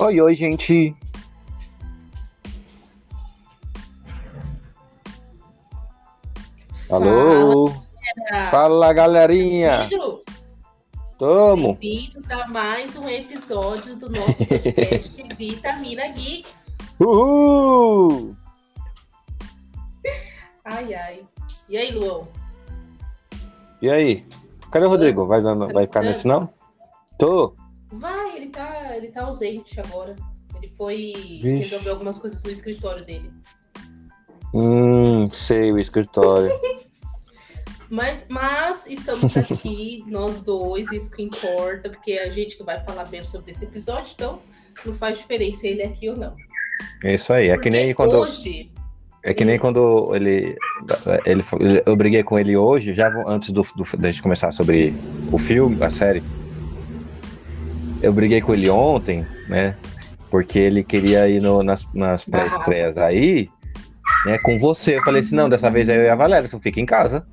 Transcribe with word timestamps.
Oi, 0.00 0.20
oi, 0.20 0.34
gente. 0.34 0.94
Alô? 6.90 7.68
Fala, 8.28 8.50
Fala, 8.50 8.92
galerinha. 8.92 9.88
Tamo. 11.16 11.74
bem-vindos 11.74 12.28
a 12.28 12.46
mais 12.48 12.96
um 12.96 13.08
episódio 13.08 13.96
do 13.96 14.10
nosso 14.10 14.44
podcast 14.44 15.12
Vitamina 15.38 16.08
Geek. 16.08 16.50
Uhul! 16.98 18.34
Ai, 20.64 20.92
ai. 20.92 21.24
E 21.68 21.76
aí, 21.76 21.92
Luão? 21.92 22.26
E 23.80 23.88
aí? 23.88 24.26
Cadê 24.72 24.86
o 24.86 24.88
Rodrigo? 24.88 25.24
Vai, 25.24 25.40
vai 25.40 25.84
ficar 25.84 26.02
nesse 26.02 26.26
não? 26.26 26.50
Tô. 27.16 27.54
Ele 28.94 28.94
tá, 28.94 28.96
ele 28.96 29.08
tá 29.08 29.22
ausente 29.24 29.80
agora. 29.80 30.16
Ele 30.56 30.72
foi 30.76 31.12
Vixe. 31.16 31.50
resolver 31.50 31.90
algumas 31.90 32.18
coisas 32.18 32.42
no 32.42 32.50
escritório 32.50 33.04
dele. 33.04 33.30
Hum, 34.52 35.28
sei, 35.30 35.72
o 35.72 35.78
escritório. 35.78 36.50
Mas, 37.90 38.24
mas 38.28 38.86
estamos 38.86 39.36
aqui, 39.36 40.02
nós 40.08 40.40
dois, 40.40 40.90
isso 40.90 41.14
que 41.14 41.22
importa, 41.22 41.90
porque 41.90 42.12
é 42.12 42.24
a 42.24 42.30
gente 42.30 42.56
que 42.56 42.64
vai 42.64 42.82
falar 42.82 43.08
mesmo 43.10 43.26
sobre 43.26 43.52
esse 43.52 43.66
episódio, 43.66 44.10
então 44.14 44.40
não 44.84 44.94
faz 44.94 45.18
diferença 45.18 45.66
ele 45.66 45.82
aqui 45.82 46.08
ou 46.08 46.16
não. 46.16 46.34
É 47.04 47.14
isso 47.14 47.32
aí. 47.32 47.50
É 47.50 47.58
que 47.58 47.70
nem 47.70 47.94
quando, 47.94 48.14
hoje, 48.14 48.72
é 49.22 49.32
que 49.32 49.44
nem 49.44 49.58
quando 49.58 50.14
ele, 50.14 50.56
ele, 51.24 51.44
eu 51.86 51.94
briguei 51.94 52.22
com 52.22 52.38
ele 52.38 52.56
hoje, 52.56 52.94
já 52.94 53.08
antes 53.26 53.50
do, 53.50 53.62
do, 53.62 53.96
da 53.96 54.10
gente 54.10 54.22
começar 54.22 54.50
sobre 54.50 54.92
o 55.30 55.38
filme, 55.38 55.76
a 55.84 55.90
série. 55.90 56.22
Eu 58.04 58.12
briguei 58.12 58.40
com 58.40 58.54
ele 58.54 58.68
ontem, 58.70 59.26
né? 59.48 59.76
Porque 60.30 60.58
ele 60.58 60.82
queria 60.84 61.28
ir 61.28 61.40
no- 61.40 61.62
nas, 61.62 61.86
nas 61.94 62.24
pré-estreias 62.24 62.96
aí, 62.98 63.48
né? 64.26 64.38
Com 64.38 64.58
você. 64.58 64.96
Eu 64.96 65.02
falei 65.02 65.20
assim, 65.20 65.34
não, 65.34 65.48
dessa 65.48 65.70
vez 65.70 65.88
é 65.88 65.96
eu 65.96 66.02
e 66.02 66.08
a 66.08 66.14
Valéria, 66.14 66.48
você 66.48 66.58
fica 66.60 66.80
em 66.80 66.86
casa. 66.86 67.26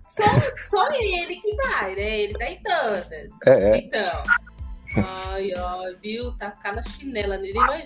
só, 0.00 0.24
só 0.56 0.92
ele 0.94 1.36
que 1.36 1.54
vai, 1.56 1.94
né? 1.94 2.20
Ele 2.20 2.34
tá 2.34 2.50
em 2.50 2.60
todas. 2.62 3.28
É, 3.46 3.70
é. 3.70 3.76
Então. 3.78 4.22
Ai, 4.96 5.52
ó, 5.56 5.82
viu? 6.02 6.32
Tacar 6.36 6.74
na 6.74 6.82
chinela, 6.82 7.36
ninguém 7.36 7.64
vai 7.66 7.78
ver. 7.78 7.84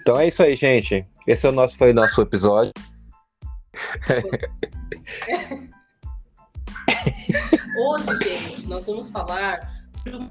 Então 0.00 0.18
é 0.20 0.28
isso 0.28 0.42
aí, 0.42 0.54
gente. 0.56 1.06
Esse 1.26 1.46
é 1.46 1.50
o 1.50 1.52
nosso, 1.52 1.76
foi 1.78 1.92
o 1.92 1.94
nosso 1.94 2.20
episódio. 2.20 2.72
Hoje, 7.78 8.16
gente, 8.24 8.66
nós 8.66 8.86
vamos 8.86 9.10
falar 9.10 9.72
sobre 9.92 10.16
um 10.18 10.28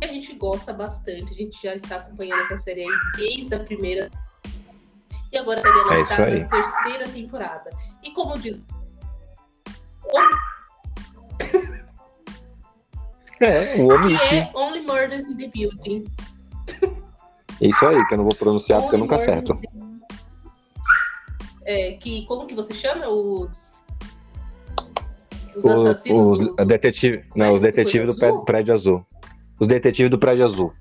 que 0.00 0.04
a 0.08 0.12
gente 0.12 0.34
gosta 0.34 0.72
bastante. 0.72 1.32
A 1.32 1.36
gente 1.36 1.62
já 1.62 1.74
está 1.76 1.96
acompanhando 1.96 2.40
essa 2.40 2.58
série 2.58 2.82
aí 2.82 2.90
desde 3.16 3.54
a 3.54 3.60
primeira. 3.60 4.10
E 5.30 5.38
agora 5.38 5.62
tá 5.62 5.68
ela 5.68 5.94
É 5.96 6.00
está 6.02 6.18
na 6.18 6.48
terceira 6.48 7.08
temporada. 7.08 7.70
E 8.02 8.10
como 8.12 8.36
diz. 8.38 8.66
É, 13.40 13.74
o 13.74 13.88
Que 13.88 13.94
Omite. 13.94 14.34
é 14.34 14.50
Only 14.54 14.80
Murders 14.82 15.26
in 15.26 15.36
the 15.36 15.48
Building. 15.48 16.04
É 17.60 17.66
isso 17.66 17.86
aí, 17.86 18.04
que 18.06 18.14
eu 18.14 18.18
não 18.18 18.24
vou 18.24 18.34
pronunciar 18.34 18.80
porque 18.80 18.94
eu 18.96 19.00
nunca 19.00 19.16
acerto. 19.16 19.56
the- 19.56 19.68
É, 21.64 21.92
que, 21.92 22.24
como 22.26 22.46
que 22.46 22.54
você 22.54 22.74
chama? 22.74 23.08
Os. 23.08 23.81
Os 25.56 25.64
O, 25.64 25.70
assassinos 25.70 26.28
o, 26.28 26.36
do. 26.36 26.54
a 26.58 26.64
detetive, 26.64 27.24
não, 27.36 27.54
os 27.54 27.60
detetives 27.60 28.16
do 28.16 28.24
azul? 28.24 28.40
pré- 28.44 28.52
prédio 28.52 28.74
azul. 28.74 29.06
Os 29.60 29.66
detetives 29.68 30.10
do 30.10 30.18
prédio 30.18 30.44
azul. 30.44 30.72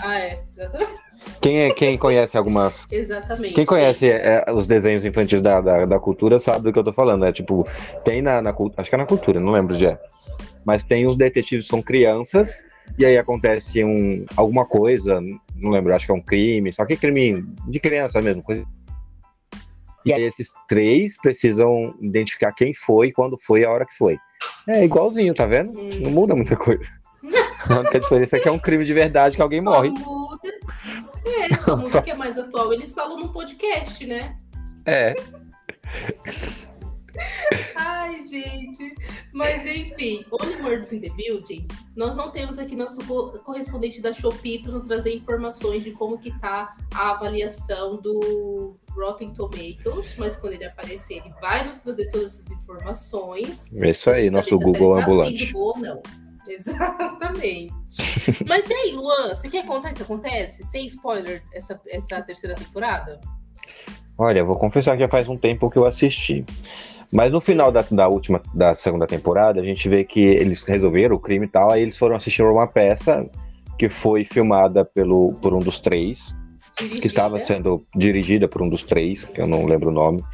Ah, 0.00 0.18
é. 0.18 0.40
Exatamente. 0.56 0.92
Quem, 1.40 1.58
é, 1.60 1.70
quem 1.72 1.96
conhece 1.98 2.36
algumas. 2.36 2.86
Exatamente. 2.92 3.54
Quem 3.54 3.64
conhece 3.66 4.10
é, 4.10 4.44
os 4.52 4.66
desenhos 4.66 5.04
infantis 5.04 5.40
da, 5.40 5.60
da, 5.60 5.84
da 5.86 5.98
cultura 5.98 6.38
sabe 6.38 6.64
do 6.64 6.72
que 6.72 6.78
eu 6.78 6.84
tô 6.84 6.92
falando. 6.92 7.24
É 7.24 7.32
tipo, 7.32 7.66
tem 8.04 8.20
na, 8.22 8.40
na 8.42 8.52
cultura. 8.52 8.80
Acho 8.80 8.90
que 8.90 8.94
é 8.96 8.98
na 8.98 9.06
cultura, 9.06 9.40
não 9.40 9.52
lembro 9.52 9.76
de 9.76 9.86
é. 9.86 9.98
Mas 10.64 10.82
tem 10.82 11.06
os 11.06 11.16
detetives 11.16 11.66
que 11.66 11.70
são 11.70 11.82
crianças, 11.82 12.64
e 12.98 13.04
aí 13.04 13.18
acontece 13.18 13.84
um, 13.84 14.24
alguma 14.36 14.64
coisa, 14.64 15.20
não 15.56 15.70
lembro, 15.70 15.94
acho 15.94 16.06
que 16.06 16.12
é 16.12 16.14
um 16.14 16.20
crime, 16.22 16.72
só 16.72 16.84
que 16.86 16.96
crime 16.96 17.44
de 17.68 17.78
criança 17.80 18.20
mesmo, 18.22 18.42
coisa. 18.42 18.64
E 20.04 20.12
aí 20.12 20.22
esses 20.22 20.52
três 20.68 21.16
precisam 21.16 21.94
identificar 22.00 22.52
quem 22.52 22.74
foi, 22.74 23.10
quando 23.12 23.38
foi 23.38 23.60
e 23.60 23.64
a 23.64 23.70
hora 23.70 23.86
que 23.86 23.94
foi. 23.96 24.18
É 24.68 24.84
igualzinho, 24.84 25.34
tá 25.34 25.46
vendo? 25.46 25.72
Não 26.00 26.10
muda 26.10 26.34
muita 26.34 26.56
coisa. 26.56 26.84
A 27.68 27.78
única 27.78 27.98
diferença 27.98 28.36
é 28.36 28.40
que 28.40 28.48
é 28.48 28.52
um 28.52 28.58
crime 28.58 28.84
de 28.84 28.92
verdade 28.92 29.36
que 29.36 29.40
alguém 29.42 29.62
Só 29.62 29.70
morre. 29.70 29.88
Muda... 29.88 30.52
É, 31.24 31.56
só 31.56 31.74
muda 31.74 31.88
Só- 31.88 32.02
que 32.02 32.10
é 32.10 32.14
mais 32.14 32.36
atual. 32.38 32.72
Eles 32.74 32.92
falam 32.92 33.18
no 33.18 33.32
podcast, 33.32 34.04
né? 34.06 34.36
É. 34.84 35.14
Ai, 37.76 38.26
gente. 38.26 38.94
Mas 39.32 39.64
enfim, 39.66 40.24
Only 40.30 40.56
Murders 40.56 40.92
in 40.92 41.00
the 41.00 41.10
Building, 41.10 41.66
nós 41.96 42.16
não 42.16 42.30
temos 42.30 42.58
aqui 42.58 42.74
nosso 42.76 43.04
co- 43.06 43.30
correspondente 43.40 44.00
da 44.00 44.12
Shopee 44.12 44.60
para 44.62 44.72
nos 44.72 44.86
trazer 44.86 45.14
informações 45.14 45.82
de 45.84 45.90
como 45.92 46.18
que 46.18 46.30
tá 46.40 46.76
a 46.94 47.10
avaliação 47.12 47.96
do 48.00 48.76
Rotten 48.90 49.32
Tomatoes, 49.32 50.16
mas 50.18 50.36
quando 50.36 50.54
ele 50.54 50.64
aparecer, 50.64 51.14
ele 51.14 51.32
vai 51.40 51.66
nos 51.66 51.78
trazer 51.80 52.10
todas 52.10 52.38
essas 52.38 52.50
informações. 52.50 53.72
É 53.74 53.90
isso 53.90 54.10
aí, 54.10 54.30
nosso 54.30 54.58
Google 54.58 54.96
tá 54.96 55.02
ambulante. 55.02 55.52
ou 55.56 55.76
não. 55.78 56.00
Exatamente. 56.46 57.72
Mas 58.46 58.68
e 58.68 58.74
aí, 58.74 58.92
Luan, 58.92 59.34
você 59.34 59.48
quer 59.48 59.64
contar 59.64 59.92
o 59.92 59.94
que 59.94 60.02
acontece? 60.02 60.62
Sem 60.62 60.84
spoiler, 60.86 61.42
essa, 61.52 61.80
essa 61.88 62.20
terceira 62.22 62.54
temporada? 62.54 63.20
Olha, 64.16 64.44
vou 64.44 64.56
confessar 64.56 64.92
que 64.92 65.00
já 65.02 65.08
faz 65.08 65.28
um 65.28 65.36
tempo 65.36 65.70
que 65.70 65.76
eu 65.78 65.86
assisti. 65.86 66.44
Mas 67.14 67.30
no 67.30 67.40
final 67.40 67.70
da, 67.70 67.82
da 67.88 68.08
última, 68.08 68.42
da 68.52 68.74
segunda 68.74 69.06
temporada, 69.06 69.60
a 69.60 69.64
gente 69.64 69.88
vê 69.88 70.02
que 70.02 70.18
eles 70.20 70.64
resolveram 70.64 71.14
o 71.14 71.20
crime 71.20 71.46
e 71.46 71.48
tal, 71.48 71.70
aí 71.70 71.80
eles 71.80 71.96
foram 71.96 72.16
assistir 72.16 72.42
uma 72.42 72.66
peça 72.66 73.24
que 73.78 73.88
foi 73.88 74.24
filmada 74.24 74.84
pelo, 74.84 75.32
por 75.40 75.54
um 75.54 75.60
dos 75.60 75.78
três, 75.78 76.34
que 76.76 77.06
estava 77.06 77.36
Dirigida. 77.36 77.54
sendo 77.56 77.86
dirigida 77.94 78.48
por 78.48 78.62
um 78.62 78.68
dos 78.68 78.82
três, 78.82 79.24
que 79.24 79.40
eu 79.40 79.46
não 79.46 79.64
lembro 79.64 79.90
o 79.90 79.92
nome. 79.92 80.24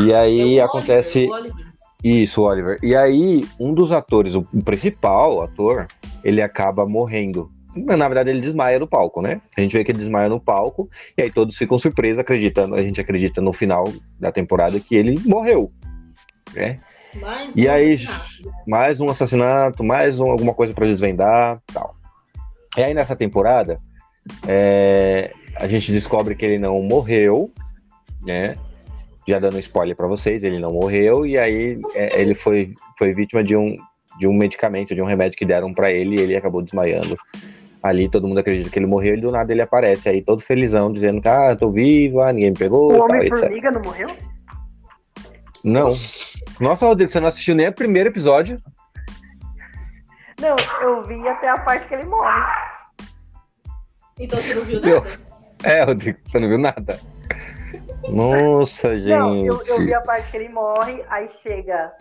E 0.00 0.12
É 0.12 0.16
aí 0.16 0.60
o 0.60 0.64
acontece. 0.64 1.28
Oliver, 1.28 1.32
o 1.32 1.40
Oliver. 1.40 1.72
Isso, 2.04 2.42
Oliver. 2.42 2.78
E 2.82 2.96
aí, 2.96 3.44
um 3.60 3.74
dos 3.74 3.92
atores, 3.92 4.34
o 4.34 4.42
principal 4.64 5.42
ator, 5.42 5.86
ele 6.24 6.40
acaba 6.42 6.86
morrendo. 6.86 7.50
Na 7.74 8.06
verdade, 8.06 8.30
ele 8.30 8.40
desmaia 8.40 8.78
no 8.78 8.86
palco, 8.86 9.22
né? 9.22 9.40
A 9.56 9.60
gente 9.60 9.76
vê 9.76 9.82
que 9.82 9.90
ele 9.92 9.98
desmaia 9.98 10.28
no 10.28 10.38
palco, 10.40 10.90
e 11.16 11.22
aí 11.22 11.30
todos 11.30 11.56
ficam 11.56 11.78
surpresos, 11.78 12.18
acreditando, 12.18 12.74
a 12.74 12.82
gente 12.82 13.00
acredita 13.00 13.40
no 13.40 13.52
final 13.52 13.84
da 14.20 14.30
temporada 14.30 14.78
que 14.78 14.94
ele 14.94 15.18
morreu. 15.24 15.70
Né? 16.54 16.80
Mais 17.20 17.56
E 17.56 17.66
um 17.66 17.72
aí, 17.72 17.94
assassinato. 17.94 18.52
mais 18.66 19.00
um 19.00 19.10
assassinato, 19.10 19.84
mais 19.84 20.20
um, 20.20 20.30
alguma 20.30 20.54
coisa 20.54 20.74
para 20.74 20.86
desvendar 20.86 21.60
tal. 21.72 21.94
E 22.76 22.82
aí, 22.82 22.92
nessa 22.94 23.16
temporada, 23.16 23.80
é, 24.46 25.32
a 25.56 25.66
gente 25.66 25.92
descobre 25.92 26.34
que 26.34 26.44
ele 26.44 26.58
não 26.58 26.82
morreu, 26.82 27.50
né? 28.22 28.56
Já 29.26 29.38
dando 29.38 29.58
spoiler 29.60 29.96
para 29.96 30.06
vocês, 30.06 30.42
ele 30.42 30.58
não 30.58 30.72
morreu, 30.72 31.24
e 31.24 31.38
aí 31.38 31.78
é, 31.94 32.20
ele 32.20 32.34
foi, 32.34 32.74
foi 32.98 33.14
vítima 33.14 33.42
de 33.42 33.56
um, 33.56 33.76
de 34.18 34.26
um 34.26 34.32
medicamento, 34.32 34.94
de 34.94 35.00
um 35.00 35.06
remédio 35.06 35.38
que 35.38 35.46
deram 35.46 35.72
para 35.72 35.92
ele, 35.92 36.16
e 36.16 36.20
ele 36.20 36.36
acabou 36.36 36.62
desmaiando. 36.62 37.16
Ali 37.82 38.08
todo 38.08 38.28
mundo 38.28 38.38
acredita 38.38 38.70
que 38.70 38.78
ele 38.78 38.86
morreu, 38.86 39.14
e 39.14 39.20
do 39.20 39.32
nada 39.32 39.52
ele 39.52 39.62
aparece 39.62 40.08
aí 40.08 40.22
todo 40.22 40.40
felizão, 40.40 40.92
dizendo 40.92 41.20
que 41.20 41.28
ah, 41.28 41.56
tô 41.56 41.70
vivo, 41.70 42.20
ah, 42.20 42.32
ninguém 42.32 42.50
me 42.50 42.56
pegou, 42.56 42.92
O. 42.92 43.02
Homem-Formiga 43.02 43.70
não 43.70 43.82
morreu? 43.82 44.08
Não. 45.64 45.88
Nossa, 46.60 46.86
Rodrigo, 46.86 47.10
você 47.10 47.20
não 47.20 47.28
assistiu 47.28 47.54
nem 47.54 47.68
o 47.68 47.72
primeiro 47.72 48.08
episódio? 48.08 48.60
Não, 50.40 50.56
eu 50.80 51.02
vi 51.04 51.28
até 51.28 51.48
a 51.48 51.58
parte 51.58 51.86
que 51.86 51.94
ele 51.94 52.04
morre. 52.04 52.40
Então 54.18 54.40
você 54.40 54.54
não 54.54 54.62
viu 54.62 54.80
Meu, 54.80 55.00
nada? 55.00 55.20
É, 55.64 55.84
Rodrigo, 55.84 56.18
você 56.24 56.38
não 56.38 56.48
viu 56.48 56.58
nada? 56.58 57.00
Nossa, 58.08 58.98
gente. 58.98 59.16
Não, 59.16 59.46
eu, 59.46 59.62
eu 59.66 59.78
vi 59.78 59.94
a 59.94 60.00
parte 60.00 60.30
que 60.30 60.36
ele 60.36 60.48
morre, 60.48 61.04
aí 61.08 61.28
chega 61.28 61.92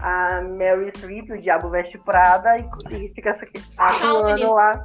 a 0.00 0.42
Mary 0.42 0.90
Streep, 0.96 1.30
o 1.30 1.40
Diabo 1.40 1.70
Veste 1.70 1.98
Prada, 1.98 2.58
e, 2.58 2.66
e 2.90 3.08
fica 3.14 3.30
essa 3.30 3.44
aqui, 3.44 3.62
atuando 3.78 4.52
lá. 4.52 4.82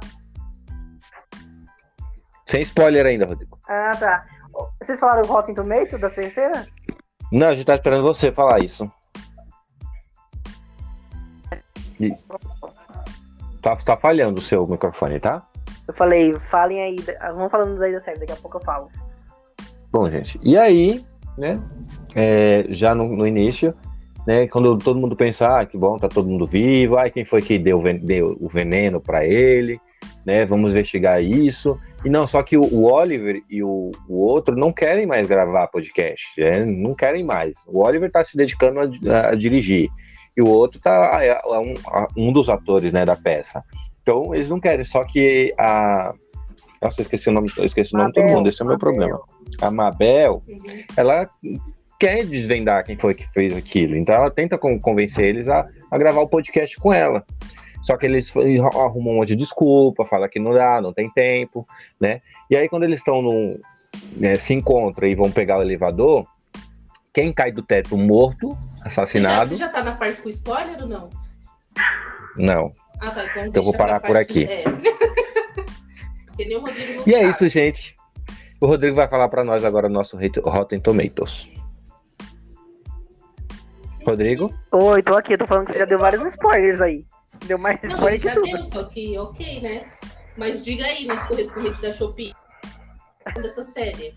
Sem 2.50 2.62
spoiler 2.62 3.06
ainda, 3.06 3.26
Rodrigo. 3.26 3.56
Ah, 3.68 3.92
tá. 3.96 4.26
Vocês 4.82 4.98
falaram 4.98 5.22
o 5.22 5.26
Rotten 5.26 5.54
Tomato 5.54 5.96
da 5.96 6.10
terceira? 6.10 6.66
Não, 7.30 7.46
a 7.46 7.54
gente 7.54 7.64
tá 7.64 7.76
esperando 7.76 8.02
você 8.02 8.32
falar 8.32 8.58
isso. 8.58 8.90
E- 12.00 12.12
Tá, 13.62 13.76
tá 13.76 13.96
falhando 13.96 14.40
o 14.40 14.42
seu 14.42 14.66
microfone, 14.66 15.20
tá? 15.20 15.46
Eu 15.86 15.94
falei, 15.94 16.34
falem 16.50 16.82
aí, 16.82 16.96
vamos 17.34 17.52
falando 17.52 17.80
aí 17.82 17.92
da 17.92 18.00
série, 18.00 18.18
daqui 18.18 18.32
a 18.32 18.36
pouco 18.36 18.56
eu 18.56 18.62
falo. 18.64 18.88
Bom, 19.92 20.10
gente, 20.10 20.40
e 20.42 20.58
aí, 20.58 21.04
né? 21.38 21.62
é, 22.16 22.64
já 22.70 22.96
no, 22.96 23.06
no 23.14 23.26
início, 23.26 23.72
né? 24.26 24.48
Quando 24.48 24.76
todo 24.78 24.98
mundo 24.98 25.14
pensa, 25.14 25.60
ah, 25.60 25.66
que 25.66 25.78
bom, 25.78 25.98
tá 25.98 26.08
todo 26.08 26.26
mundo 26.26 26.46
vivo, 26.46 26.96
ah, 26.98 27.08
quem 27.10 27.24
foi 27.24 27.42
que 27.42 27.58
deu, 27.58 27.80
deu 28.02 28.36
o 28.40 28.48
veneno 28.48 29.00
para 29.00 29.24
ele, 29.24 29.78
né? 30.24 30.44
Vamos 30.44 30.70
investigar 30.70 31.22
isso. 31.22 31.78
E 32.04 32.08
não, 32.08 32.26
só 32.26 32.42
que 32.42 32.56
o, 32.56 32.84
Oliver 32.84 33.42
e 33.50 33.62
o, 33.62 33.90
o 34.08 34.16
outro 34.20 34.56
não 34.56 34.72
querem 34.72 35.06
mais 35.06 35.26
gravar 35.26 35.66
podcast, 35.68 36.24
né? 36.40 36.64
não 36.64 36.94
querem 36.94 37.22
mais. 37.24 37.54
O 37.66 37.84
Oliver 37.86 38.10
tá 38.10 38.24
se 38.24 38.36
dedicando 38.36 38.80
a, 38.80 39.28
a 39.30 39.34
dirigir 39.34 39.88
e 40.36 40.40
o 40.42 40.48
outro 40.48 40.80
tá 40.80 41.18
é, 41.22 41.28
é 41.28 41.58
um, 41.58 41.74
a- 41.88 42.08
um 42.16 42.32
dos 42.32 42.48
atores, 42.48 42.92
né, 42.92 43.04
da 43.04 43.16
peça. 43.16 43.62
Então 44.02 44.34
eles 44.34 44.48
não 44.48 44.58
querem, 44.60 44.84
só 44.84 45.04
que 45.04 45.52
a 45.58 46.12
nossa, 46.82 47.00
esqueci 47.02 47.28
o 47.28 47.32
nome, 47.32 47.50
esqueci 47.62 47.94
o 47.94 47.98
nome 47.98 48.10
de 48.10 48.14
todo 48.14 48.22
Mabel, 48.24 48.36
mundo, 48.38 48.48
esse 48.48 48.62
é 48.62 48.64
o 48.64 48.68
meu 48.68 48.76
Mabel. 48.78 48.92
problema. 48.92 49.20
A 49.62 49.70
Mabel, 49.70 50.42
Uhum. 50.48 50.58
ela 50.96 51.28
quer 51.98 52.24
desvendar 52.24 52.84
quem 52.84 52.96
foi 52.96 53.14
que 53.14 53.26
fez 53.32 53.54
aquilo. 53.56 53.94
Então 53.96 54.14
ela 54.14 54.30
tenta 54.30 54.56
con- 54.56 54.78
convencer 54.80 55.24
eles 55.26 55.48
a, 55.48 55.66
a 55.90 55.98
gravar 55.98 56.20
o 56.22 56.28
podcast 56.28 56.76
com 56.78 56.92
ela. 56.92 57.24
Só 57.82 57.96
que 57.96 58.04
eles 58.06 58.32
arrumam 58.36 59.14
um 59.14 59.16
monte 59.16 59.28
de 59.28 59.36
desculpa, 59.36 60.04
fala 60.04 60.28
que 60.28 60.38
não 60.38 60.52
dá, 60.52 60.80
não 60.80 60.92
tem 60.92 61.10
tempo, 61.10 61.66
né? 61.98 62.20
E 62.50 62.56
aí 62.56 62.68
quando 62.68 62.82
eles 62.84 63.00
estão 63.00 63.22
num 63.22 63.58
né, 64.16 64.36
se 64.36 64.52
encontram 64.54 65.08
e 65.08 65.14
vão 65.14 65.30
pegar 65.30 65.58
o 65.58 65.62
elevador, 65.62 66.26
quem 67.12 67.32
cai 67.32 67.50
do 67.50 67.62
teto 67.62 67.96
morto, 67.96 68.48
Você 68.50 68.56
já, 68.82 68.86
assassinado, 68.86 69.48
você 69.50 69.56
já 69.56 69.68
tá 69.68 69.82
na 69.82 69.92
parte 69.96 70.20
com 70.22 70.28
spoiler 70.28 70.80
ou 70.82 70.88
não? 70.88 71.10
não. 72.36 72.72
Ah, 73.00 73.10
tá. 73.10 73.24
Então 73.24 73.44
Eu 73.44 73.50
deixa 73.52 73.64
vou 73.64 73.72
parar 73.74 73.98
por 74.00 74.16
aqui. 74.16 74.44
do- 74.44 74.50
É. 74.50 74.62
Porque 76.26 76.44
nem 76.44 76.56
o 76.56 76.60
Rodrigo 76.60 76.94
não 77.00 77.02
E 77.06 77.14
é 77.14 77.28
isso, 77.28 77.48
gente. 77.48 77.96
O 78.60 78.66
Rodrigo 78.66 78.94
vai 78.94 79.08
falar 79.08 79.28
pra 79.30 79.42
nós 79.42 79.64
agora 79.64 79.86
o 79.86 79.90
nosso 79.90 80.18
Rotten 80.44 80.78
Tomatoes. 80.80 81.48
Rodrigo? 84.04 84.52
Oi, 84.72 85.02
tô 85.02 85.14
aqui, 85.14 85.34
eu 85.34 85.38
tô 85.38 85.46
falando 85.46 85.66
que 85.66 85.72
você 85.72 85.78
já 85.78 85.84
deu 85.84 85.98
vários 85.98 86.24
spoilers 86.26 86.80
aí. 86.80 87.04
Deu 87.46 87.58
mais 87.58 87.80
Não, 87.82 87.90
spoiler 87.90 88.12
ele 88.14 88.18
que 88.20 88.28
já 88.28 88.34
tudo. 88.34 88.46
deu, 88.46 88.64
só 88.64 88.84
que 88.84 89.18
ok, 89.18 89.60
né? 89.60 89.86
Mas 90.36 90.64
diga 90.64 90.84
aí, 90.84 91.06
nosso 91.06 91.28
correspondente 91.28 91.82
da 91.82 91.92
Shopee, 91.92 92.34
dessa 93.36 93.62
série. 93.62 94.14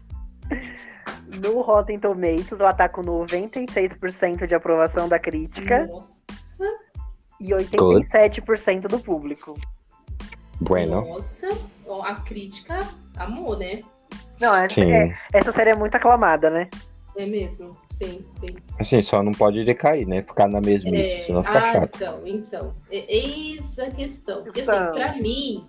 No 1.41 1.61
Rotten 1.61 1.99
Tomatoes, 1.99 2.59
ela 2.59 2.73
tá 2.73 2.87
com 2.87 3.01
96% 3.01 4.45
de 4.47 4.53
aprovação 4.55 5.07
da 5.09 5.17
crítica 5.17 5.87
Nossa, 5.87 6.23
e 7.39 7.49
87% 7.49 8.81
do 8.87 8.99
público. 8.99 9.53
Bueno. 10.61 11.01
nossa. 11.01 11.49
A 12.03 12.15
crítica 12.15 12.79
amou, 13.17 13.57
né? 13.57 13.81
Não, 14.39 14.53
essa, 14.55 14.79
é- 14.81 15.17
essa 15.33 15.51
série 15.51 15.71
é 15.71 15.75
muito 15.75 15.95
aclamada, 15.95 16.49
né? 16.49 16.69
É 17.15 17.25
mesmo? 17.25 17.77
Sim, 17.92 18.25
sim. 18.39 18.56
Assim, 18.80 19.04
só 19.04 19.21
não 19.21 19.31
pode 19.33 19.63
decair, 19.63 20.07
né? 20.07 20.24
Ficar 20.24 20.48
na 20.48 20.60
mesmice, 20.60 20.95
É, 20.95 21.24
senão 21.25 21.44
fica 21.44 21.60
ah, 21.60 21.74
chato. 21.74 21.95
então, 21.95 22.21
então. 22.25 22.74
É- 22.92 23.15
Eis 23.15 23.77
a 23.80 23.89
questão. 23.92 24.42
Porque 24.44 24.62
assim, 24.62 24.71
Então. 24.71 24.92
pra 24.94 25.13
mim, 25.15 25.62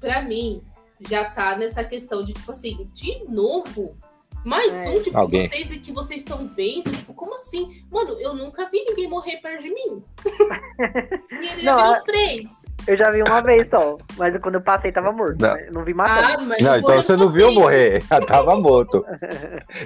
pra 0.00 0.22
mim, 0.22 0.62
já 1.08 1.24
tá 1.24 1.56
nessa 1.56 1.82
questão 1.82 2.22
de, 2.24 2.32
tipo 2.32 2.50
assim, 2.50 2.86
de 2.94 3.24
novo. 3.28 3.96
Mais 4.44 4.74
É. 4.86 4.90
um, 4.90 5.00
tipo, 5.02 5.16
Alguém. 5.16 5.40
que 5.42 5.48
vocês, 5.48 5.80
que 5.80 5.92
vocês 5.92 6.20
estão 6.22 6.48
vendo, 6.48 6.90
tipo, 6.90 7.14
como 7.14 7.34
assim? 7.36 7.84
Mano, 7.90 8.20
eu 8.20 8.34
nunca 8.34 8.68
vi 8.68 8.82
ninguém 8.84 9.08
morrer 9.08 9.36
perto 9.36 9.62
de 9.62 9.70
mim. 9.70 10.02
e 11.42 11.46
ele 11.46 11.62
já 11.62 11.70
Não, 11.72 11.78
virou 11.78 11.94
a- 11.94 12.00
três. 12.02 12.64
Eu 12.86 12.96
já 12.96 13.10
vi 13.10 13.22
uma 13.22 13.40
vez 13.40 13.68
só, 13.68 13.96
mas 14.16 14.36
quando 14.38 14.56
eu 14.56 14.60
passei 14.60 14.90
tava 14.90 15.12
morto. 15.12 15.40
Não. 15.40 15.54
né? 15.54 15.66
Eu 15.68 15.72
não 15.72 15.84
vi 15.84 15.94
matando. 15.94 16.42
Ah, 16.42 16.44
mas 16.46 16.62
Não, 16.62 16.76
então 16.76 16.96
você 16.96 17.16
não 17.16 17.28
viu 17.28 17.52
morrer, 17.52 18.02
já 18.08 18.20
tava 18.20 18.56
morto. 18.56 19.04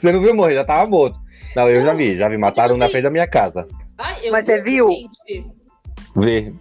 Você 0.00 0.12
não 0.12 0.20
viu 0.20 0.34
morrer, 0.34 0.54
já 0.54 0.64
tava 0.64 0.87
morto. 0.87 1.19
Não, 1.54 1.69
eu 1.69 1.84
já 1.84 1.93
vi, 1.93 2.16
já 2.16 2.28
vi, 2.28 2.38
mataram 2.38 2.76
na 2.76 2.84
assim, 2.87 2.93
frente 2.93 3.04
da 3.04 3.10
minha 3.10 3.26
casa. 3.26 3.69
Ah, 3.98 4.19
eu 4.22 4.32
Mas 4.32 4.44
você 4.44 4.60
vi, 4.60 4.70
viu? 4.70 4.90
gente. 4.90 5.46
Vê. 6.16 6.52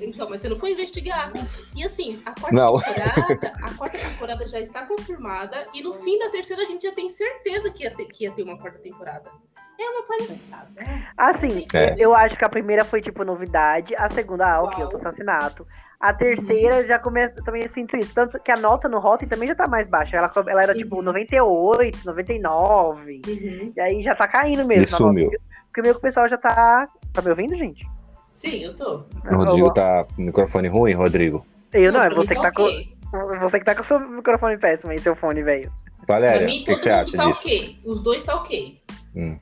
Então, 0.00 0.28
mas 0.28 0.40
você 0.40 0.48
não 0.48 0.56
foi 0.56 0.72
investigar. 0.72 1.32
E 1.74 1.84
assim, 1.84 2.20
a 2.24 2.32
quarta 2.32 2.54
Não. 2.54 2.78
temporada, 2.78 3.52
a 3.62 3.70
quarta 3.74 3.98
temporada 3.98 4.48
já 4.48 4.60
está 4.60 4.82
confirmada 4.86 5.60
e 5.72 5.82
no 5.82 5.92
fim 5.94 6.18
da 6.18 6.28
terceira 6.30 6.62
a 6.62 6.66
gente 6.66 6.82
já 6.82 6.92
tem 6.92 7.08
certeza 7.08 7.70
que 7.70 7.84
ia 7.84 7.90
ter, 7.90 8.06
que 8.06 8.24
ia 8.24 8.32
ter 8.32 8.42
uma 8.42 8.58
quarta 8.58 8.78
temporada. 8.78 9.30
É 9.78 9.90
uma 9.90 10.02
palhaçada. 10.06 10.70
Assim, 11.16 11.66
É. 11.74 11.94
eu 11.98 12.14
acho 12.14 12.36
que 12.38 12.44
a 12.44 12.48
primeira 12.48 12.84
foi 12.84 13.00
tipo 13.02 13.24
novidade, 13.24 13.94
a 13.96 14.08
segunda, 14.08 14.46
ah, 14.46 14.62
ok, 14.62 14.74
Qual? 14.76 14.82
outro 14.82 14.96
assassinato. 14.98 15.66
A 16.00 16.12
terceira 16.12 16.86
já 16.86 16.98
começa, 16.98 17.34
também 17.44 17.62
eu 17.62 17.68
sinto 17.68 17.96
isso. 17.96 18.14
Tanto 18.14 18.38
que 18.38 18.52
a 18.52 18.56
nota 18.56 18.88
no 18.88 18.98
Rotten 18.98 19.26
também 19.26 19.48
já 19.48 19.54
tá 19.54 19.66
mais 19.66 19.88
baixa. 19.88 20.16
Ela, 20.18 20.30
ela 20.48 20.62
era 20.62 20.74
tipo 20.74 20.96
Uhum. 20.96 21.02
98, 21.02 21.98
99. 22.04 23.22
Uhum. 23.26 23.72
E 23.74 23.80
aí 23.80 24.02
já 24.02 24.14
tá 24.14 24.28
caindo 24.28 24.66
mesmo. 24.66 24.84
Isso, 24.86 25.12
meu. 25.12 25.24
Porque, 25.30 25.42
porque 25.66 25.82
meio 25.82 25.94
que 25.94 25.98
o 25.98 26.02
pessoal 26.02 26.28
já 26.28 26.36
tá. 26.36 26.86
Tá 27.12 27.22
me 27.22 27.30
ouvindo, 27.30 27.56
gente? 27.56 27.86
Sim, 28.30 28.64
eu 28.64 28.76
tô. 28.76 29.06
O 29.30 29.34
Rodrigo 29.36 29.72
tá 29.72 30.04
com 30.04 30.20
o 30.20 30.24
microfone 30.26 30.68
ruim, 30.68 30.92
Rodrigo. 30.92 31.46
Eu 31.72 31.90
não, 31.92 32.02
é 32.02 32.10
você 32.10 32.34
que 32.34 32.42
tá 32.42 32.48
ok. 32.48 32.94
com. 33.10 33.38
Você 33.38 33.58
que 33.60 33.64
tá 33.64 33.74
com 33.74 33.80
o 33.80 33.84
seu 33.84 33.98
microfone 34.00 34.58
péssimo 34.58 34.92
aí, 34.92 34.98
seu 34.98 35.16
fone, 35.16 35.42
velho. 35.42 35.72
Pra 36.06 36.16
Valéria, 36.16 36.46
mim, 36.46 36.62
o 36.62 36.64
que, 36.66 36.74
que 36.74 36.80
você 36.82 36.90
mundo 36.90 37.00
acha 37.00 37.16
tá 37.16 37.24
disso? 37.26 37.40
ok. 37.40 37.78
Os 37.86 38.02
dois 38.02 38.24
tá 38.24 38.34
ok. 38.34 38.78
Hum. 39.16 39.38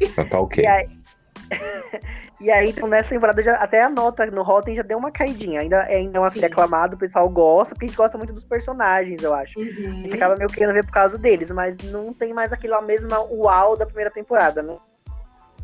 Então 0.00 0.28
tá 0.28 0.40
ok. 0.40 0.64
E 0.64 0.66
aí, 0.66 0.88
e 2.40 2.50
aí, 2.50 2.70
então, 2.70 2.88
nessa 2.88 3.08
temporada, 3.10 3.42
já, 3.42 3.54
até 3.56 3.82
a 3.82 3.88
nota 3.88 4.26
no 4.26 4.42
Rotten 4.42 4.76
já 4.76 4.82
deu 4.82 4.98
uma 4.98 5.10
caidinha. 5.10 5.60
Ainda, 5.60 5.82
ainda 5.82 6.18
é 6.18 6.20
uma 6.20 6.30
série 6.30 6.46
aclamada, 6.46 6.94
o 6.94 6.98
pessoal 6.98 7.28
gosta, 7.28 7.74
porque 7.74 7.86
a 7.86 7.88
gente 7.88 7.96
gosta 7.96 8.16
muito 8.16 8.32
dos 8.32 8.44
personagens, 8.44 9.22
eu 9.22 9.34
acho. 9.34 9.58
A 9.58 9.62
Uhum. 9.62 10.02
gente 10.02 10.14
acaba 10.14 10.36
meio 10.36 10.48
querendo 10.48 10.72
ver 10.72 10.84
por 10.84 10.92
causa 10.92 11.18
deles, 11.18 11.50
mas 11.50 11.76
não 11.84 12.12
tem 12.12 12.32
mais 12.32 12.52
aquela 12.52 12.80
mesma 12.80 13.20
uau 13.30 13.76
da 13.76 13.84
primeira 13.84 14.10
temporada, 14.10 14.62
né? 14.62 14.76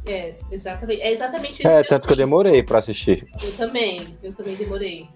É, 0.06 0.34
exatamente. 0.52 1.00
É 1.02 1.12
exatamente 1.12 1.66
isso 1.66 1.68
É, 1.68 1.82
que 1.82 1.88
tanto 1.88 2.06
que 2.06 2.12
eu 2.12 2.16
demorei 2.16 2.62
pra 2.62 2.78
assistir. 2.78 3.26
Eu 3.42 3.56
também, 3.56 4.16
eu 4.22 4.32
também 4.32 4.56
demorei. 4.56 5.08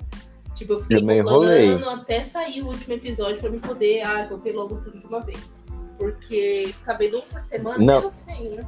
Tipo, 0.55 0.75
eu 0.75 0.81
fiquei 0.81 0.97
Eu 0.99 1.11
enrolando 1.11 1.89
até 1.91 2.25
sair 2.25 2.61
o 2.63 2.67
último 2.67 2.95
episódio 2.95 3.41
pra 3.41 3.51
me 3.51 3.61
poder, 3.61 4.03
ah, 4.03 4.27
vou 4.29 4.39
ver 4.39 4.53
logo 4.53 4.77
tudo 4.77 4.99
de 4.99 5.07
uma 5.07 5.21
vez. 5.21 5.61
Porque 5.97 6.71
ficar 6.75 6.95
vendo 6.95 7.19
um 7.19 7.23
por 7.23 7.41
semana, 7.41 7.79
Não. 7.79 8.03
eu 8.03 8.11
sei, 8.11 8.51
né? 8.51 8.67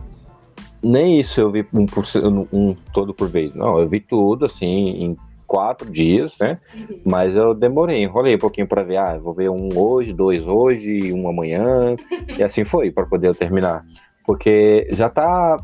Nem 0.83 1.21
isso 1.21 1.41
eu 1.41 1.51
vi 1.51 1.65
um, 1.73 1.87
por, 1.87 2.05
um 2.53 2.75
todo 2.93 3.15
por 3.15 3.29
vez. 3.29 3.55
Não, 3.55 3.79
eu 3.79 3.89
vi 3.89 4.01
tudo, 4.01 4.45
assim, 4.47 4.67
em 4.67 5.17
quatro 5.47 5.89
dias, 5.91 6.37
né? 6.39 6.59
Uhum. 6.75 7.01
Mas 7.05 7.37
eu 7.37 7.55
demorei, 7.55 8.03
enrolei 8.03 8.35
um 8.35 8.39
pouquinho 8.39 8.67
pra 8.67 8.83
ver. 8.83 8.97
Ah, 8.97 9.19
vou 9.19 9.33
ver 9.35 9.49
um 9.51 9.69
hoje, 9.77 10.13
dois 10.13 10.47
hoje, 10.47 11.13
um 11.13 11.29
amanhã. 11.29 11.95
e 12.37 12.43
assim 12.43 12.65
foi, 12.65 12.91
pra 12.91 13.07
poder 13.07 13.35
terminar. 13.35 13.85
Porque 14.27 14.89
já 14.93 15.09
tá 15.09 15.57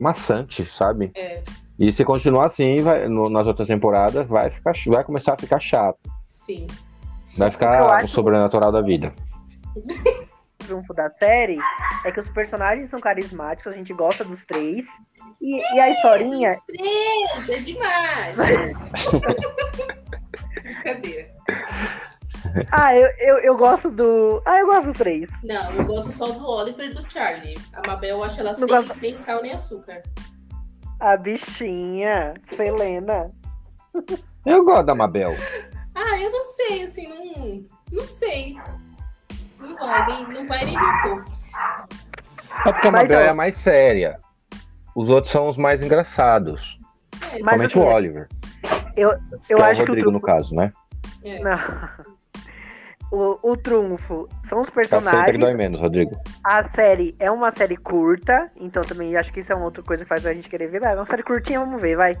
maçante, 0.00 0.64
sabe? 0.66 1.10
É, 1.14 1.42
E 1.78 1.90
se 1.92 2.04
continuar 2.04 2.46
assim, 2.46 2.76
vai, 2.76 3.08
no- 3.08 3.28
nas 3.30 3.46
outras 3.46 3.68
temporadas, 3.68 4.26
vai, 4.26 4.50
ficar, 4.50 4.72
vai 4.88 5.04
começar 5.04 5.34
a 5.34 5.38
ficar 5.38 5.60
chato. 5.60 5.98
sim. 6.26 6.66
Vai 7.36 7.50
ficar 7.50 7.82
o 7.82 7.90
acho- 7.90 8.08
sobrenatural 8.08 8.72
da 8.72 8.80
vida. 8.80 9.12
Trunfo 10.66 10.92
da 10.94 11.08
série 11.10 11.58
é 12.04 12.10
que 12.12 12.20
os 12.20 12.28
personagens 12.28 12.90
são 12.90 13.00
carismáticos, 13.00 13.72
a 13.72 13.76
gente 13.76 13.92
gosta 13.94 14.24
dos 14.24 14.44
três. 14.44 14.84
E, 15.40 15.56
e 15.76 15.80
a 15.80 15.90
historinha. 15.90 16.50
Os 16.50 16.64
três, 16.64 17.48
é 17.48 17.58
demais. 17.60 18.36
Brincadeira. 20.62 21.34
Ah, 22.70 22.94
eu, 22.94 23.08
eu, 23.18 23.38
eu 23.38 23.56
gosto 23.56 23.90
do. 23.90 24.40
Ah, 24.46 24.60
eu 24.60 24.66
gosto 24.66 24.86
dos 24.86 24.96
três. 24.96 25.30
Não, 25.42 25.72
eu 25.72 25.84
gosto 25.84 26.12
só 26.12 26.26
do 26.30 26.46
Oliver 26.46 26.90
e 26.90 26.94
do 26.94 27.10
Charlie. 27.10 27.58
A 27.72 27.86
Mabel 27.86 28.16
eu 28.18 28.24
acho 28.24 28.40
ela 28.40 28.54
sem, 28.54 28.66
gosto- 28.66 28.98
sem 28.98 29.16
sal 29.16 29.42
nem 29.42 29.52
açúcar. 29.52 30.02
A 31.00 31.16
bichinha, 31.16 32.34
Selena. 32.50 33.28
Eu 34.44 34.64
gosto 34.64 34.86
da 34.86 34.94
Mabel. 34.94 35.32
Ah, 35.94 36.18
eu 36.20 36.30
não 36.30 36.42
sei, 36.42 36.82
assim, 36.84 37.08
não. 37.08 37.66
Não 37.92 38.06
sei. 38.06 38.56
Não 39.58 39.76
vai, 39.76 40.06
nem, 40.06 40.28
não 40.28 40.46
vai 40.46 40.64
nem 40.64 40.76
um 40.76 41.02
pouco. 41.02 41.32
É 42.66 42.72
porque 42.72 42.88
a 42.88 42.92
Mabel 42.92 43.18
ó, 43.18 43.22
é 43.22 43.28
a 43.28 43.34
mais 43.34 43.56
séria. 43.56 44.18
Os 44.94 45.10
outros 45.10 45.30
são 45.30 45.48
os 45.48 45.56
mais 45.56 45.82
engraçados. 45.82 46.78
É, 47.32 47.38
Somente 47.38 47.78
assim, 47.78 47.78
o 47.78 47.84
Oliver. 47.84 48.28
Eu 48.96 49.10
que 49.46 49.52
é 49.52 49.56
o 49.56 49.62
acho 49.62 49.84
que 49.84 49.90
o 49.90 49.94
Rodrigo, 49.94 50.10
no 50.10 50.20
trunfo. 50.20 50.34
caso, 50.34 50.54
né? 50.54 50.72
é. 51.22 51.38
Não. 51.40 51.58
O, 53.12 53.52
o 53.52 53.56
trunfo 53.56 54.28
são 54.44 54.60
os 54.60 54.68
que 54.68 54.74
personagens. 54.74 55.38
dói 55.38 55.54
menos, 55.54 55.80
Rodrigo. 55.80 56.16
A 56.42 56.62
série 56.64 57.14
é 57.20 57.30
uma 57.30 57.52
série 57.52 57.76
curta, 57.76 58.50
então 58.56 58.82
também 58.84 59.16
acho 59.16 59.32
que 59.32 59.40
isso 59.40 59.52
é 59.52 59.54
uma 59.54 59.66
outra 59.66 59.82
coisa 59.82 60.02
que 60.02 60.08
faz 60.08 60.26
a 60.26 60.34
gente 60.34 60.48
querer 60.48 60.68
ver. 60.68 60.80
Vai, 60.80 60.92
é 60.92 60.96
uma 60.96 61.06
série 61.06 61.22
curtinha, 61.22 61.60
vamos 61.60 61.80
ver, 61.80 61.96
vai. 61.96 62.16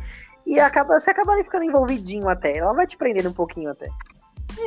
E 0.46 0.60
acaba, 0.60 1.00
você 1.00 1.10
acaba 1.10 1.36
ficando 1.38 1.64
envolvidinho 1.64 2.28
até. 2.28 2.58
Ela 2.58 2.72
vai 2.72 2.86
te 2.86 2.96
prendendo 2.96 3.30
um 3.30 3.34
pouquinho 3.34 3.70
até. 3.70 3.88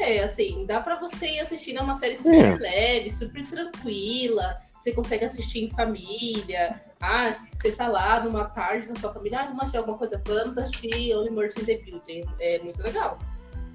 É, 0.02 0.24
assim, 0.24 0.66
dá 0.66 0.80
pra 0.82 0.96
você 1.00 1.28
ir 1.28 1.40
assistindo, 1.40 1.80
é 1.80 1.82
uma 1.82 1.96
série 1.96 2.16
super 2.16 2.34
É. 2.36 2.56
leve, 2.58 3.12
super 3.12 3.46
tranquila. 3.48 4.58
Você 4.80 4.94
consegue 4.94 5.26
assistir 5.26 5.64
em 5.66 5.70
família. 5.70 6.80
Ah, 7.02 7.34
você 7.34 7.72
tá 7.72 7.88
lá 7.88 8.24
numa 8.24 8.46
tarde 8.46 8.88
com 8.88 8.94
a 8.94 8.96
sua 8.96 9.14
família, 9.14 9.40
ah, 9.42 9.46
vamos 9.46 9.62
assistir 9.62 9.78
alguma 9.78 9.98
coisa, 9.98 10.22
vamos 10.26 10.58
assistir 10.58 11.14
Only 11.16 11.30
Murders 11.32 11.58
in 11.58 11.66
the 11.66 11.78
Building. 11.78 12.24
É 12.40 12.60
muito 12.60 12.82
legal, 12.82 13.20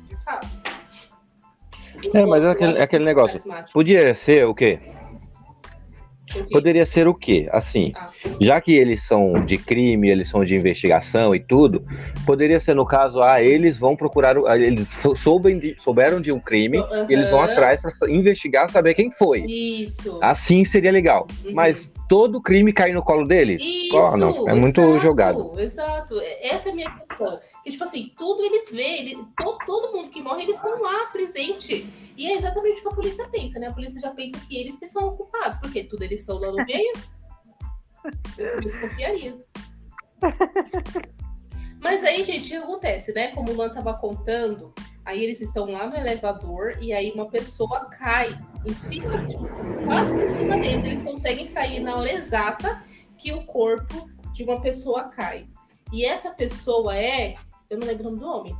de 0.08 0.16
fato. 0.24 0.46
Eu 2.02 2.10
É, 2.14 2.26
mas 2.26 2.44
é 2.44 2.50
aquele- 2.50 2.78
é 2.78 2.82
aquele 2.82 3.04
negócio. 3.04 3.38
Podia 3.72 4.14
ser 4.14 4.46
o 4.46 4.54
quê? 4.54 4.78
Poderia 6.50 6.84
ser 6.86 7.06
o 7.08 7.14
quê? 7.14 7.48
Assim, 7.52 7.92
Ah, 7.94 8.10
já 8.40 8.60
que 8.60 8.72
eles 8.74 9.02
são 9.02 9.44
de 9.44 9.56
crime, 9.58 10.08
eles 10.08 10.28
são 10.28 10.44
de 10.44 10.54
investigação 10.56 11.34
e 11.34 11.40
tudo, 11.40 11.82
poderia 12.26 12.58
ser 12.60 12.74
no 12.74 12.86
caso, 12.86 13.22
ah, 13.22 13.42
eles 13.42 13.78
vão 13.78 13.94
procurar, 13.96 14.36
ah, 14.46 14.58
eles 14.58 14.88
sou- 14.88 15.14
soubem 15.16 15.58
de- 15.58 15.74
souberam 15.78 16.20
de 16.20 16.32
um 16.32 16.40
crime, 16.40 16.78
Aham. 16.78 17.06
e 17.08 17.12
eles 17.12 17.30
vão 17.30 17.40
atrás 17.40 17.80
para 17.80 17.90
investigar, 18.10 18.68
saber 18.70 18.94
quem 18.94 19.10
foi. 19.10 19.44
Isso. 19.46 20.18
Assim 20.22 20.64
seria 20.64 20.90
legal. 20.92 21.26
Uhum. 21.44 21.52
Mas 21.54 21.90
todo 22.14 22.40
crime 22.40 22.72
cair 22.72 22.94
no 22.94 23.02
colo 23.02 23.26
deles? 23.26 23.60
Isso, 23.60 23.96
Ah, 23.96 24.16
não, 24.16 24.48
é 24.48 24.54
muito 24.54 24.80
exato, 24.80 24.98
jogado. 25.00 25.60
Exato, 25.60 26.20
essa 26.40 26.68
é 26.68 26.72
a 26.72 26.74
minha 26.76 26.90
questão. 26.92 27.40
Que, 27.64 27.72
tipo 27.72 27.82
assim, 27.82 28.12
tudo 28.16 28.44
eles 28.44 28.72
veem, 28.72 29.00
ele, 29.00 29.24
todo, 29.36 29.58
todo 29.66 29.96
mundo 29.96 30.10
que 30.10 30.22
morre, 30.22 30.44
eles 30.44 30.54
estão 30.54 30.80
lá 30.80 31.06
presente. 31.06 31.84
E 32.16 32.30
é 32.30 32.34
exatamente 32.36 32.78
o 32.78 32.82
que 32.82 32.88
a 32.88 32.94
polícia 32.94 33.28
pensa, 33.28 33.58
né? 33.58 33.66
A 33.66 33.72
polícia 33.72 34.00
já 34.00 34.10
pensa 34.10 34.38
que 34.46 34.56
eles 34.56 34.76
que 34.76 34.86
são 34.86 35.16
culpados, 35.16 35.58
porque 35.58 35.82
tudo 35.82 36.04
eles 36.04 36.20
estão 36.20 36.38
lá 36.38 36.52
no 36.52 36.62
meio. 36.64 36.92
Eu 38.38 38.60
desconfiaria. 38.60 39.36
Mas 41.82 42.04
aí, 42.04 42.22
gente, 42.22 42.46
o 42.46 42.48
que 42.48 42.64
acontece, 42.64 43.12
né? 43.12 43.32
Como 43.32 43.50
o 43.50 43.54
Luan 43.56 43.70
tava 43.70 43.92
contando, 43.94 44.72
aí 45.04 45.22
eles 45.22 45.40
estão 45.40 45.70
lá 45.70 45.86
no 45.86 45.96
elevador 45.96 46.76
e 46.80 46.92
aí 46.92 47.10
uma 47.12 47.28
pessoa 47.28 47.86
cai 47.86 48.36
em 48.64 48.72
cima, 48.74 49.24
tipo, 49.26 49.46
quase 49.84 50.14
em 50.14 50.32
cima 50.34 50.56
deles. 50.58 50.84
Eles 50.84 51.02
conseguem 51.02 51.46
sair 51.46 51.80
na 51.80 51.96
hora 51.96 52.12
exata 52.12 52.82
que 53.18 53.32
o 53.32 53.44
corpo 53.44 54.08
de 54.32 54.44
uma 54.44 54.60
pessoa 54.60 55.04
cai. 55.04 55.46
E 55.92 56.04
essa 56.04 56.30
pessoa 56.30 56.96
é. 56.96 57.34
Eu 57.70 57.78
não 57.78 57.86
lembro 57.86 58.08
o 58.08 58.10
nome 58.10 58.20
do 58.20 58.28
homem. 58.28 58.56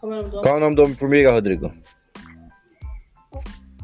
Como 0.00 0.12
é 0.12 0.16
o 0.16 0.22
nome 0.22 0.30
do 0.30 0.38
homem? 0.38 0.42
Qual 0.42 0.54
é 0.54 0.56
o 0.56 0.60
nome 0.60 0.76
do 0.76 0.82
Homem-Formiga, 0.82 1.32
Rodrigo? 1.32 1.72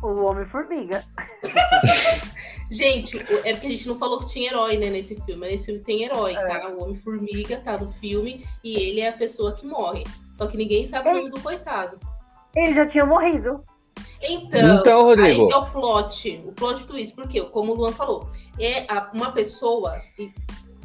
O 0.03 0.25
Homem-Formiga. 0.25 1.05
Gente, 2.71 3.17
o- 3.19 3.21
é 3.45 3.53
porque 3.53 3.67
a 3.67 3.71
gente 3.71 3.87
não 3.87 3.97
falou 3.99 4.19
que 4.21 4.27
tinha 4.27 4.51
herói, 4.51 4.77
né, 4.79 4.89
nesse 4.91 5.21
filme. 5.23 5.47
Nesse 5.47 5.67
filme 5.67 5.81
tem 5.81 6.05
herói, 6.05 6.35
tá? 6.35 6.69
O 6.71 6.83
Homem-Formiga 6.83 7.59
tá 7.59 7.77
no 7.79 7.89
filme 7.89 8.45
e 8.65 8.75
ele 8.77 9.01
é 9.01 9.09
a 9.11 9.13
pessoa 9.13 9.53
que 9.55 9.67
morre. 9.67 10.05
Só 10.33 10.47
que 10.47 10.57
ninguém 10.57 10.85
sabe 10.87 11.09
o 11.11 11.15
nome 11.15 11.31
do 11.31 11.41
coitado. 11.41 11.99
Ele 12.55 12.75
já 12.75 12.87
tinha 12.87 13.05
morrido. 13.07 13.63
Então, 14.23 14.79
Então, 14.81 15.03
Rodrigo. 15.03 15.43
aí 15.43 15.47
que 15.47 15.53
é 15.53 15.57
o 15.57 15.71
plot, 15.71 16.43
o 16.47 16.53
plot 16.53 16.87
twist, 16.87 17.15
porque, 17.15 17.41
como 17.47 17.73
o 17.73 17.75
Luan 17.75 17.93
falou, 17.93 18.29
é 18.59 18.85
a- 18.93 19.11
uma 19.13 19.33
pessoa 19.33 20.01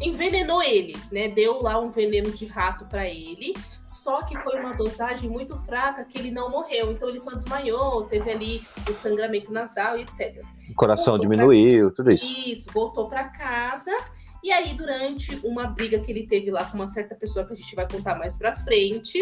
envenenou 0.02 0.62
ele, 0.62 0.96
né? 1.12 1.28
Deu 1.30 1.62
lá 1.62 1.80
um 1.80 1.90
veneno 1.90 2.32
de 2.32 2.46
rato 2.46 2.86
pra 2.86 3.08
ele, 3.08 3.54
só 3.86 4.22
que 4.24 4.38
foi 4.40 4.60
uma 4.60 4.74
dosagem 4.74 5.30
muito 5.30 5.56
fraca 5.66 6.04
que 6.06 6.18
ele 6.18 6.30
não 6.32 6.50
morreu. 6.50 6.92
Então 6.92 7.08
ele 7.10 7.20
só 7.20 7.32
desmaiou, 7.32 8.04
teve 8.04 8.30
ali 8.30 8.68
o 8.90 8.94
sangramento 8.96 9.52
nasal 9.52 9.98
e 9.98 10.02
etc. 10.02 10.44
O 10.70 10.74
coração 10.76 11.18
diminuiu, 11.18 11.92
tudo 11.92 12.12
isso. 12.12 12.32
Isso, 12.38 12.70
voltou 12.72 13.08
pra 13.08 13.26
casa. 13.26 13.92
E 14.44 14.52
aí, 14.52 14.74
durante 14.74 15.36
uma 15.44 15.68
briga 15.68 16.00
que 16.00 16.12
ele 16.12 16.28
teve 16.28 16.52
lá 16.52 16.66
com 16.66 16.76
uma 16.78 16.88
certa 16.88 17.16
pessoa 17.16 17.46
que 17.46 17.54
a 17.54 17.56
gente 17.56 17.76
vai 17.76 17.88
contar 17.88 18.16
mais 18.16 18.38
pra 18.38 18.56
frente, 18.56 19.20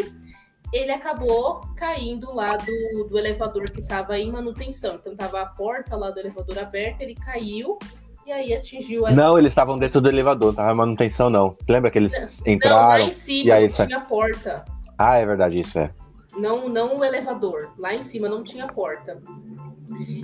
ele 0.73 0.91
acabou 0.91 1.61
caindo 1.75 2.33
lá 2.33 2.57
do, 2.57 3.07
do 3.09 3.17
elevador 3.17 3.71
que 3.71 3.81
tava 3.81 4.17
em 4.19 4.31
manutenção. 4.31 4.95
Então 4.95 5.15
tava 5.15 5.41
a 5.41 5.45
porta 5.45 5.95
lá 5.95 6.11
do 6.11 6.19
elevador 6.19 6.59
aberta, 6.59 7.03
ele 7.03 7.15
caiu 7.15 7.77
e 8.25 8.31
aí 8.31 8.53
atingiu 8.53 9.05
a. 9.05 9.11
Não, 9.11 9.37
eles 9.37 9.51
estavam 9.51 9.77
dentro 9.77 10.01
do 10.01 10.09
elevador, 10.09 10.47
não 10.47 10.55
tava 10.55 10.71
em 10.71 10.75
manutenção, 10.75 11.29
não. 11.29 11.55
Lembra 11.69 11.91
que 11.91 11.99
eles 11.99 12.11
Não, 12.13 12.19
lá 12.21 12.51
entraram? 12.51 13.05
em 13.05 13.09
e 13.09 13.13
cima 13.13 13.53
aí 13.55 13.67
não 13.67 13.85
tinha 13.85 14.01
porta. 14.01 14.65
Ah, 14.97 15.17
é 15.17 15.25
verdade, 15.25 15.59
isso 15.59 15.77
é. 15.77 15.91
Não, 16.37 16.67
não 16.67 16.97
o 16.97 17.03
elevador. 17.05 17.71
Lá 17.77 17.93
em 17.93 18.01
cima 18.01 18.27
não 18.27 18.43
tinha 18.43 18.67
porta. 18.67 19.21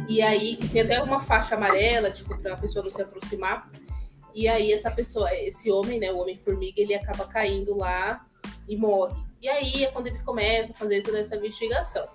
E 0.10 0.22
aí 0.22 0.58
tem 0.58 0.82
até 0.82 1.02
uma 1.02 1.20
faixa 1.20 1.56
amarela, 1.56 2.12
tipo, 2.12 2.38
pra 2.42 2.58
pessoa 2.58 2.84
não 2.84 2.90
se 2.90 3.02
aproximar. 3.02 3.70
E 4.34 4.48
aí 4.48 4.72
essa 4.72 4.92
pessoa, 4.92 5.34
esse 5.36 5.72
homem, 5.72 6.00
né, 6.00 6.12
o 6.12 6.18
homem-formiga, 6.20 6.82
ele 6.82 6.96
acaba 6.96 7.26
caindo 7.26 7.78
lá 7.78 8.26
e 8.68 8.76
morre. 8.78 9.16
E 9.42 9.50
aí 9.50 9.84
é 9.84 9.92
quando 9.92 10.08
eles 10.08 10.22
começam 10.22 10.74
a 10.76 10.78
fazer 10.78 11.02
toda 11.02 11.20
essa 11.20 11.36
investigação. 11.36 12.08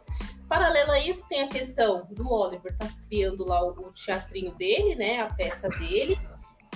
Paralelo 0.48 0.92
a 0.92 1.00
isso, 1.00 1.26
tem 1.28 1.42
a 1.42 1.48
questão 1.48 2.06
do 2.10 2.30
Oliver 2.30 2.76
tá 2.76 2.88
criando 3.08 3.44
lá 3.44 3.64
o, 3.64 3.70
o 3.70 3.92
teatrinho 3.92 4.54
dele, 4.54 4.94
né, 4.94 5.20
a 5.20 5.26
peça 5.26 5.68
dele, 5.68 6.18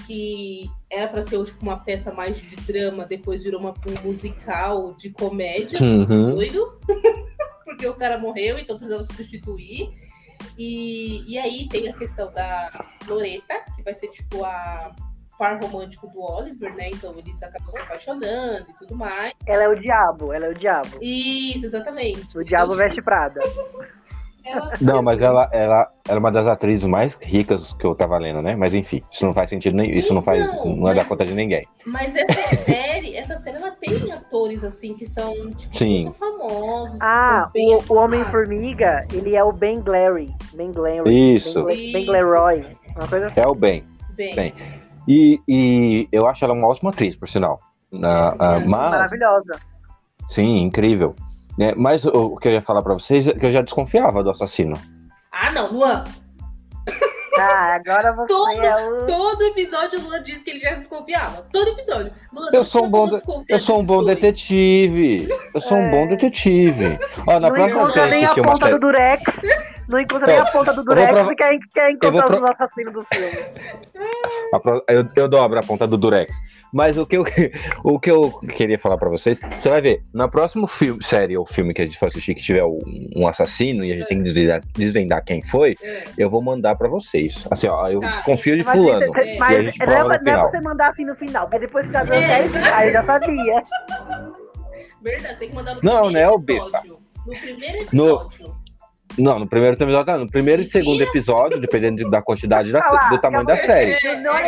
que 0.06 0.68
era 0.90 1.06
para 1.06 1.22
ser 1.22 1.42
tipo, 1.44 1.62
uma 1.62 1.78
peça 1.78 2.12
mais 2.12 2.36
de 2.36 2.56
drama, 2.56 3.06
depois 3.06 3.44
virou 3.44 3.60
uma, 3.60 3.70
um 3.70 4.02
musical 4.02 4.94
de 4.94 5.10
comédia 5.10 5.80
Uhum. 5.80 6.34
doido, 6.34 6.80
porque 7.64 7.86
o 7.86 7.94
cara 7.94 8.18
morreu, 8.18 8.58
então 8.58 8.76
precisava 8.76 9.04
substituir. 9.04 9.88
E, 10.58 11.22
e 11.32 11.38
aí 11.38 11.68
tem 11.68 11.88
a 11.88 11.92
questão 11.92 12.32
da 12.32 12.86
Loreta, 13.06 13.64
que 13.76 13.82
vai 13.82 13.94
ser 13.94 14.08
tipo 14.08 14.44
a 14.44 14.94
par 15.40 15.58
romântico 15.58 16.06
do 16.08 16.20
Oliver, 16.20 16.74
né? 16.76 16.90
Então 16.92 17.14
eles 17.16 17.42
acabam 17.42 17.70
se 17.70 17.78
apaixonando 17.78 18.66
e 18.68 18.74
tudo 18.78 18.94
mais. 18.94 19.32
Ela 19.46 19.62
é 19.64 19.68
o 19.68 19.74
diabo, 19.74 20.34
ela 20.34 20.44
é 20.44 20.50
o 20.50 20.54
diabo. 20.54 20.88
Isso, 21.00 21.64
exatamente. 21.64 22.36
O 22.38 22.44
diabo 22.44 22.66
Então, 22.66 22.76
veste 22.76 23.00
Prada. 23.00 23.40
ela- 24.44 24.72
Não, 24.82 25.02
mas 25.02 25.18
ela, 25.20 25.48
ela 25.50 25.88
era 26.06 26.18
uma 26.18 26.30
das 26.30 26.46
atrizes 26.46 26.84
mais 26.86 27.14
ricas 27.22 27.72
que 27.72 27.86
eu 27.86 27.94
tava 27.94 28.18
lendo, 28.18 28.42
né? 28.42 28.54
Mas 28.54 28.74
enfim, 28.74 29.02
isso 29.10 29.24
não 29.24 29.32
faz 29.32 29.48
sentido 29.48 29.76
nem. 29.76 29.90
Isso 29.94 30.12
não 30.12 30.20
faz. 30.20 30.44
Não, 30.46 30.76
Não 30.76 30.88
é 30.90 30.94
da 30.94 31.04
conta 31.06 31.24
de 31.24 31.32
ninguém. 31.32 31.66
Mas 31.86 32.14
essa 32.14 32.56
série, 32.62 33.16
essa 33.16 33.34
série, 33.36 33.56
ela 33.56 33.70
tem 33.70 34.12
atores 34.12 34.62
assim 34.62 34.92
que 34.94 35.06
são 35.06 35.32
tipo, 35.52 35.74
Sim. 35.74 36.02
muito 36.02 36.18
famosos. 36.18 36.98
Ah, 37.00 37.48
o, 37.54 37.58
o 37.58 37.74
atuados. 37.78 37.90
Homem-Formiga, 37.90 39.06
ele 39.10 39.34
é 39.34 39.42
o 39.42 39.52
Ben 39.52 39.80
Glary. 39.80 40.34
Ben 40.52 40.70
Glary. 40.70 41.34
Isso. 41.34 41.64
Ben, 41.64 41.92
Ben 41.94 42.04
Gleroy. 42.04 42.66
Uma 42.94 43.08
coisa 43.08 43.26
assim. 43.28 43.40
É 43.40 43.46
o 43.46 43.54
bem. 43.54 43.88
Bem, 44.10 44.34
Bem, 44.34 44.54
E, 45.08 45.40
e 45.48 46.08
eu 46.12 46.26
acho 46.26 46.44
ela 46.44 46.54
uma 46.54 46.68
ótima 46.68 46.90
atriz, 46.90 47.16
por 47.16 47.28
sinal. 47.28 47.60
Ah, 48.02 48.34
ah, 48.38 48.54
É, 48.56 48.58
mas, 48.60 48.90
Maravilhosa. 48.90 49.58
sim, 50.30 50.58
incrível. 50.62 51.14
né? 51.58 51.74
mas 51.76 52.04
o, 52.04 52.10
o 52.34 52.36
que 52.36 52.48
eu 52.48 52.52
ia 52.52 52.62
falar 52.62 52.82
pra 52.82 52.94
vocês 52.94 53.26
é 53.26 53.32
que 53.34 53.44
eu 53.46 53.52
já 53.52 53.62
desconfiava 53.62 54.22
do 54.22 54.30
assassino. 54.30 54.76
Ah, 55.32 55.50
não, 55.52 55.72
Luan. 55.72 56.04
Ah, 57.38 57.76
agora 57.76 58.12
você 58.12 58.26
Todo- 58.26 58.62
é 58.64 58.88
o. 58.88 59.06
Todo 59.06 59.42
episódio 59.44 59.98
o 59.98 60.02
Luan 60.02 60.22
disse 60.22 60.44
que 60.44 60.50
ele 60.50 60.60
já 60.60 60.70
desconfiava. 60.70 61.46
Todo 61.52 61.68
episódio. 61.68 62.12
Luan, 62.34 62.50
Eu 62.52 62.64
sou 62.64 62.84
um 62.84 62.90
bom 62.90 63.06
de- 63.06 63.14
Eu 63.48 63.58
sou 63.58 63.80
um 63.80 63.86
bom 63.86 64.04
detetive. 64.04 65.28
Eu 65.54 65.60
sou 65.60 65.78
um 65.78 65.90
bom 65.90 66.06
detetive. 66.08 66.98
Ó, 67.26 67.38
na 67.38 67.48
não 67.48 67.50
próxima 67.54 67.86
vez 67.92 67.92
que 67.94 68.00
assistir 68.24 68.40
uma 68.40 68.56
série. 68.56 68.72
do 68.72 68.80
Durex. 68.80 69.22
Não 69.90 69.98
encontra 70.00 70.26
nem 70.26 70.38
a 70.38 70.44
ponta 70.46 70.72
do 70.72 70.84
Durex 70.84 71.10
prova- 71.10 71.32
e 71.32 71.36
quer, 71.36 71.58
quer 71.74 71.90
encontrar 71.90 72.26
pro- 72.26 72.36
os 72.36 72.44
assassinos 72.44 72.92
do 72.92 73.02
filme. 73.02 73.26
Eu, 74.88 75.06
eu 75.16 75.28
dobro 75.28 75.58
a 75.58 75.62
ponta 75.62 75.86
do 75.86 75.96
Durex. 75.98 76.34
Mas 76.72 76.96
o 76.96 77.04
que 77.04 77.16
eu, 77.16 77.24
o 77.82 77.98
que 77.98 78.08
eu 78.10 78.30
queria 78.54 78.78
falar 78.78 78.96
pra 78.96 79.08
vocês, 79.08 79.40
você 79.40 79.68
vai 79.68 79.80
ver, 79.80 80.02
na 80.14 80.28
próxima 80.28 80.68
filme, 80.68 81.02
série 81.02 81.36
ou 81.36 81.44
filme 81.44 81.74
que 81.74 81.82
a 81.82 81.84
gente 81.86 81.98
for 81.98 82.06
assistir 82.06 82.32
que 82.36 82.40
tiver 82.40 82.62
um, 82.64 82.78
um 83.16 83.26
assassino 83.26 83.84
e 83.84 83.90
a 83.90 83.96
gente 83.96 84.06
tem 84.06 84.18
que 84.18 84.24
desvendar, 84.24 84.60
desvendar 84.74 85.24
quem 85.24 85.42
foi, 85.42 85.74
É. 85.82 86.04
eu 86.16 86.30
vou 86.30 86.40
mandar 86.40 86.76
pra 86.76 86.88
vocês. 86.88 87.44
Assim, 87.50 87.66
ó, 87.66 87.88
eu 87.88 87.98
Tá, 87.98 88.10
desconfio 88.12 88.56
de 88.56 88.62
Mas, 88.62 88.76
fulano. 88.78 89.18
É. 89.18 89.36
mas 89.38 89.52
E 89.52 89.56
a 89.56 89.62
gente 89.62 89.78
não, 89.80 89.86
prova 89.86 90.14
é, 90.14 90.18
no 90.18 90.24
não 90.24 90.32
é 90.32 90.42
você 90.42 90.60
mandar 90.60 90.90
assim 90.90 91.04
no 91.04 91.14
final, 91.16 91.42
porque 91.48 91.58
depois 91.66 91.86
você 91.86 91.92
já 91.92 92.04
viu 92.04 92.14
É, 92.14 92.44
exato. 92.44 92.74
aí 92.74 92.92
já 92.92 93.02
sabia. 93.02 93.62
Verdade, 95.02 95.38
tem 95.40 95.48
que 95.48 95.54
mandar 95.56 95.74
no 95.74 95.80
Não, 95.82 96.02
primeiro 96.04 96.12
né, 96.12 96.28
ô 96.30 96.36
episódio. 96.36 96.98
No 97.26 97.36
primeiro 97.36 97.78
episódio. 97.82 98.59
Não, 99.18 99.38
no 99.38 99.46
primeiro 99.48 99.74
episódio, 99.76 100.12
não, 100.12 100.20
no 100.20 100.30
primeiro 100.30 100.62
e 100.62 100.66
segundo 100.66 101.02
episódio, 101.02 101.60
dependendo 101.60 101.96
de- 102.04 102.10
da 102.10 102.22
quantidade 102.22 102.70
da, 102.72 102.82
Falar, 102.82 103.10
do 103.10 103.20
tamanho 103.20 103.44
da 103.44 103.56
série. 103.56 103.96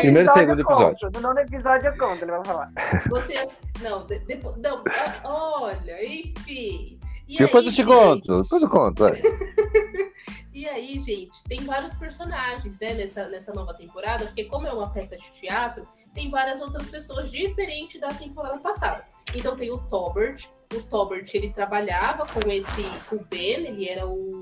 Primeiro 0.00 0.28
e 0.30 0.32
segundo 0.32 0.60
episódio. 0.60 1.10
No 1.12 1.20
nono 1.20 1.40
episódio 1.40 1.88
eu 1.88 1.98
conto, 1.98 2.22
ele 2.24 2.30
vai 2.30 2.44
falar. 2.44 2.72
Vocês. 3.10 3.60
Não, 3.80 4.06
de- 4.06 4.20
depois. 4.20 4.56
Não, 4.58 4.82
olha, 5.24 6.04
enfim. 6.04 6.98
E 7.28 7.38
Depois 7.38 7.64
aí, 7.64 7.68
eu 7.70 7.72
te 7.72 7.76
gente? 7.76 7.86
conto, 7.86 8.42
depois 8.42 8.62
eu 8.62 8.68
conto. 8.70 9.06
é. 9.06 9.12
E 10.54 10.68
aí, 10.68 11.00
gente, 11.00 11.42
tem 11.48 11.60
vários 11.64 11.96
personagens, 11.96 12.78
né, 12.78 12.92
nessa, 12.92 13.26
nessa 13.30 13.54
nova 13.54 13.72
temporada, 13.72 14.26
porque 14.26 14.44
como 14.44 14.66
é 14.66 14.72
uma 14.72 14.90
peça 14.92 15.16
de 15.16 15.30
teatro, 15.32 15.88
tem 16.12 16.28
várias 16.30 16.60
outras 16.60 16.90
pessoas 16.90 17.30
diferentes 17.30 17.98
da 17.98 18.12
temporada 18.12 18.58
passada. 18.58 19.02
Então 19.34 19.56
tem 19.56 19.70
o 19.70 19.78
Tobert. 19.78 20.44
O 20.74 20.82
Tobert, 20.82 21.30
ele 21.34 21.48
trabalhava 21.50 22.26
com 22.26 22.50
esse, 22.50 22.82
com 23.08 23.16
o 23.16 23.24
Ben, 23.24 23.66
ele 23.66 23.88
era 23.88 24.06
o- 24.06 24.41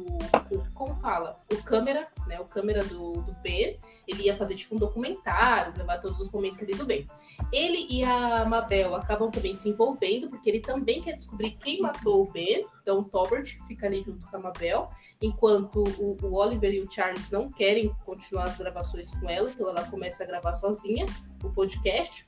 como 0.74 0.94
fala? 0.96 1.36
O 1.52 1.62
câmera, 1.62 2.08
né, 2.26 2.40
o 2.40 2.44
câmera 2.44 2.84
do, 2.84 3.22
do 3.22 3.32
Ben. 3.42 3.78
Ele 4.06 4.24
ia 4.24 4.36
fazer, 4.36 4.54
tipo, 4.54 4.74
um 4.74 4.78
documentário, 4.78 5.72
gravar 5.72 5.98
todos 5.98 6.20
os 6.20 6.30
momentos 6.30 6.62
ali 6.62 6.74
do 6.74 6.84
Ben. 6.84 7.08
Ele 7.52 7.86
e 7.88 8.02
a 8.02 8.44
Mabel 8.44 8.94
acabam 8.94 9.30
também 9.30 9.54
se 9.54 9.68
envolvendo, 9.68 10.28
porque 10.28 10.48
ele 10.48 10.60
também 10.60 11.00
quer 11.00 11.12
descobrir 11.12 11.52
quem 11.52 11.80
matou 11.80 12.22
o 12.22 12.30
Ben. 12.30 12.66
Então 12.82 13.00
o 13.00 13.04
Tobert 13.04 13.58
fica 13.66 13.86
ali 13.86 14.02
junto 14.02 14.28
com 14.28 14.36
a 14.36 14.40
Mabel 14.40 14.90
enquanto 15.20 15.84
o, 15.98 16.16
o 16.22 16.34
Oliver 16.34 16.72
e 16.72 16.80
o 16.80 16.90
Charles 16.90 17.30
não 17.30 17.50
querem 17.50 17.94
continuar 18.04 18.44
as 18.44 18.56
gravações 18.56 19.10
com 19.12 19.28
ela, 19.28 19.50
então 19.50 19.68
ela 19.68 19.84
começa 19.84 20.24
a 20.24 20.26
gravar 20.26 20.52
sozinha 20.54 21.06
o 21.44 21.50
podcast. 21.50 22.26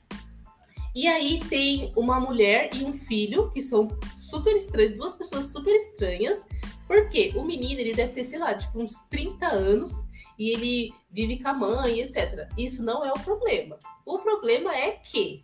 E 0.95 1.07
aí 1.07 1.39
tem 1.49 1.91
uma 1.95 2.19
mulher 2.19 2.69
e 2.75 2.83
um 2.83 2.93
filho 2.93 3.49
que 3.49 3.63
são 3.63 3.87
super 4.15 4.55
estranhos, 4.55 4.95
duas 4.95 5.15
pessoas 5.15 5.47
super 5.47 5.75
estranhas, 5.75 6.47
porque 6.93 7.33
o 7.35 7.43
menino 7.43 7.81
ele 7.81 7.91
deve 7.91 8.13
ter, 8.13 8.23
sei 8.23 8.37
lá, 8.37 8.53
tipo 8.53 8.79
uns 8.79 9.01
30 9.09 9.47
anos, 9.47 10.05
e 10.37 10.51
ele 10.51 10.93
vive 11.09 11.41
com 11.41 11.49
a 11.49 11.53
mãe, 11.53 12.01
etc. 12.01 12.47
Isso 12.55 12.83
não 12.83 13.03
é 13.03 13.11
o 13.11 13.19
problema. 13.19 13.79
O 14.05 14.19
problema 14.19 14.75
é 14.75 14.91
que 14.91 15.43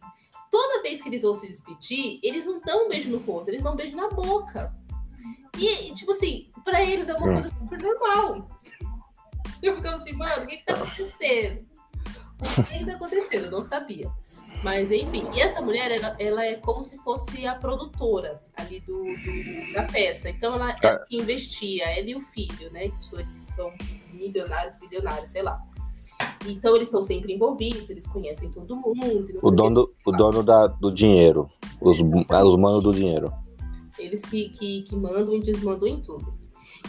toda 0.52 0.84
vez 0.84 1.02
que 1.02 1.10
eles 1.10 1.24
vão 1.24 1.34
se 1.34 1.48
despedir, 1.48 2.20
eles 2.22 2.46
não 2.46 2.62
dão 2.62 2.86
um 2.86 2.90
beijo 2.90 3.10
no 3.10 3.18
rosto, 3.18 3.50
eles 3.50 3.64
dão 3.64 3.74
um 3.74 3.76
beijo 3.76 3.98
na 3.98 4.10
boca. 4.10 4.72
E, 5.58 5.92
tipo 5.94 6.12
assim, 6.12 6.52
pra 6.64 6.84
eles 6.84 7.10
é 7.10 7.16
uma 7.16 7.42
coisa 7.42 7.50
super 7.50 7.80
normal. 7.82 8.48
Eu 9.62 9.76
ficava 9.76 9.96
assim, 9.96 10.14
mano, 10.14 10.44
o 10.44 10.48
que 10.48 10.58
que 10.58 10.66
tá 10.66 10.76
acontecendo? 10.76 11.68
O 12.42 12.64
que 12.64 12.78
que 12.78 12.86
tá 12.86 12.94
acontecendo? 12.94 13.46
Eu 13.46 13.52
não 13.52 13.64
sabia. 13.64 14.12
Mas 14.64 14.92
enfim, 14.92 15.26
e 15.34 15.40
essa 15.40 15.62
mulher, 15.62 15.90
ela, 15.90 16.16
ela 16.20 16.46
é 16.46 16.56
como 16.56 16.84
se 16.84 16.98
fosse 16.98 17.46
a 17.46 17.56
produtora 17.56 18.42
ali 18.58 18.82
do, 18.82 19.04
do 19.04 19.74
da 19.74 19.84
peça. 19.84 20.30
Então 20.30 20.56
ela 20.56 20.72
é 20.72 20.98
que 21.06 21.18
investia, 21.18 21.86
ela 21.86 22.10
e 22.10 22.16
o 22.16 22.20
filho, 22.20 22.72
né? 22.72 22.90
Que 22.90 23.00
os 23.00 23.10
dois 23.10 23.28
são 23.28 23.72
milionários, 24.12 24.78
bilionários, 24.80 25.32
sei 25.32 25.44
lá. 25.44 25.60
Então 26.46 26.76
eles 26.76 26.88
estão 26.88 27.02
sempre 27.02 27.34
envolvidos, 27.34 27.90
eles 27.90 28.08
conhecem 28.08 28.52
todo 28.52 28.76
mundo. 28.76 29.40
O 29.42 29.52
dono, 29.52 29.90
o 30.06 30.12
dono 30.12 30.44
da, 30.44 30.68
do 30.68 30.92
dinheiro, 30.92 31.50
os, 31.80 31.98
os 32.00 32.56
manos 32.58 32.84
do 32.84 32.94
dinheiro. 32.94 33.32
Eles 33.98 34.22
que, 34.22 34.50
que, 34.50 34.84
que 34.84 34.96
mandam 34.96 35.34
e 35.34 35.40
desmandam 35.40 35.88
em 35.88 36.00
tudo. 36.02 36.40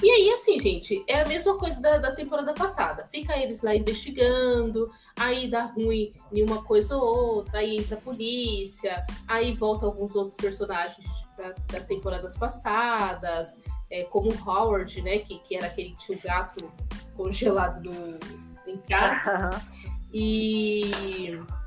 E 0.03 0.09
aí, 0.09 0.31
assim, 0.31 0.59
gente, 0.59 1.05
é 1.07 1.21
a 1.21 1.27
mesma 1.27 1.59
coisa 1.59 1.81
da, 1.83 1.99
da 1.99 2.13
temporada 2.13 2.55
passada. 2.55 3.07
Fica 3.13 3.37
eles 3.37 3.61
lá 3.63 3.75
investigando, 3.75 4.91
aí 5.21 5.51
dá 5.51 5.65
ruim 5.65 6.15
em 6.33 6.43
uma 6.43 6.65
coisa 6.65 6.97
ou 6.97 7.35
outra, 7.35 7.59
aí 7.59 7.77
entra 7.77 7.97
a 7.97 8.01
polícia, 8.01 9.05
aí 9.29 9.55
volta 9.55 9.85
alguns 9.85 10.15
outros 10.15 10.37
personagens 10.37 11.07
da, 11.37 11.55
das 11.71 11.85
temporadas 11.85 12.39
passadas, 12.39 13.61
é, 13.91 14.05
como 14.05 14.31
o 14.31 14.49
Howard, 14.49 15.03
né, 15.03 15.19
que, 15.19 15.39
que 15.41 15.57
era 15.57 15.67
aquele 15.67 15.91
que 15.91 15.99
tinha 15.99 16.17
o 16.17 16.23
gato 16.23 16.73
congelado 17.15 17.83
no, 17.83 18.19
em 18.67 18.79
casa. 18.79 19.51
E. 20.13 20.91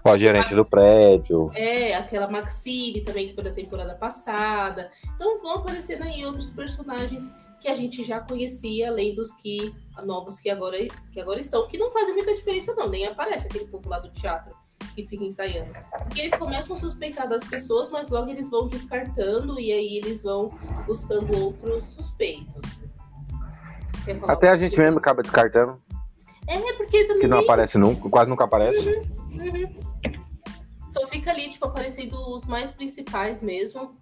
O 0.03 0.17
gerente 0.17 0.53
do 0.53 0.65
prédio. 0.65 1.49
É, 1.53 1.95
aquela 1.95 2.27
Maxine 2.27 3.01
também, 3.01 3.29
que 3.29 3.35
foi 3.35 3.43
da 3.43 3.53
temporada 3.53 3.95
passada. 3.95 4.91
Então 5.15 5.41
vão 5.41 5.55
aparecendo 5.55 6.03
aí 6.03 6.25
outros 6.25 6.49
personagens 6.49 7.31
que 7.63 7.69
a 7.69 7.75
gente 7.75 8.03
já 8.03 8.19
conhecia, 8.19 8.89
além 8.89 9.15
dos 9.15 9.31
que 9.31 9.73
novos 10.03 10.37
que 10.37 10.49
agora, 10.49 10.77
que 11.13 11.21
agora 11.21 11.39
estão, 11.39 11.65
que 11.65 11.77
não 11.77 11.89
fazem 11.91 12.13
muita 12.13 12.35
diferença, 12.35 12.75
não, 12.75 12.89
nem 12.89 13.07
aparece 13.07 13.47
aquele 13.47 13.65
povo 13.67 13.87
lá 13.87 13.99
do 13.99 14.09
teatro 14.09 14.53
que 14.93 15.07
fica 15.07 15.23
ensaiando. 15.23 15.71
Porque 16.03 16.19
eles 16.19 16.35
começam 16.35 16.75
a 16.75 16.79
suspeitar 16.79 17.27
das 17.27 17.45
pessoas, 17.45 17.89
mas 17.89 18.09
logo 18.09 18.29
eles 18.29 18.49
vão 18.49 18.67
descartando 18.67 19.57
e 19.61 19.71
aí 19.71 19.97
eles 19.97 20.21
vão 20.21 20.49
buscando 20.85 21.41
outros 21.41 21.85
suspeitos. 21.85 22.83
Até 24.27 24.49
a 24.49 24.57
gente 24.57 24.77
mesmo 24.77 24.97
acaba 24.97 25.21
descartando. 25.21 25.81
É, 26.45 26.73
porque 26.73 27.05
também. 27.05 27.21
Que 27.21 27.27
não 27.27 27.39
aparece 27.39 27.77
nunca, 27.77 28.09
quase 28.09 28.29
nunca 28.29 28.43
aparece. 28.43 28.89
Uhum, 28.89 29.39
uhum. 29.39 29.79
Só 30.89 31.07
fica 31.07 31.31
ali, 31.31 31.49
tipo, 31.49 31.65
aparecendo 31.65 32.17
os 32.35 32.45
mais 32.45 32.73
principais 32.73 33.41
mesmo. 33.41 33.97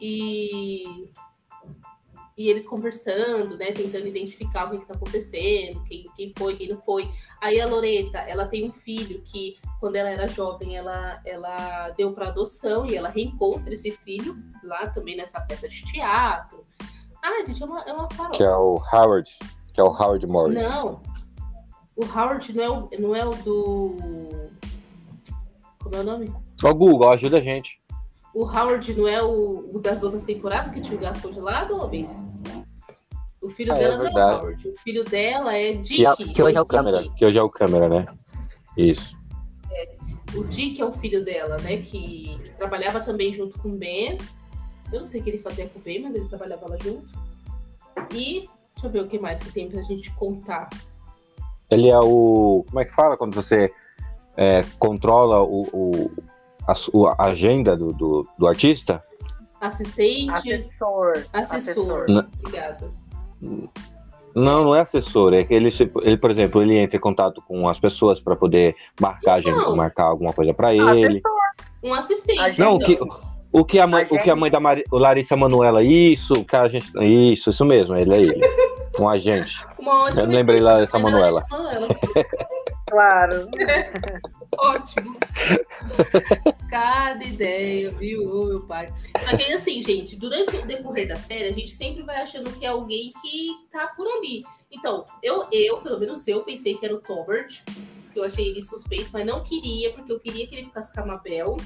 E 0.00 1.10
e 2.40 2.48
eles 2.48 2.66
conversando, 2.66 3.58
né, 3.58 3.70
tentando 3.70 4.06
identificar 4.06 4.64
o 4.64 4.70
que 4.70 4.76
está 4.78 4.94
acontecendo, 4.94 5.84
quem, 5.84 6.06
quem 6.16 6.32
foi, 6.34 6.56
quem 6.56 6.70
não 6.70 6.78
foi. 6.78 7.06
Aí 7.38 7.60
a 7.60 7.66
Loreta, 7.66 8.16
ela 8.20 8.46
tem 8.46 8.66
um 8.66 8.72
filho 8.72 9.20
que, 9.22 9.58
quando 9.78 9.96
ela 9.96 10.08
era 10.08 10.26
jovem, 10.26 10.74
ela, 10.74 11.20
ela 11.26 11.90
deu 11.90 12.12
para 12.12 12.28
adoção 12.28 12.86
e 12.86 12.96
ela 12.96 13.10
reencontra 13.10 13.74
esse 13.74 13.90
filho 13.90 14.42
lá 14.64 14.86
também 14.86 15.18
nessa 15.18 15.38
peça 15.42 15.68
de 15.68 15.84
teatro. 15.84 16.64
Ah, 17.22 17.44
gente, 17.46 17.62
é 17.62 17.66
uma, 17.66 17.82
é 17.82 17.92
uma 17.92 18.08
farofa. 18.08 18.38
Que 18.38 18.42
é 18.42 18.56
o 18.56 18.82
Howard, 18.90 19.30
que 19.74 19.78
é 19.78 19.84
o 19.84 19.88
Howard 19.88 20.26
Morris. 20.26 20.54
Não, 20.54 21.02
o 21.94 22.04
Howard 22.06 22.56
não 22.56 22.64
é 22.64 22.70
o, 22.70 22.88
não 22.98 23.14
é 23.14 23.26
o 23.26 23.34
do... 23.42 23.98
Como 25.78 25.94
é 25.94 26.00
o 26.00 26.04
nome? 26.04 26.32
O 26.64 26.74
Google, 26.74 27.12
ajuda 27.12 27.36
a 27.36 27.42
gente. 27.42 27.78
O 28.32 28.44
Howard 28.44 28.96
não 28.96 29.06
é 29.06 29.22
o, 29.22 29.76
o 29.76 29.78
das 29.78 30.02
outras 30.02 30.24
temporadas 30.24 30.70
que 30.70 30.80
tinha 30.80 30.96
o 30.96 31.02
gato 31.02 31.20
congelado, 31.20 31.76
homem? 31.76 32.29
O 33.42 33.48
filho 33.48 33.72
ah, 33.72 33.76
dela 33.76 33.94
é 33.94 33.96
não 33.96 34.06
é 34.06 34.10
o 34.10 34.38
Howard. 34.38 34.68
O 34.68 34.78
filho 34.80 35.04
dela 35.04 35.56
é 35.56 35.72
Dick. 35.72 35.96
Que, 35.96 36.06
é, 36.06 36.14
que 36.14 36.42
hoje 36.42 36.56
é 36.56 36.60
o 36.60 36.66
câmera. 36.66 37.02
Que 37.16 37.24
hoje 37.24 37.38
é 37.38 37.42
o 37.42 37.48
câmera, 37.48 37.88
né? 37.88 38.06
Isso. 38.76 39.16
É, 39.72 39.88
o 40.34 40.44
Dick 40.44 40.80
é 40.80 40.84
o 40.84 40.92
filho 40.92 41.24
dela, 41.24 41.56
né? 41.58 41.78
Que, 41.78 42.36
que, 42.38 42.50
trabalhava 42.58 43.00
também 43.00 43.32
junto 43.32 43.58
com 43.58 43.70
o 43.70 43.76
Ben. 43.76 44.18
Eu 44.92 45.00
não 45.00 45.06
sei 45.06 45.20
o 45.20 45.24
que 45.24 45.30
ele 45.30 45.38
fazia 45.38 45.66
com 45.68 45.78
o 45.78 45.82
Ben, 45.82 46.02
mas 46.02 46.14
ele 46.14 46.28
trabalhava 46.28 46.68
lá 46.68 46.76
junto. 46.76 47.08
E 48.14 48.48
deixa 48.74 48.86
eu 48.86 48.90
ver 48.90 49.00
o 49.00 49.06
que 49.06 49.18
mais 49.18 49.42
que 49.42 49.52
tem 49.52 49.70
pra 49.70 49.80
gente 49.82 50.10
contar. 50.14 50.68
Ele 51.70 51.88
é 51.88 51.98
o. 51.98 52.64
Como 52.68 52.80
é 52.80 52.84
que 52.84 52.94
fala 52.94 53.16
quando 53.16 53.34
você 53.34 53.72
é, 54.36 54.62
controla 54.78 55.42
o, 55.42 55.66
o 55.72 56.10
a, 56.66 57.22
a 57.22 57.26
agenda 57.28 57.76
do, 57.76 57.92
do, 57.92 58.28
do, 58.38 58.46
artista? 58.46 59.02
Assistente. 59.60 60.30
Assessor. 60.30 61.24
Assessor. 61.32 62.02
Assessor. 62.02 62.28
Obrigada. 62.38 62.90
Não, 64.34 64.64
não 64.64 64.74
é 64.74 64.80
assessor, 64.80 65.34
é 65.34 65.42
que 65.42 65.52
ele, 65.52 65.70
ele, 66.02 66.16
por 66.16 66.30
exemplo, 66.30 66.62
ele 66.62 66.78
entra 66.78 66.96
em 66.96 67.00
contato 67.00 67.42
com 67.42 67.68
as 67.68 67.80
pessoas 67.80 68.20
para 68.20 68.36
poder 68.36 68.76
marcar, 69.00 69.40
gente, 69.40 69.58
marcar 69.74 70.04
alguma 70.04 70.32
coisa 70.32 70.54
para 70.54 70.72
ele. 70.72 71.08
Assessor. 71.08 71.32
Um 71.82 71.94
assistente. 71.94 72.60
Não, 72.60 72.74
o 72.74 72.78
que, 72.78 72.98
o 73.52 73.64
que 73.64 73.80
a 73.80 73.86
mãe, 73.86 74.06
o 74.08 74.18
que 74.18 74.30
a 74.30 74.36
mãe 74.36 74.50
da 74.50 74.60
Mari, 74.60 74.84
Larissa 74.92 75.36
Manuela, 75.36 75.82
isso, 75.82 76.44
que 76.44 76.54
a 76.54 76.68
gente, 76.68 76.86
isso, 77.02 77.50
isso 77.50 77.64
mesmo, 77.64 77.96
ele 77.96 78.14
é 78.14 78.20
ele. 78.20 78.40
Um 78.98 79.08
agente. 79.08 79.58
Uma 79.78 80.10
Eu 80.10 80.26
lembrei 80.26 80.60
lá 80.60 80.78
dessa 80.78 80.98
Manuela. 80.98 81.44
claro. 82.90 83.48
Ótimo. 84.58 85.16
Cada 86.68 87.24
ideia, 87.24 87.90
viu, 87.92 88.46
meu 88.46 88.66
pai? 88.66 88.92
Só 89.20 89.36
que 89.36 89.52
assim, 89.52 89.82
gente, 89.82 90.16
durante 90.16 90.56
o 90.56 90.66
decorrer 90.66 91.08
da 91.08 91.16
série, 91.16 91.48
a 91.48 91.52
gente 91.52 91.70
sempre 91.70 92.02
vai 92.02 92.16
achando 92.16 92.52
que 92.52 92.66
é 92.66 92.68
alguém 92.68 93.10
que 93.22 93.50
tá 93.70 93.86
por 93.96 94.06
ali. 94.06 94.42
Então, 94.70 95.04
eu, 95.22 95.46
eu 95.50 95.78
pelo 95.78 95.98
menos 95.98 96.26
eu, 96.28 96.42
pensei 96.42 96.74
que 96.74 96.84
era 96.84 96.94
o 96.94 97.00
Tobert, 97.00 97.62
que 98.12 98.18
eu 98.18 98.24
achei 98.24 98.48
ele 98.48 98.62
suspeito, 98.62 99.10
mas 99.12 99.26
não 99.26 99.42
queria, 99.42 99.92
porque 99.92 100.12
eu 100.12 100.20
queria 100.20 100.46
que 100.46 100.54
ele 100.54 100.66
ficasse 100.66 100.92
com 100.92 101.00
a 101.00 101.06
Mabel. 101.06 101.56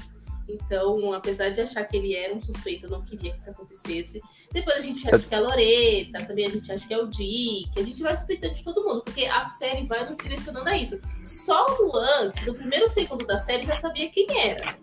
Então, 0.47 1.13
apesar 1.13 1.49
de 1.49 1.61
achar 1.61 1.83
que 1.85 1.97
ele 1.97 2.15
era 2.15 2.33
um 2.33 2.41
suspeito, 2.41 2.85
eu 2.85 2.89
não 2.89 3.01
queria 3.01 3.31
que 3.33 3.39
isso 3.39 3.49
acontecesse. 3.49 4.21
Depois 4.51 4.77
a 4.77 4.81
gente 4.81 5.07
acha 5.07 5.25
que 5.25 5.33
é 5.33 5.37
a 5.37 5.41
Loreta, 5.41 6.25
também 6.25 6.45
a 6.45 6.49
gente 6.49 6.71
acha 6.71 6.87
que 6.87 6.93
é 6.93 6.97
o 6.97 7.07
Dick, 7.07 7.71
a 7.77 7.83
gente 7.83 8.01
vai 8.01 8.15
suspeitando 8.15 8.53
de 8.53 8.63
todo 8.63 8.83
mundo, 8.83 9.01
porque 9.03 9.25
a 9.25 9.43
série 9.45 9.85
vai 9.85 10.07
nos 10.07 10.17
direcionando 10.17 10.69
a 10.69 10.77
isso. 10.77 10.99
Só 11.23 11.65
o 11.79 11.91
Luan, 11.91 12.31
que 12.31 12.45
no 12.45 12.53
primeiro 12.53 12.87
segundo 12.89 13.25
da 13.25 13.37
série 13.37 13.65
já 13.65 13.75
sabia 13.75 14.09
quem 14.09 14.27
era. 14.39 14.75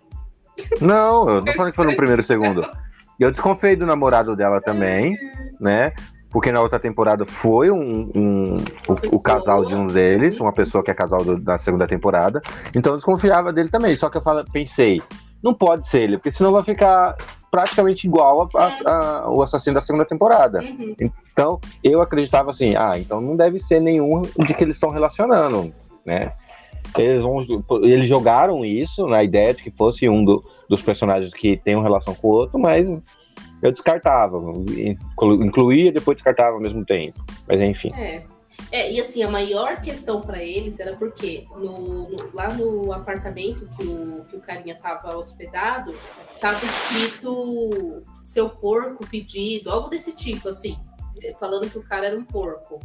Não, 0.81 1.29
eu 1.29 1.40
não 1.42 1.53
falei 1.55 1.72
que 1.72 1.77
foi 1.77 1.87
no 1.87 1.96
primeiro 1.96 2.22
segundo. 2.22 2.68
E 3.18 3.22
eu 3.22 3.31
desconfiei 3.31 3.77
do 3.77 3.87
namorado 3.87 4.35
dela 4.35 4.61
também, 4.61 5.16
né? 5.61 5.92
Porque 6.31 6.51
na 6.51 6.61
outra 6.61 6.81
temporada 6.81 7.27
foi 7.27 7.70
um, 7.70 8.11
um 8.14 8.57
o, 8.88 9.16
o, 9.16 9.22
casal 9.22 9.66
de 9.66 9.75
um 9.75 9.87
deles, 9.87 10.40
uma 10.40 10.53
pessoa 10.53 10.83
que 10.83 10.90
é 10.90 10.94
casal 10.94 11.22
do, 11.22 11.38
da 11.38 11.59
segunda 11.59 11.87
temporada. 11.87 12.40
Então 12.75 12.94
eu 12.94 12.96
desconfiava 12.96 13.53
dele 13.53 13.68
também. 13.68 13.94
Só 13.96 14.09
que 14.09 14.16
eu 14.16 14.22
fala, 14.22 14.44
pensei, 14.51 15.01
não 15.42 15.52
pode 15.52 15.87
ser 15.87 16.02
ele, 16.02 16.16
porque 16.16 16.31
senão 16.31 16.52
vai 16.52 16.62
ficar 16.62 17.16
praticamente 17.50 18.07
igual 18.07 18.48
ao 18.85 19.42
assassino 19.42 19.74
da 19.74 19.81
segunda 19.83 20.07
temporada. 20.07 20.61
Uhum. 20.61 20.94
Então, 21.33 21.61
eu 21.85 22.00
acreditava 22.00 22.50
assim, 22.50 22.74
ah, 22.74 22.92
então 22.96 23.20
não 23.20 23.37
deve 23.37 23.59
ser 23.59 23.81
nenhum 23.81 24.22
de 24.22 24.55
que 24.55 24.64
eles 24.64 24.76
estão 24.76 24.90
relacionando, 24.90 25.72
né? 26.05 26.33
Eles, 26.96 27.22
vão, 27.22 27.44
eles 27.83 28.09
jogaram 28.09 28.64
isso 28.64 29.07
na 29.07 29.22
ideia 29.22 29.55
de 29.55 29.62
que 29.62 29.70
fosse 29.70 30.09
um 30.09 30.24
do, 30.24 30.42
dos 30.68 30.83
personagens 30.83 31.33
que 31.33 31.57
tem 31.57 31.74
uma 31.74 31.83
relação 31.83 32.14
com 32.14 32.28
o 32.28 32.31
outro, 32.31 32.59
mas 32.59 32.88
eu 33.62 33.70
descartava, 33.70 34.38
incluía 35.40 35.88
e 35.88 35.92
depois 35.92 36.16
descartava 36.16 36.57
ao 36.57 36.61
mesmo 36.61 36.85
tempo. 36.85 37.22
Mas 37.46 37.61
enfim. 37.61 37.92
É. 37.94 38.22
É, 38.72 38.90
e 38.90 38.98
assim, 38.98 39.22
a 39.22 39.30
maior 39.30 39.82
questão 39.82 40.22
para 40.22 40.42
eles 40.42 40.80
era 40.80 40.96
porque 40.96 41.46
no, 41.54 42.08
no, 42.08 42.35
lá 42.35 42.54
no 42.54 42.90
apartamento 42.90 43.66
que 43.76 43.87
o, 43.87 44.24
que 44.24 44.37
o 44.37 44.40
carinha 44.40 44.74
tava 44.74 45.14
hospedado, 45.14 45.94
tava 46.40 46.64
escrito 46.64 48.02
seu 48.22 48.48
porco 48.48 49.06
fedido, 49.06 49.70
algo 49.70 49.90
desse 49.90 50.14
tipo, 50.14 50.48
assim, 50.48 50.78
falando 51.38 51.68
que 51.68 51.78
o 51.78 51.82
cara 51.82 52.06
era 52.06 52.18
um 52.18 52.24
porco, 52.24 52.80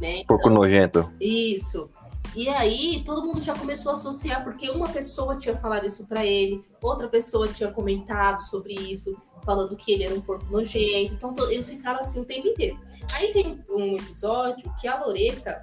né? 0.00 0.22
Porco 0.28 0.44
então, 0.44 0.54
nojento. 0.54 1.12
Isso. 1.20 1.90
E 2.36 2.48
aí 2.48 3.02
todo 3.04 3.26
mundo 3.26 3.42
já 3.42 3.52
começou 3.52 3.90
a 3.90 3.94
associar, 3.94 4.44
porque 4.44 4.70
uma 4.70 4.88
pessoa 4.88 5.36
tinha 5.36 5.56
falado 5.56 5.86
isso 5.86 6.06
para 6.06 6.24
ele, 6.24 6.64
outra 6.80 7.08
pessoa 7.08 7.48
tinha 7.48 7.70
comentado 7.70 8.42
sobre 8.44 8.74
isso, 8.74 9.16
falando 9.44 9.76
que 9.76 9.92
ele 9.92 10.04
era 10.04 10.14
um 10.14 10.20
porco 10.20 10.44
nojento. 10.50 11.14
Então 11.14 11.34
eles 11.50 11.68
ficaram 11.68 12.00
assim 12.00 12.20
o 12.20 12.24
tempo 12.24 12.48
inteiro. 12.48 12.78
Aí 13.12 13.32
tem 13.32 13.62
um 13.68 13.96
episódio 13.96 14.72
que 14.80 14.88
a 14.88 15.00
Loreta 15.00 15.60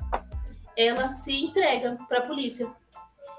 ela 0.75 1.09
se 1.09 1.45
entrega 1.45 1.97
para 2.07 2.19
a 2.19 2.27
polícia. 2.27 2.67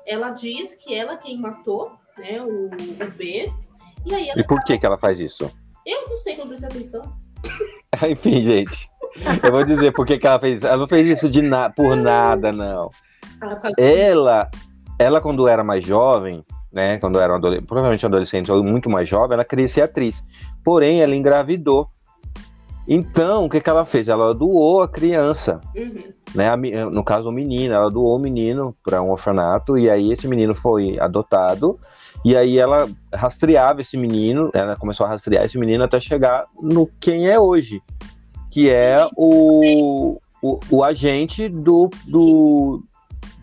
Ela 0.06 0.30
diz 0.30 0.74
que 0.74 0.94
ela 0.94 1.16
quem 1.16 1.38
matou, 1.38 1.92
né, 2.18 2.40
o, 2.40 2.66
o 2.66 3.10
B. 3.16 3.52
E 4.04 4.14
aí 4.14 4.30
E 4.36 4.44
por 4.44 4.62
que 4.64 4.76
que 4.76 4.86
ela 4.86 4.98
faz 4.98 5.20
isso? 5.20 5.50
Eu 5.86 6.08
não 6.08 6.16
sei, 6.16 6.36
não 6.36 6.46
prestei 6.46 6.68
atenção. 6.68 7.16
Enfim, 8.08 8.42
gente. 8.42 8.90
Eu 9.42 9.50
vou 9.50 9.64
dizer 9.64 9.92
por 9.92 10.06
que 10.06 10.18
que 10.18 10.26
ela 10.26 10.38
fez 10.38 10.58
isso. 10.58 10.66
Ela 10.66 10.76
não 10.76 10.88
fez 10.88 11.06
isso 11.06 11.28
de 11.28 11.42
na... 11.42 11.70
por 11.70 11.96
nada, 11.96 12.52
não. 12.52 12.90
Ela, 13.76 14.50
ela, 14.98 15.20
quando 15.20 15.48
era 15.48 15.64
mais 15.64 15.84
jovem, 15.84 16.44
né? 16.72 16.98
Quando 16.98 17.18
era 17.20 17.34
adolescente, 17.34 17.66
provavelmente 17.66 18.06
adolescente 18.06 18.52
ou 18.52 18.62
muito 18.62 18.88
mais 18.88 19.08
jovem, 19.08 19.34
ela 19.34 19.44
queria 19.44 19.68
ser 19.68 19.82
atriz. 19.82 20.22
Porém, 20.64 21.00
ela 21.02 21.14
engravidou. 21.14 21.88
Então, 22.86 23.44
o 23.44 23.50
que, 23.50 23.60
que 23.60 23.70
ela 23.70 23.84
fez? 23.84 24.08
Ela 24.08 24.34
doou 24.34 24.82
a 24.82 24.88
criança, 24.88 25.60
uhum. 25.76 26.02
né? 26.34 26.56
No 26.90 27.04
caso, 27.04 27.28
o 27.28 27.32
menino, 27.32 27.74
ela 27.74 27.90
doou 27.90 28.16
o 28.16 28.18
menino 28.18 28.74
para 28.84 29.02
um 29.02 29.10
orfanato 29.10 29.78
e 29.78 29.88
aí 29.88 30.12
esse 30.12 30.26
menino 30.26 30.54
foi 30.54 30.98
adotado 30.98 31.78
e 32.24 32.36
aí 32.36 32.58
ela 32.58 32.88
rastreava 33.14 33.80
esse 33.80 33.96
menino, 33.96 34.50
ela 34.52 34.76
começou 34.76 35.06
a 35.06 35.08
rastrear 35.08 35.44
esse 35.44 35.58
menino 35.58 35.84
até 35.84 35.98
chegar 35.98 36.46
no 36.60 36.86
quem 37.00 37.28
é 37.28 37.38
hoje, 37.38 37.80
que 38.50 38.68
é 38.68 39.06
o, 39.16 40.18
o, 40.42 40.60
o 40.70 40.84
agente 40.84 41.48
do, 41.48 41.88
do, 42.06 42.82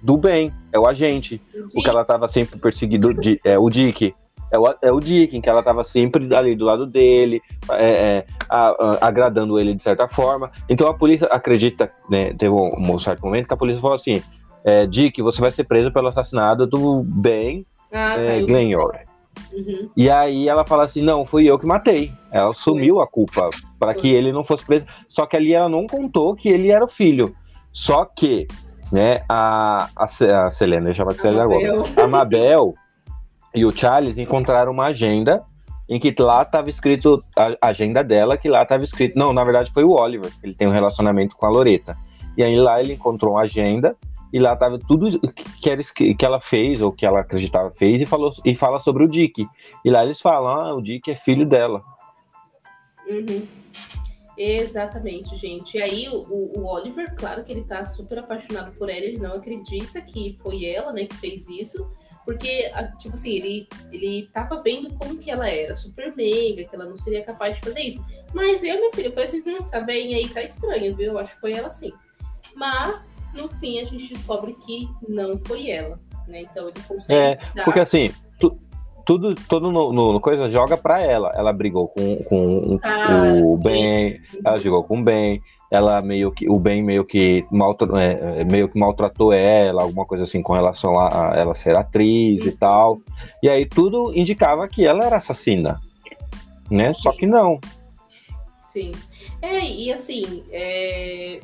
do 0.01 0.17
bem, 0.17 0.51
é 0.71 0.79
o 0.79 0.88
agente, 0.88 1.41
o 1.75 1.81
que 1.81 1.89
ela 1.89 2.01
estava 2.01 2.27
sempre 2.27 2.60
perseguindo, 2.60 3.10
é 3.43 3.57
o 3.57 3.69
Dick. 3.69 4.13
É 4.49 4.57
o, 4.57 4.73
é 4.81 4.91
o 4.91 4.99
Dick, 4.99 5.36
em 5.36 5.41
que 5.41 5.49
ela 5.49 5.60
estava 5.60 5.83
sempre 5.83 6.33
ali 6.33 6.55
do 6.55 6.63
lado 6.63 6.86
dele, 6.86 7.41
é, 7.71 7.86
é, 7.89 8.25
a, 8.49 8.67
a, 8.69 9.07
agradando 9.07 9.60
ele 9.60 9.73
de 9.75 9.83
certa 9.83 10.07
forma. 10.07 10.49
Então 10.69 10.88
a 10.88 10.93
polícia 10.93 11.27
acredita, 11.27 11.91
né, 12.10 12.33
teve 12.33 12.53
um, 12.53 12.71
um 12.77 12.99
certo 12.99 13.25
momento 13.25 13.47
que 13.47 13.53
a 13.53 13.57
polícia 13.57 13.81
falou 13.81 13.95
assim: 13.95 14.21
é, 14.63 14.86
Dick, 14.86 15.21
você 15.21 15.41
vai 15.41 15.51
ser 15.51 15.65
preso 15.65 15.91
pelo 15.91 16.07
assassinato 16.07 16.65
do 16.65 17.03
Ben 17.03 17.65
ah, 17.91 18.15
é, 18.17 18.45
tá, 18.45 19.07
Uhum. 19.53 19.89
E 19.95 20.10
aí 20.10 20.47
ela 20.47 20.65
fala 20.65 20.83
assim: 20.83 21.01
não, 21.01 21.25
fui 21.25 21.45
eu 21.45 21.60
que 21.60 21.65
matei. 21.65 22.12
Ela 22.31 22.51
assumiu 22.51 22.99
a 22.99 23.07
culpa 23.07 23.49
para 23.79 23.93
que 23.93 24.10
ele 24.10 24.31
não 24.31 24.43
fosse 24.43 24.65
preso. 24.65 24.86
Só 25.07 25.25
que 25.25 25.36
ali 25.36 25.53
ela 25.53 25.69
não 25.69 25.86
contou 25.86 26.36
que 26.36 26.49
ele 26.49 26.69
era 26.69 26.83
o 26.83 26.89
filho. 26.89 27.36
Só 27.71 28.05
que, 28.05 28.47
né, 28.91 29.21
a, 29.28 29.89
a, 29.95 30.06
a 30.06 30.52
Selena, 30.52 30.89
eu 30.89 30.93
chamo 30.93 31.12
de 31.12 31.21
Selena 31.21 31.43
agora. 31.43 31.84
A 32.02 32.08
Mabel 32.08 32.73
e 33.54 33.65
o 33.65 33.71
Charles 33.71 34.17
encontraram 34.17 34.71
uma 34.71 34.88
agenda 34.88 35.43
em 35.89 36.00
que 36.00 36.13
lá 36.19 36.41
estava 36.41 36.69
escrito 36.69 37.23
a 37.36 37.67
agenda 37.67 38.04
dela, 38.04 38.38
que 38.38 38.50
lá 38.50 38.63
estava 38.63 38.84
escrito. 38.84 39.17
Não, 39.17 39.32
na 39.32 39.43
verdade 39.43 39.71
foi 39.71 39.84
o 39.84 39.91
Oliver, 39.91 40.32
ele 40.43 40.54
tem 40.54 40.67
um 40.67 40.71
relacionamento 40.71 41.36
com 41.36 41.45
a 41.45 41.50
Loreta. 41.50 41.97
E 42.36 42.43
aí 42.43 42.56
lá 42.56 42.80
ele 42.82 42.93
encontrou 42.93 43.34
uma 43.34 43.41
agenda 43.41 43.95
e 44.32 44.39
lá 44.39 44.56
tava 44.56 44.78
tudo 44.78 45.19
que, 45.62 45.69
era, 45.69 45.82
que 45.84 46.26
ela 46.26 46.41
fez, 46.41 46.82
ou 46.82 46.91
que 46.91 47.06
ela 47.06 47.21
acreditava 47.21 47.71
fez, 47.71 48.02
e, 48.02 48.06
falou, 48.06 48.34
e 48.43 48.56
fala 48.56 48.80
sobre 48.80 49.04
o 49.04 49.08
Dick. 49.08 49.47
E 49.84 49.89
lá 49.89 50.04
eles 50.04 50.19
falam, 50.19 50.50
ah, 50.50 50.76
o 50.76 50.82
Dick 50.82 51.10
é 51.10 51.15
filho 51.15 51.45
dela. 51.45 51.82
Uhum. 53.08 53.47
Exatamente, 54.38 55.36
gente. 55.36 55.78
E 55.78 55.82
aí 55.82 56.08
o, 56.10 56.28
o, 56.30 56.67
Oliver, 56.67 57.15
claro 57.15 57.43
que 57.43 57.52
ele 57.52 57.63
tá 57.63 57.84
super 57.84 58.19
apaixonado 58.19 58.71
por 58.73 58.89
ela, 58.89 59.00
ele 59.00 59.17
não 59.17 59.34
acredita 59.34 60.00
que 60.00 60.38
foi 60.41 60.65
ela, 60.65 60.93
né, 60.93 61.06
que 61.06 61.15
fez 61.15 61.50
isso. 61.50 61.89
Porque, 62.23 62.69
tipo 63.00 63.15
assim, 63.15 63.32
ele, 63.32 63.69
ele 63.89 64.30
tava 64.34 64.62
vendo 64.62 64.93
como 64.95 65.17
que 65.17 65.32
ela 65.32 65.50
era, 65.50 65.73
super 65.73 66.13
meiga, 66.13 66.65
que 66.65 66.76
ela 66.76 66.84
não 66.84 66.97
seria 66.97 67.23
capaz 67.23 67.56
de 67.56 67.62
fazer 67.62 67.80
isso. 67.80 68.06
Mas 68.34 68.62
eu, 68.63 68.82
meu 68.82 68.91
filho, 68.91 69.08
eu 69.08 69.12
falei 69.12 69.26
assim, 69.26 69.41
hum, 69.47 69.58
essa 69.62 69.80
velhinha 69.80 70.17
aí 70.17 70.28
tá 70.28 70.41
estranha, 70.41 70.93
viu? 70.93 71.13
Eu 71.13 71.17
acho 71.17 71.36
que 71.36 71.39
foi 71.39 71.54
ela 71.54 71.69
sim. 71.69 71.93
Mas, 72.54 73.23
no 73.34 73.47
fim, 73.47 73.80
a 73.80 73.86
gente 73.86 74.13
descobre 74.13 74.54
que 74.56 74.89
não 75.08 75.38
foi 75.38 75.69
ela. 75.69 75.97
Né? 76.28 76.41
Então, 76.41 76.67
eles 76.67 76.86
conseguem. 76.86 77.23
É, 77.23 77.36
dar... 77.56 77.63
porque 77.63 77.80
assim, 77.80 78.13
tu, 78.38 78.58
tudo, 79.08 79.34
tudo 79.34 79.72
no, 79.72 79.93
no, 79.93 80.12
no, 80.12 80.20
coisa 80.20 80.50
joga 80.50 80.76
pra 80.76 81.02
ela. 81.02 81.32
Ela 81.34 81.54
brigou 81.54 81.88
com, 81.88 82.17
com 82.26 82.78
ah, 82.84 83.24
o 83.41 83.56
Ben, 83.56 84.20
ela 84.43 84.58
jogou 84.58 84.84
com 84.84 85.00
o 85.00 85.04
Ben, 85.04 85.41
ela 85.72 86.02
meio 86.02 86.30
que. 86.30 86.50
O 86.50 86.60
Ben 86.60 86.84
meio 86.84 87.06
que, 87.06 87.46
maltra, 87.50 87.88
é, 88.04 88.41
é, 88.41 88.43
meio 88.43 88.67
que 88.67 88.78
maltratou 88.78 89.32
ela, 89.32 89.82
alguma 89.82 90.06
coisa 90.06 90.26
assim 90.26 90.41
com 90.41 90.52
relação 90.52 91.00
a, 91.00 91.32
ela 91.38 91.56
ser 91.56 91.78
atriz 91.78 92.46
e 92.46 92.52
tal. 92.52 93.00
E 93.41 93.50
aí 93.50 93.65
tudo 93.65 94.12
indicava 94.13 94.67
que 94.67 94.86
ela 94.86 95.06
era 95.06 95.15
assassina. 95.15 95.80
Né? 96.70 96.91
Sim. 96.91 97.02
Só 97.02 97.13
que 97.13 97.26
não. 97.26 97.62
Sim. 98.67 98.91
É, 99.41 99.65
e 99.65 99.89
assim, 99.89 100.43
é, 100.52 101.39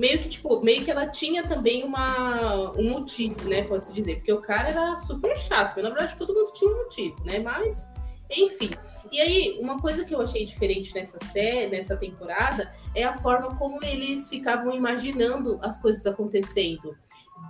meio 0.00 0.18
que, 0.18 0.30
tipo, 0.30 0.62
meio 0.62 0.82
que 0.82 0.90
ela 0.90 1.06
tinha 1.06 1.46
também 1.46 1.84
uma, 1.84 2.72
um 2.72 2.88
motivo, 2.88 3.46
né? 3.46 3.62
Pode-se 3.64 3.92
dizer. 3.92 4.16
Porque 4.16 4.32
o 4.32 4.40
cara 4.40 4.70
era 4.70 4.96
super 4.96 5.36
chato. 5.36 5.74
Mas, 5.76 5.84
na 5.84 5.90
verdade, 5.90 6.16
todo 6.16 6.32
mundo 6.32 6.50
tinha 6.54 6.70
um 6.70 6.78
motivo, 6.78 7.22
né? 7.22 7.38
Mas, 7.40 7.86
enfim. 8.30 8.70
E 9.12 9.20
aí, 9.20 9.58
uma 9.60 9.78
coisa 9.78 10.02
que 10.02 10.14
eu 10.14 10.22
achei 10.22 10.46
diferente 10.46 10.94
nessa 10.94 11.18
série, 11.18 11.70
nessa 11.70 11.98
temporada, 11.98 12.74
é 12.94 13.04
a 13.04 13.12
forma 13.18 13.54
como 13.56 13.84
eles 13.84 14.30
ficavam 14.30 14.74
imaginando 14.74 15.58
as 15.60 15.78
coisas 15.78 16.06
acontecendo. 16.06 16.96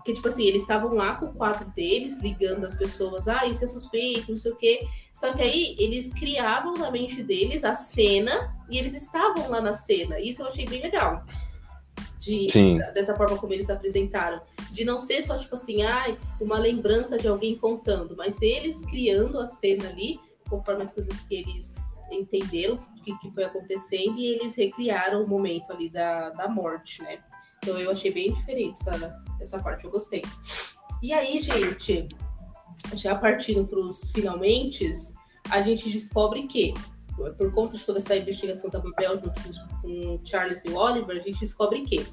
Que, 0.04 0.12
tipo 0.12 0.26
assim, 0.26 0.44
eles 0.44 0.62
estavam 0.62 0.92
lá 0.92 1.14
com 1.14 1.26
o 1.26 1.32
quadro 1.32 1.70
deles, 1.70 2.20
ligando 2.20 2.64
as 2.64 2.74
pessoas, 2.74 3.28
ah, 3.28 3.46
isso 3.46 3.64
é 3.64 3.68
suspeito, 3.68 4.32
não 4.32 4.38
sei 4.38 4.50
o 4.50 4.56
quê. 4.56 4.88
Só 5.12 5.32
que 5.32 5.42
aí 5.42 5.76
eles 5.78 6.12
criavam 6.12 6.74
na 6.74 6.90
mente 6.90 7.22
deles 7.22 7.62
a 7.62 7.74
cena 7.74 8.56
e 8.68 8.76
eles 8.76 8.92
estavam 8.92 9.48
lá 9.48 9.60
na 9.60 9.74
cena. 9.74 10.18
Isso 10.18 10.42
eu 10.42 10.48
achei 10.48 10.64
bem 10.64 10.82
legal 10.82 11.24
de, 12.20 12.48
dessa 12.92 13.16
forma 13.16 13.38
como 13.38 13.52
eles 13.52 13.70
apresentaram. 13.70 14.42
De 14.70 14.84
não 14.84 15.00
ser 15.00 15.22
só, 15.22 15.38
tipo 15.38 15.54
assim, 15.54 15.82
ah, 15.82 16.14
uma 16.38 16.58
lembrança 16.58 17.18
de 17.18 17.26
alguém 17.26 17.56
contando, 17.56 18.14
mas 18.14 18.42
eles 18.42 18.84
criando 18.84 19.38
a 19.38 19.46
cena 19.46 19.88
ali, 19.88 20.20
conforme 20.48 20.82
as 20.82 20.92
coisas 20.92 21.24
que 21.24 21.34
eles 21.34 21.74
entenderam 22.12 22.78
que, 23.02 23.16
que 23.18 23.30
foi 23.30 23.44
acontecendo, 23.44 24.18
e 24.18 24.26
eles 24.26 24.54
recriaram 24.54 25.24
o 25.24 25.28
momento 25.28 25.72
ali 25.72 25.88
da, 25.88 26.28
da 26.30 26.48
morte, 26.48 27.02
né? 27.02 27.20
Então 27.62 27.78
eu 27.78 27.90
achei 27.90 28.12
bem 28.12 28.34
diferente 28.34 28.80
essa, 28.80 29.22
essa 29.40 29.58
parte, 29.62 29.84
eu 29.84 29.90
gostei. 29.90 30.22
E 31.02 31.14
aí, 31.14 31.40
gente, 31.40 32.06
já 32.94 33.14
partindo 33.14 33.66
para 33.66 33.78
os 33.78 34.10
finalmente, 34.10 34.90
a 35.48 35.62
gente 35.62 35.88
descobre 35.88 36.46
que 36.46 36.74
por 37.36 37.52
conta 37.52 37.76
de 37.76 37.84
toda 37.84 37.98
essa 37.98 38.16
investigação 38.16 38.70
da 38.70 38.78
Babel 38.78 39.18
junto 39.18 39.42
com, 39.42 39.80
com 39.82 40.20
Charles 40.24 40.64
e 40.64 40.70
Oliver, 40.70 41.16
a 41.16 41.20
gente 41.20 41.40
descobre 41.40 41.82
que 41.82 42.06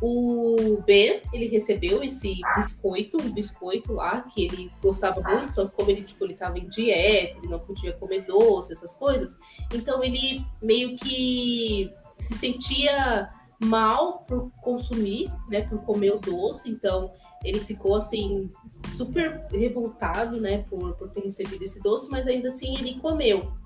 o 0.00 0.82
B, 0.86 1.20
ele 1.32 1.46
recebeu 1.48 2.02
esse 2.02 2.40
biscoito, 2.56 3.20
um 3.20 3.30
biscoito 3.30 3.92
lá, 3.92 4.22
que 4.22 4.46
ele 4.46 4.72
gostava 4.82 5.20
muito, 5.20 5.52
só 5.52 5.66
que 5.66 5.76
como 5.76 5.90
ele, 5.90 6.02
tipo, 6.02 6.24
ele 6.24 6.34
tava 6.34 6.58
em 6.58 6.66
dieta, 6.66 7.36
ele 7.38 7.48
não 7.48 7.58
podia 7.58 7.92
comer 7.92 8.22
doce, 8.22 8.72
essas 8.72 8.94
coisas, 8.94 9.36
então 9.74 10.02
ele 10.02 10.42
meio 10.62 10.96
que 10.96 11.92
se 12.18 12.34
sentia 12.34 13.28
mal 13.62 14.20
por 14.20 14.50
consumir, 14.62 15.30
né, 15.50 15.62
por 15.62 15.84
comer 15.84 16.14
o 16.14 16.18
doce, 16.18 16.70
então 16.70 17.12
ele 17.44 17.60
ficou, 17.60 17.94
assim, 17.94 18.50
super 18.96 19.46
revoltado, 19.50 20.40
né, 20.40 20.64
por, 20.70 20.94
por 20.94 21.10
ter 21.10 21.20
recebido 21.20 21.62
esse 21.62 21.78
doce, 21.82 22.10
mas 22.10 22.26
ainda 22.26 22.48
assim 22.48 22.74
ele 22.78 22.98
comeu 22.98 23.59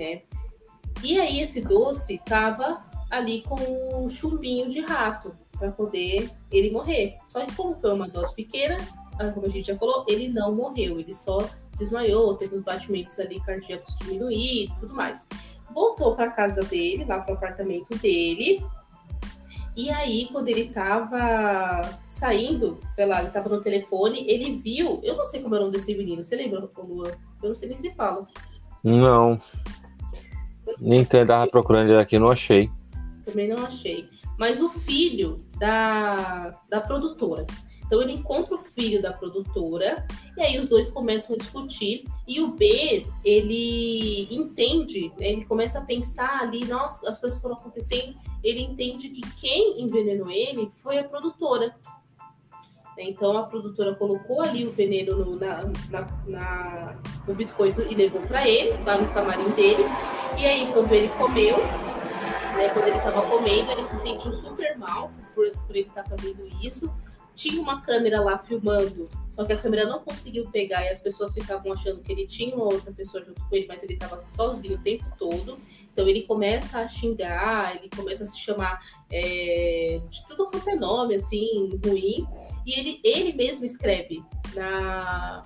né? 0.00 0.22
E 1.02 1.20
aí 1.20 1.40
esse 1.40 1.60
doce 1.60 2.20
tava 2.24 2.82
ali 3.10 3.42
com 3.42 4.04
um 4.04 4.08
chumbinho 4.08 4.68
de 4.68 4.80
rato 4.80 5.34
para 5.58 5.70
poder 5.70 6.30
ele 6.50 6.70
morrer. 6.70 7.16
Só 7.26 7.44
que 7.44 7.54
como 7.54 7.74
foi 7.74 7.92
uma 7.92 8.08
dose 8.08 8.34
pequena, 8.34 8.78
ah, 9.18 9.30
como 9.32 9.46
a 9.46 9.50
gente 9.50 9.66
já 9.66 9.76
falou, 9.76 10.04
ele 10.08 10.28
não 10.28 10.54
morreu, 10.54 10.98
ele 10.98 11.14
só 11.14 11.46
desmaiou, 11.76 12.34
teve 12.34 12.56
os 12.56 12.62
batimentos 12.62 13.18
ali 13.18 13.40
cardíacos 13.40 13.96
diminuídos 13.98 14.80
tudo 14.80 14.94
mais. 14.94 15.26
Voltou 15.72 16.16
para 16.16 16.30
casa 16.30 16.62
dele, 16.64 17.04
lá 17.04 17.20
para 17.20 17.34
o 17.34 17.36
apartamento 17.36 17.96
dele. 17.98 18.64
E 19.76 19.88
aí, 19.88 20.28
quando 20.32 20.48
ele 20.48 20.68
tava 20.68 21.98
saindo, 22.08 22.80
sei 22.94 23.06
lá, 23.06 23.20
ele 23.20 23.30
tava 23.30 23.48
no 23.48 23.60
telefone, 23.60 24.24
ele 24.28 24.56
viu. 24.56 25.00
Eu 25.02 25.16
não 25.16 25.24
sei 25.24 25.40
como 25.40 25.54
era 25.54 25.62
o 25.62 25.66
nome 25.66 25.76
desse 25.76 25.94
menino, 25.94 26.24
você 26.24 26.34
lembra, 26.34 26.68
Luan? 26.78 27.12
Eu 27.42 27.48
não 27.48 27.54
sei 27.54 27.68
nem 27.68 27.78
se 27.78 27.90
fala. 27.92 28.26
Não. 28.82 29.40
Nem 30.78 31.04
tava 31.04 31.46
procurando 31.46 31.90
ele 31.90 32.00
aqui, 32.00 32.18
não 32.18 32.30
achei. 32.30 32.70
Também 33.24 33.48
não 33.48 33.64
achei. 33.64 34.08
Mas 34.38 34.60
o 34.60 34.68
filho 34.68 35.38
da, 35.58 36.58
da 36.68 36.80
produtora. 36.80 37.46
Então 37.90 38.00
ele 38.00 38.12
encontra 38.12 38.54
o 38.54 38.58
filho 38.58 39.02
da 39.02 39.12
produtora 39.12 40.06
e 40.36 40.40
aí 40.40 40.58
os 40.60 40.68
dois 40.68 40.88
começam 40.92 41.34
a 41.34 41.38
discutir 41.38 42.04
e 42.26 42.40
o 42.40 42.52
B 42.52 43.04
ele 43.24 44.32
entende, 44.32 45.08
né, 45.18 45.32
ele 45.32 45.44
começa 45.44 45.80
a 45.80 45.84
pensar 45.84 46.40
ali, 46.40 46.64
nossa, 46.66 47.08
as 47.08 47.18
coisas 47.18 47.42
foram 47.42 47.56
acontecendo, 47.56 48.14
ele 48.44 48.60
entende 48.60 49.08
que 49.08 49.20
quem 49.40 49.82
envenenou 49.82 50.30
ele 50.30 50.70
foi 50.80 50.98
a 50.98 51.04
produtora. 51.04 51.74
Então 53.02 53.36
a 53.38 53.44
produtora 53.44 53.94
colocou 53.94 54.42
ali 54.42 54.66
o 54.66 54.72
veneno 54.72 55.16
no, 55.16 55.36
na, 55.36 55.64
na, 55.90 56.08
na, 56.26 56.98
no 57.26 57.34
biscoito 57.34 57.80
e 57.82 57.94
levou 57.94 58.20
para 58.22 58.46
ele, 58.46 58.76
lá 58.84 58.98
no 58.98 59.06
camarim 59.12 59.48
dele. 59.50 59.84
E 60.38 60.46
aí, 60.46 60.70
quando 60.72 60.92
ele 60.92 61.08
comeu, 61.08 61.56
né, 61.56 62.68
quando 62.72 62.86
ele 62.86 62.96
estava 62.96 63.22
comendo, 63.22 63.70
ele 63.72 63.84
se 63.84 63.96
sentiu 63.96 64.32
super 64.32 64.76
mal 64.78 65.10
por, 65.34 65.50
por 65.66 65.76
ele 65.76 65.88
estar 65.88 66.02
tá 66.02 66.10
fazendo 66.10 66.46
isso. 66.62 66.90
Tinha 67.40 67.58
uma 67.58 67.80
câmera 67.80 68.20
lá 68.20 68.36
filmando, 68.36 69.08
só 69.30 69.46
que 69.46 69.52
a 69.54 69.56
câmera 69.56 69.86
não 69.86 70.00
conseguiu 70.00 70.50
pegar 70.50 70.84
e 70.84 70.90
as 70.90 71.00
pessoas 71.00 71.32
ficavam 71.32 71.72
achando 71.72 72.02
que 72.02 72.12
ele 72.12 72.26
tinha 72.26 72.54
uma 72.54 72.66
outra 72.66 72.92
pessoa 72.92 73.24
junto 73.24 73.42
com 73.42 73.56
ele, 73.56 73.64
mas 73.66 73.82
ele 73.82 73.94
estava 73.94 74.22
sozinho 74.26 74.76
o 74.76 74.82
tempo 74.82 75.06
todo. 75.18 75.58
Então 75.90 76.06
ele 76.06 76.22
começa 76.22 76.80
a 76.80 76.86
xingar, 76.86 77.76
ele 77.76 77.88
começa 77.96 78.24
a 78.24 78.26
se 78.26 78.38
chamar 78.38 78.78
é, 79.10 80.02
de 80.10 80.26
tudo 80.26 80.50
quanto 80.50 80.68
é 80.68 80.76
nome, 80.76 81.14
assim, 81.14 81.80
ruim. 81.82 82.26
E 82.66 82.78
ele, 82.78 83.00
ele 83.02 83.32
mesmo 83.32 83.64
escreve 83.64 84.22
na, 84.54 85.42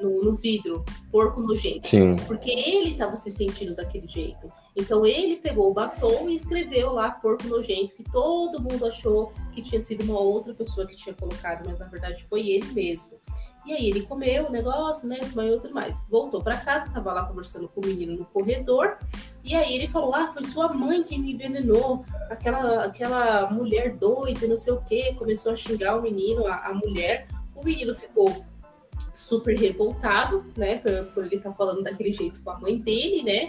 no, 0.00 0.24
no 0.24 0.34
vidro, 0.34 0.84
porco 1.08 1.40
nojento. 1.40 1.88
Sim. 1.88 2.16
Porque 2.26 2.50
ele 2.50 2.90
estava 2.90 3.14
se 3.14 3.30
sentindo 3.30 3.76
daquele 3.76 4.08
jeito. 4.08 4.52
Então 4.74 5.04
ele 5.04 5.36
pegou 5.36 5.70
o 5.70 5.74
batom 5.74 6.28
e 6.28 6.34
escreveu 6.34 6.92
lá 6.92 7.10
porco 7.10 7.46
nojento, 7.46 7.94
que 7.94 8.04
todo 8.04 8.60
mundo 8.60 8.86
achou 8.86 9.32
que 9.52 9.60
tinha 9.60 9.80
sido 9.80 10.04
uma 10.04 10.18
outra 10.18 10.54
pessoa 10.54 10.86
que 10.86 10.96
tinha 10.96 11.14
colocado, 11.14 11.64
mas 11.66 11.78
na 11.78 11.86
verdade 11.86 12.24
foi 12.24 12.48
ele 12.48 12.72
mesmo. 12.72 13.18
E 13.64 13.72
aí 13.72 13.88
ele 13.88 14.02
comeu 14.02 14.46
o 14.46 14.50
negócio, 14.50 15.06
né? 15.06 15.18
Desmaiou 15.20 15.56
e 15.56 15.60
tudo 15.60 15.74
mais. 15.74 16.06
Voltou 16.10 16.42
para 16.42 16.56
casa, 16.56 16.88
estava 16.88 17.12
lá 17.12 17.24
conversando 17.24 17.68
com 17.68 17.80
o 17.80 17.86
menino 17.86 18.16
no 18.16 18.24
corredor. 18.24 18.98
E 19.44 19.54
aí 19.54 19.74
ele 19.74 19.86
falou: 19.86 20.12
Ah, 20.14 20.32
foi 20.32 20.42
sua 20.42 20.72
mãe 20.72 21.04
quem 21.04 21.20
me 21.20 21.32
envenenou. 21.32 22.04
Aquela, 22.28 22.84
aquela 22.84 23.50
mulher 23.50 23.96
doida, 23.96 24.48
não 24.48 24.56
sei 24.56 24.72
o 24.72 24.82
quê. 24.82 25.14
Começou 25.16 25.52
a 25.52 25.56
xingar 25.56 25.96
o 25.96 26.02
menino, 26.02 26.44
a, 26.46 26.70
a 26.70 26.74
mulher. 26.74 27.28
O 27.54 27.64
menino 27.64 27.94
ficou 27.94 28.44
super 29.14 29.56
revoltado, 29.56 30.44
né? 30.56 30.76
Por, 30.76 31.04
por 31.12 31.24
ele 31.26 31.36
estar 31.36 31.50
tá 31.50 31.56
falando 31.56 31.82
daquele 31.82 32.12
jeito 32.12 32.42
com 32.42 32.50
a 32.50 32.58
mãe 32.58 32.78
dele, 32.78 33.22
né? 33.22 33.46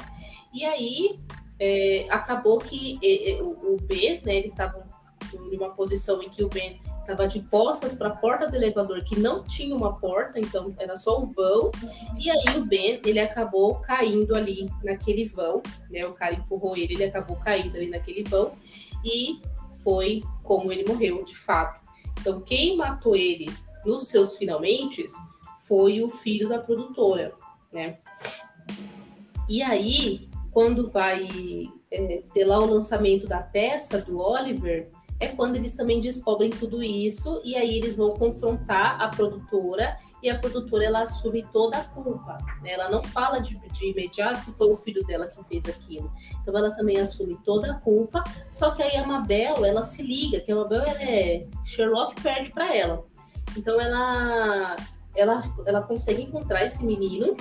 E 0.54 0.64
aí 0.66 1.20
é, 1.60 2.06
acabou 2.10 2.58
que 2.60 3.00
é, 3.02 3.32
é, 3.32 3.42
o, 3.42 3.74
o 3.74 3.78
B, 3.82 4.22
né? 4.26 4.36
Eles 4.36 4.52
estavam 4.52 4.84
em 5.34 5.58
uma 5.58 5.70
posição 5.70 6.22
em 6.22 6.30
que 6.30 6.44
o 6.44 6.50
Ben 6.50 6.80
estava 7.04 7.28
de 7.28 7.42
costas 7.42 7.96
para 7.96 8.08
a 8.10 8.16
porta 8.16 8.50
do 8.50 8.56
elevador, 8.56 9.04
que 9.04 9.20
não 9.20 9.44
tinha 9.44 9.76
uma 9.76 9.94
porta, 9.98 10.40
então 10.40 10.74
era 10.80 10.96
só 10.96 11.22
o 11.22 11.28
vão. 11.28 11.72
E 12.18 12.30
aí 12.30 12.58
o 12.58 12.66
Ben, 12.66 13.02
ele 13.06 13.20
acabou 13.20 13.76
caindo 13.76 14.36
ali 14.36 14.70
naquele 14.84 15.26
vão, 15.28 15.62
né? 15.90 16.06
O 16.06 16.14
cara 16.14 16.34
empurrou 16.34 16.76
ele, 16.76 16.94
ele 16.94 17.06
acabou 17.06 17.36
caindo 17.38 17.76
ali 17.76 17.90
naquele 17.90 18.24
vão 18.24 18.54
e 19.04 19.42
foi 19.80 20.24
como 20.42 20.72
ele 20.72 20.86
morreu, 20.86 21.24
de 21.24 21.36
fato. 21.36 21.82
Então 22.20 22.40
quem 22.40 22.78
matou 22.78 23.16
ele 23.16 23.52
nos 23.86 24.08
seus 24.08 24.38
finalmente 24.38 25.06
foi 25.68 26.02
o 26.02 26.10
filho 26.10 26.48
da 26.50 26.60
produtora, 26.60 27.34
né? 27.72 27.98
E 29.50 29.62
aí, 29.62 30.30
quando 30.52 30.90
vai 30.90 31.28
é, 31.92 32.24
ter 32.34 32.46
lá 32.46 32.60
o 32.60 32.66
lançamento 32.66 33.28
da 33.28 33.42
peça 33.42 34.02
do 34.02 34.20
Oliver, 34.20 34.90
é 35.20 35.28
quando 35.28 35.56
eles 35.56 35.76
também 35.76 36.02
descobrem 36.02 36.50
tudo 36.50 36.84
isso 36.84 37.42
e 37.46 37.56
aí 37.56 37.78
eles 37.78 37.96
vão 37.96 38.12
confrontar 38.12 39.02
a 39.02 39.08
produtora 39.08 39.98
e 40.22 40.30
a 40.30 40.38
produtora 40.38 40.86
ela 40.86 41.04
assume 41.04 41.46
toda 41.52 41.78
a 41.78 41.84
culpa. 41.84 42.38
Né? 42.62 42.72
Ela 42.72 42.90
não 42.90 43.04
fala 43.04 43.40
de, 43.40 43.58
de 43.70 43.92
imediato 43.92 44.44
que 44.46 44.58
foi 44.58 44.72
o 44.72 44.78
filho 44.78 45.04
dela 45.06 45.28
que 45.28 45.44
fez 45.46 45.66
aquilo. 45.66 46.12
Então 46.42 46.58
ela 46.58 46.72
também 46.72 47.00
assume 47.00 47.38
toda 47.44 47.72
a 47.72 47.76
culpa. 47.76 48.24
Só 48.52 48.72
que 48.72 48.82
aí 48.82 48.98
a 48.98 49.06
Mabel 49.06 49.66
ela 49.66 49.84
se 49.84 50.02
liga 50.02 50.40
que 50.40 50.52
a 50.52 50.56
Mabel 50.56 50.82
ela 50.82 51.04
é 51.04 51.48
Sherlock 51.64 52.22
perde 52.22 52.52
para 52.52 52.76
ela. 52.76 53.06
Então 53.56 53.80
ela 53.80 54.76
ela 55.16 55.40
ela 55.66 55.82
consegue 55.82 56.22
encontrar 56.22 56.64
esse 56.64 56.86
menino. 56.86 57.36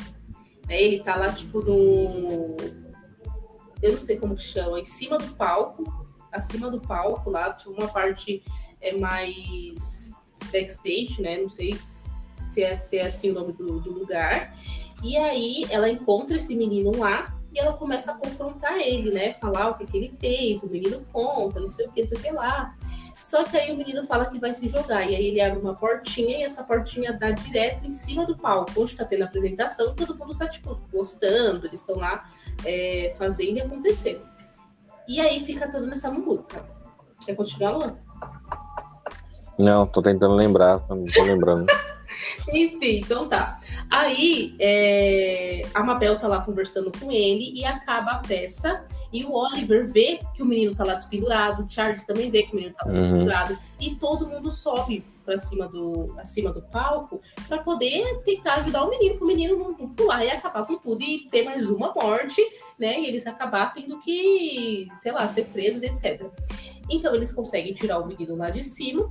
Né? 0.69 0.81
Ele 0.81 1.01
tá 1.01 1.17
lá 1.17 1.33
tipo 1.33 1.61
no 1.61 2.57
eu 3.83 3.93
não 3.95 4.01
sei 4.01 4.17
como 4.17 4.37
que 4.37 4.43
chama, 4.43 4.79
em 4.79 4.85
cima 4.85 5.19
do 5.19 5.35
palco 5.35 6.03
acima 6.33 6.71
do 6.71 6.81
palco 6.81 7.31
lá, 7.31 7.53
tinha 7.53 7.73
uma 7.75 7.89
parte 7.89 8.43
é, 8.81 8.97
mais 8.97 10.11
backstage, 10.51 11.21
né? 11.21 11.39
Não 11.39 11.51
sei 11.51 11.77
se 11.77 12.63
é, 12.63 12.77
se 12.79 12.99
é 12.99 13.07
assim 13.07 13.31
o 13.31 13.35
nome 13.35 13.53
do, 13.53 13.79
do 13.79 13.93
lugar. 13.93 14.57
E 15.03 15.17
aí 15.17 15.67
ela 15.71 15.89
encontra 15.89 16.37
esse 16.37 16.57
menino 16.57 16.97
lá 16.97 17.37
e 17.53 17.59
ela 17.59 17.75
começa 17.75 18.13
a 18.13 18.15
confrontar 18.17 18.79
ele, 18.79 19.11
né? 19.11 19.35
Falar 19.35 19.71
o 19.71 19.75
que, 19.75 19.87
que 19.87 19.97
ele 19.97 20.09
fez, 20.19 20.63
o 20.63 20.71
menino 20.71 21.05
conta, 21.13 21.61
não 21.61 21.69
sei 21.69 21.87
o 21.87 21.93
que, 21.93 22.01
não 22.01 22.09
sei 22.09 22.19
o 22.19 22.23
que 22.23 22.31
lá. 22.31 22.75
Só 23.23 23.45
que 23.45 23.57
aí 23.57 23.71
o 23.71 23.77
menino 23.77 24.05
fala 24.05 24.27
que 24.27 24.39
vai 24.39 24.53
se 24.53 24.67
jogar. 24.67 25.09
E 25.09 25.15
aí 25.15 25.27
ele 25.29 25.41
abre 25.41 25.61
uma 25.61 25.75
portinha 25.75 26.39
e 26.39 26.43
essa 26.43 26.65
portinha 26.65 27.13
dá 27.13 27.31
direto 27.31 27.87
em 27.87 27.93
cima 27.93 28.27
do 28.27 28.37
palco, 28.37 28.73
onde 28.77 28.97
tá 28.97 29.05
tendo 29.05 29.23
a 29.23 29.27
apresentação 29.27 29.93
e 29.93 29.95
todo 29.95 30.19
mundo 30.19 30.35
tá, 30.35 30.49
tipo, 30.49 30.77
gostando, 30.93 31.67
eles 31.67 31.81
estão 31.81 31.97
lá 31.97 32.29
é, 32.65 33.15
fazendo 33.17 33.59
e 33.59 33.61
acontecendo. 33.61 34.23
E 35.07 35.21
aí 35.21 35.41
fica 35.45 35.71
tudo 35.71 35.87
nessa 35.87 36.11
muvuca. 36.11 36.65
Quer 37.25 37.37
continuar, 37.37 37.71
Luan? 37.71 37.97
Não, 39.57 39.87
tô 39.87 40.03
tentando 40.03 40.35
lembrar, 40.35 40.83
não 40.89 41.05
tô 41.05 41.23
lembrando. 41.23 41.67
Enfim, 42.53 42.99
então 42.99 43.29
tá. 43.29 43.61
Aí 43.93 44.57
é, 44.59 45.67
a 45.75 45.83
Mabel 45.83 46.19
tá 46.19 46.27
lá 46.27 46.41
conversando 46.41 46.91
com 46.99 47.13
ele 47.13 47.53
e 47.55 47.63
acaba 47.63 48.13
a 48.13 48.19
peça. 48.21 48.87
E 49.13 49.23
o 49.23 49.35
Oliver 49.35 49.87
vê 49.87 50.19
que 50.35 50.43
o 50.43 50.47
menino 50.47 50.75
tá 50.75 50.83
lá 50.83 50.95
despendurado, 50.95 51.63
o 51.63 51.69
Charles 51.69 52.03
também 52.07 52.31
vê 52.31 52.45
que 52.45 52.53
o 52.53 52.55
menino 52.55 52.75
tá 52.75 52.87
lá 52.87 52.93
uhum. 52.93 53.03
despendurado, 53.03 53.59
e 53.79 53.95
todo 53.97 54.27
mundo 54.27 54.51
sobe 54.51 55.05
para 55.23 55.37
cima 55.37 55.69
do 55.69 56.15
acima 56.19 56.51
do 56.51 56.63
palco 56.63 57.21
para 57.47 57.59
poder 57.59 58.23
tentar 58.25 58.55
ajudar 58.55 58.83
o 58.85 58.89
menino, 58.89 59.17
para 59.17 59.25
o 59.25 59.27
menino 59.27 59.59
não, 59.59 59.89
pular 59.91 60.25
e 60.25 60.31
acabar 60.31 60.67
com 60.67 60.77
tudo 60.79 61.03
e 61.03 61.27
ter 61.27 61.43
mais 61.43 61.69
uma 61.69 61.93
morte, 61.93 62.41
né? 62.81 62.99
E 62.99 63.07
eles 63.09 63.27
acabar 63.27 63.75
tendo 63.75 64.01
que, 64.01 64.89
sei 64.97 65.13
lá, 65.13 65.29
ser 65.29 65.45
presos, 65.49 65.83
etc. 65.83 66.27
Então 66.89 67.15
eles 67.15 67.31
conseguem 67.31 67.75
tirar 67.75 67.99
o 67.99 68.07
menino 68.07 68.37
lá 68.37 68.49
de 68.49 68.65
cima. 68.65 69.07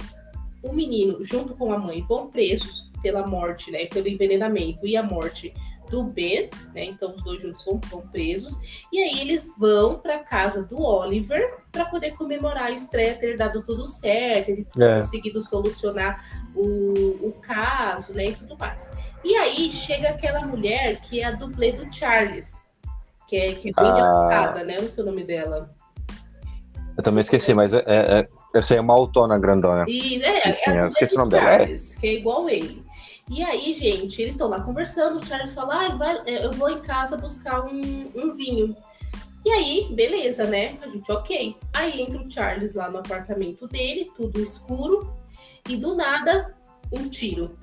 O 0.64 0.74
menino, 0.74 1.24
junto 1.24 1.54
com 1.54 1.72
a 1.72 1.78
mãe, 1.78 2.02
vão 2.02 2.28
presos 2.28 2.91
pela 3.02 3.26
morte, 3.26 3.72
né? 3.72 3.86
Pelo 3.86 4.08
envenenamento 4.08 4.86
e 4.86 4.96
a 4.96 5.04
morte 5.04 5.54
do 5.92 6.04
Ben, 6.04 6.50
né? 6.74 6.86
Então 6.86 7.14
os 7.14 7.22
dois 7.22 7.42
juntos 7.42 7.64
vão, 7.66 8.02
presos. 8.08 8.86
E 8.92 9.00
aí 9.00 9.20
eles 9.20 9.54
vão 9.60 10.00
para 10.00 10.20
casa 10.20 10.64
do 10.64 10.82
Oliver 10.82 11.58
para 11.72 11.86
poder 11.86 12.12
comemorar 12.12 12.66
a 12.68 12.72
estreia 12.72 13.16
ter 13.16 13.38
dado 13.38 13.62
tudo 13.62 13.86
certo, 13.86 14.50
eles 14.50 14.68
é. 14.80 14.98
conseguido 14.98 15.42
solucionar 15.42 16.24
o, 16.56 17.28
o 17.28 17.34
caso, 17.42 18.14
né? 18.14 18.28
E 18.28 18.36
tudo 18.36 18.58
mais. 18.58 18.92
E 19.24 19.36
aí 19.36 19.72
chega 19.72 20.10
aquela 20.10 20.46
mulher 20.46 21.02
que 21.02 21.20
é 21.20 21.26
a 21.26 21.32
dublê 21.32 21.74
do 21.74 21.94
Charles, 21.94 22.64
que 23.28 23.36
é, 23.36 23.54
que 23.54 23.70
é 23.70 23.82
bem 23.82 23.92
ah. 23.92 23.94
engraçada, 23.94 24.64
né? 24.64 24.80
O 24.80 24.90
seu 24.90 25.06
nome 25.06 25.24
dela. 25.24 25.70
Eu 26.98 27.04
também 27.04 27.22
esqueci, 27.22 27.54
mas 27.54 27.74
é, 27.74 27.84
é, 27.86 28.20
é 28.20 28.28
eu 28.54 28.62
sei, 28.62 28.78
é 28.78 28.82
uma 28.82 28.94
autona 28.94 29.40
grandona. 29.40 29.86
E, 29.88 30.22
é, 30.22 30.50
é, 30.50 30.54
Sim, 30.54 30.72
eu 30.72 30.88
esqueci 30.88 31.16
o 31.16 31.20
nome 31.20 31.32
Charles, 31.32 31.96
dela. 31.96 31.98
É. 31.98 32.02
Que 32.02 32.08
é 32.08 32.14
igual 32.20 32.50
ele. 32.50 32.81
E 33.32 33.42
aí, 33.42 33.74
gente, 33.74 34.22
eles 34.22 34.34
estão 34.34 34.50
lá 34.50 34.60
conversando, 34.60 35.18
o 35.18 35.26
Charles 35.26 35.54
fala, 35.54 35.86
ah, 35.86 35.96
vai, 35.96 36.22
é, 36.26 36.46
eu 36.46 36.52
vou 36.52 36.70
em 36.70 36.82
casa 36.82 37.16
buscar 37.16 37.66
um, 37.66 38.12
um 38.14 38.36
vinho. 38.36 38.76
E 39.46 39.50
aí, 39.50 39.88
beleza, 39.96 40.44
né? 40.44 40.78
A 40.82 40.88
gente, 40.90 41.10
ok. 41.10 41.56
Aí 41.72 42.02
entra 42.02 42.22
o 42.22 42.30
Charles 42.30 42.74
lá 42.74 42.92
no 42.92 42.98
apartamento 42.98 43.70
dele, 43.70 44.12
tudo 44.14 44.42
escuro, 44.42 45.16
e 45.70 45.78
do 45.78 45.96
nada, 45.96 46.54
um 46.92 47.08
tiro. 47.08 47.58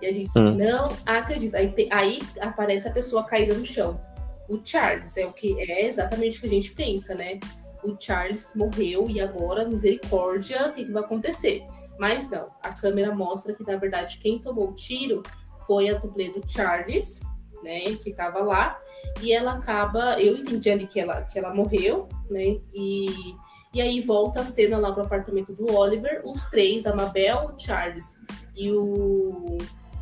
E 0.00 0.06
a 0.06 0.12
gente 0.12 0.32
hum. 0.34 0.54
não 0.54 0.96
acredita. 1.04 1.58
Aí, 1.58 1.68
te, 1.68 1.86
aí, 1.92 2.22
aparece 2.40 2.88
a 2.88 2.92
pessoa 2.92 3.22
caída 3.22 3.52
no 3.52 3.66
chão. 3.66 4.00
O 4.48 4.58
Charles 4.64 5.14
é 5.18 5.26
o 5.26 5.32
que 5.34 5.60
é 5.60 5.86
exatamente 5.86 6.38
o 6.38 6.40
que 6.40 6.46
a 6.46 6.50
gente 6.50 6.72
pensa, 6.72 7.14
né? 7.14 7.38
O 7.82 7.94
Charles 8.00 8.50
morreu 8.54 9.10
e 9.10 9.20
agora, 9.20 9.68
misericórdia, 9.68 10.68
o 10.68 10.72
que, 10.72 10.86
que 10.86 10.90
vai 10.90 11.02
acontecer? 11.02 11.62
Mas 11.98 12.30
não, 12.30 12.48
a 12.62 12.70
câmera 12.70 13.14
mostra 13.14 13.54
que, 13.54 13.64
na 13.66 13.76
verdade, 13.76 14.18
quem 14.18 14.38
tomou 14.38 14.70
o 14.70 14.74
tiro 14.74 15.22
foi 15.66 15.88
a 15.88 15.98
dublê 15.98 16.30
do 16.30 16.42
Charles, 16.46 17.20
né, 17.62 17.96
que 17.96 18.10
estava 18.10 18.40
lá, 18.40 18.78
e 19.22 19.32
ela 19.32 19.54
acaba, 19.54 20.20
eu 20.20 20.36
entendi 20.36 20.70
ali 20.70 20.86
que 20.86 21.00
ela, 21.00 21.22
que 21.22 21.38
ela 21.38 21.54
morreu, 21.54 22.08
né, 22.30 22.60
e, 22.72 23.34
e 23.72 23.80
aí 23.80 24.00
volta 24.00 24.40
a 24.40 24.44
cena 24.44 24.76
lá 24.78 24.92
pro 24.92 25.04
apartamento 25.04 25.54
do 25.54 25.74
Oliver, 25.74 26.22
os 26.24 26.46
três, 26.46 26.86
a 26.86 26.94
Mabel, 26.94 27.54
o 27.54 27.58
Charles 27.58 28.20
e 28.54 28.70
o... 28.70 29.56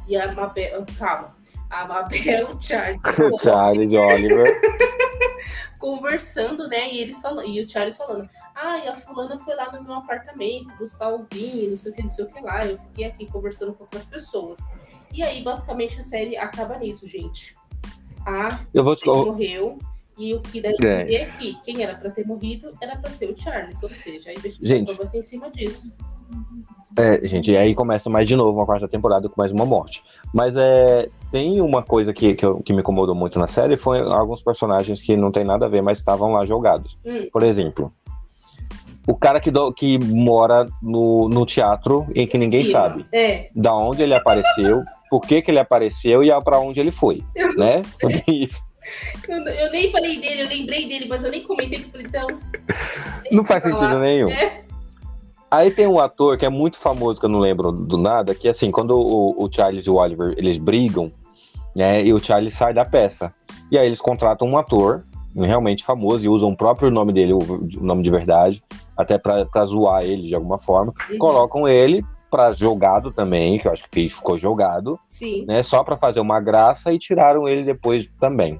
e 0.09 0.16
a 0.16 0.33
Mabel, 0.33 0.85
calma, 0.98 1.37
a 1.73 1.87
Mabel, 1.87 2.55
o 2.55 2.61
Charles, 2.61 3.03
o 3.33 3.39
Charles 3.39 3.93
Oliver... 3.95 4.61
conversando, 5.83 6.69
né? 6.69 6.93
E 6.93 7.01
eles 7.01 7.21
falando, 7.21 7.49
e 7.49 7.61
o 7.61 7.69
Charles 7.69 7.97
falando, 7.97 8.29
ah, 8.55 8.79
e 8.79 8.87
a 8.87 8.95
fulana 8.95 9.37
foi 9.37 9.57
lá 9.57 9.73
no 9.73 9.83
meu 9.83 9.95
apartamento 9.95 10.73
buscar 10.79 11.13
o 11.13 11.27
vinho, 11.33 11.71
não 11.71 11.77
sei 11.77 11.91
o 11.91 11.95
que, 11.95 12.03
não 12.05 12.11
sei 12.11 12.25
o 12.25 12.29
que 12.29 12.41
lá. 12.41 12.65
Eu 12.65 12.79
fiquei 12.79 13.07
aqui 13.07 13.27
conversando 13.27 13.73
com 13.75 13.83
outras 13.83 14.07
pessoas. 14.07 14.61
E 15.13 15.25
aí, 15.25 15.43
basicamente, 15.43 15.99
a 15.99 16.03
série 16.05 16.37
acaba 16.37 16.79
nisso, 16.79 17.05
gente. 17.05 17.57
A 18.25 18.61
eu 18.73 18.85
vou 18.85 18.95
te... 18.95 19.05
morreu. 19.07 19.77
E 20.17 20.35
o 20.35 20.41
que 20.41 20.61
daí 20.61 20.77
é. 20.85 21.15
é 21.15 21.31
que 21.31 21.59
quem 21.63 21.83
era 21.83 21.97
para 21.97 22.11
ter 22.11 22.25
morrido 22.25 22.73
era 22.81 22.97
para 22.97 23.11
ser 23.11 23.31
o 23.31 23.37
Charles, 23.37 23.83
ou 23.83 23.93
seja, 23.93 24.31
a 24.31 24.35
investigação 24.35 24.79
gente, 24.79 24.95
vai 24.95 25.07
ser 25.07 25.19
em 25.19 25.23
cima 25.23 25.51
disso. 25.51 25.93
É, 26.97 27.27
gente, 27.27 27.51
e 27.51 27.57
aí 27.57 27.75
começa 27.75 28.11
mais 28.11 28.29
de 28.29 28.37
novo 28.37 28.59
uma 28.59 28.66
quarta 28.66 28.87
temporada 28.87 29.29
com 29.29 29.35
mais 29.40 29.51
uma 29.51 29.64
morte. 29.64 30.03
Mas 30.33 30.55
é, 30.57 31.09
tem 31.31 31.61
uma 31.61 31.83
coisa 31.83 32.12
que, 32.12 32.35
que, 32.35 32.45
eu, 32.45 32.61
que, 32.61 32.73
me 32.73 32.81
incomodou 32.81 33.14
muito 33.14 33.38
na 33.38 33.49
série, 33.49 33.79
foi 33.79 34.01
alguns 34.01 34.42
personagens 34.42 35.01
que 35.01 35.16
não 35.16 35.33
tem 35.33 35.45
nada 35.45 35.66
a 35.66 35.68
ver, 35.68 35.83
mas 35.83 35.99
estavam 35.99 36.33
lá 36.33 36.45
jogados. 36.45 36.99
Hum. 37.05 37.29
Por 37.33 37.42
exemplo, 37.42 37.90
o 39.07 39.16
cara 39.16 39.40
que, 39.40 39.51
do, 39.51 39.73
que 39.73 39.99
mora 39.99 40.66
no, 40.83 41.29
no 41.29 41.47
teatro 41.47 42.07
em 42.14 42.27
que 42.27 42.37
ninguém 42.37 42.64
Sim, 42.64 42.71
sabe 42.71 43.07
É. 43.12 43.49
da 43.55 43.75
onde 43.75 44.03
ele 44.03 44.14
apareceu, 44.14 44.83
por 45.09 45.23
que, 45.23 45.40
que 45.40 45.51
ele 45.51 45.59
apareceu 45.59 46.23
e 46.23 46.31
para 46.42 46.61
onde 46.61 46.79
ele 46.79 46.92
foi, 46.92 47.23
Eu 47.35 47.55
né? 47.57 47.83
Isso. 48.29 48.62
Eu, 49.29 49.38
eu 49.38 49.71
nem 49.71 49.90
falei 49.92 50.21
dele, 50.21 50.42
eu 50.42 50.49
lembrei 50.49 50.88
dele, 50.88 51.07
mas 51.09 51.23
eu 51.25 51.31
nem 51.31 51.42
comentei 51.42 51.79
porque 51.81 52.07
então. 52.07 52.27
Não 53.31 53.45
faz 53.45 53.62
sentido 53.62 53.99
nenhum. 54.01 54.29
É. 54.29 54.64
Aí 55.53 55.71
tem 55.71 55.87
um 55.87 56.01
ator 56.01 56.38
que 56.38 56.47
é 56.47 56.49
muito 56.49 56.79
famoso, 56.79 57.21
que 57.21 57.27
eu 57.27 57.31
não 57.31 57.38
lembro 57.38 57.71
do 57.71 57.99
nada, 57.99 58.35
que 58.35 58.49
assim, 58.49 58.71
quando 58.71 58.93
o, 58.93 59.45
o 59.45 59.53
Charles 59.53 59.85
e 59.85 59.91
o 59.91 59.97
Oliver, 59.97 60.33
eles 60.38 60.57
brigam, 60.57 61.12
né, 61.77 62.03
e 62.03 62.11
o 62.15 62.19
Charles 62.19 62.55
sai 62.55 62.73
da 62.73 62.87
peça. 62.87 63.35
E 63.71 63.77
aí 63.77 63.85
eles 63.85 64.01
contratam 64.01 64.49
um 64.49 64.57
ator, 64.57 65.05
realmente 65.37 65.85
famoso, 65.85 66.25
e 66.25 66.29
usam 66.29 66.49
o 66.49 66.57
próprio 66.57 66.91
nome 66.91 67.12
dele, 67.12 67.35
o, 67.35 67.38
o 67.38 67.85
nome 67.85 68.03
de 68.03 68.09
verdade, 68.09 68.65
até 68.97 69.19
pra, 69.19 69.45
pra 69.45 69.67
zoar 69.67 70.03
ele 70.03 70.29
de 70.29 70.35
alguma 70.35 70.59
forma. 70.59 70.95
Uhum. 71.11 71.19
Colocam 71.19 71.69
ele 71.69 72.03
pra 72.31 72.55
jogado 72.55 73.12
também, 73.12 73.59
que 73.59 73.69
eu 73.69 73.73
acho 73.73 73.85
que 73.91 74.01
ele 74.01 74.09
ficou 74.09 74.38
jogado, 74.38 74.99
Sim. 75.07 75.45
né, 75.45 75.62
só 75.62 75.85
pra 75.85 75.99
fazer 75.99 76.21
uma 76.21 76.41
graça 76.41 76.91
e 76.95 76.99
tiraram 76.99 77.47
ele 77.47 77.62
depois 77.62 78.09
também. 78.19 78.59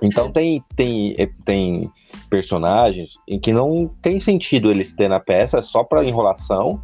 Então 0.00 0.30
tem, 0.30 0.62
tem, 0.76 1.16
tem 1.44 1.90
personagens 2.28 3.10
em 3.28 3.38
que 3.38 3.52
não 3.52 3.90
tem 4.02 4.20
sentido 4.20 4.70
eles 4.70 4.92
ter 4.92 5.08
na 5.08 5.20
peça 5.20 5.58
é 5.58 5.62
só 5.62 5.82
pra 5.84 6.04
enrolação 6.04 6.80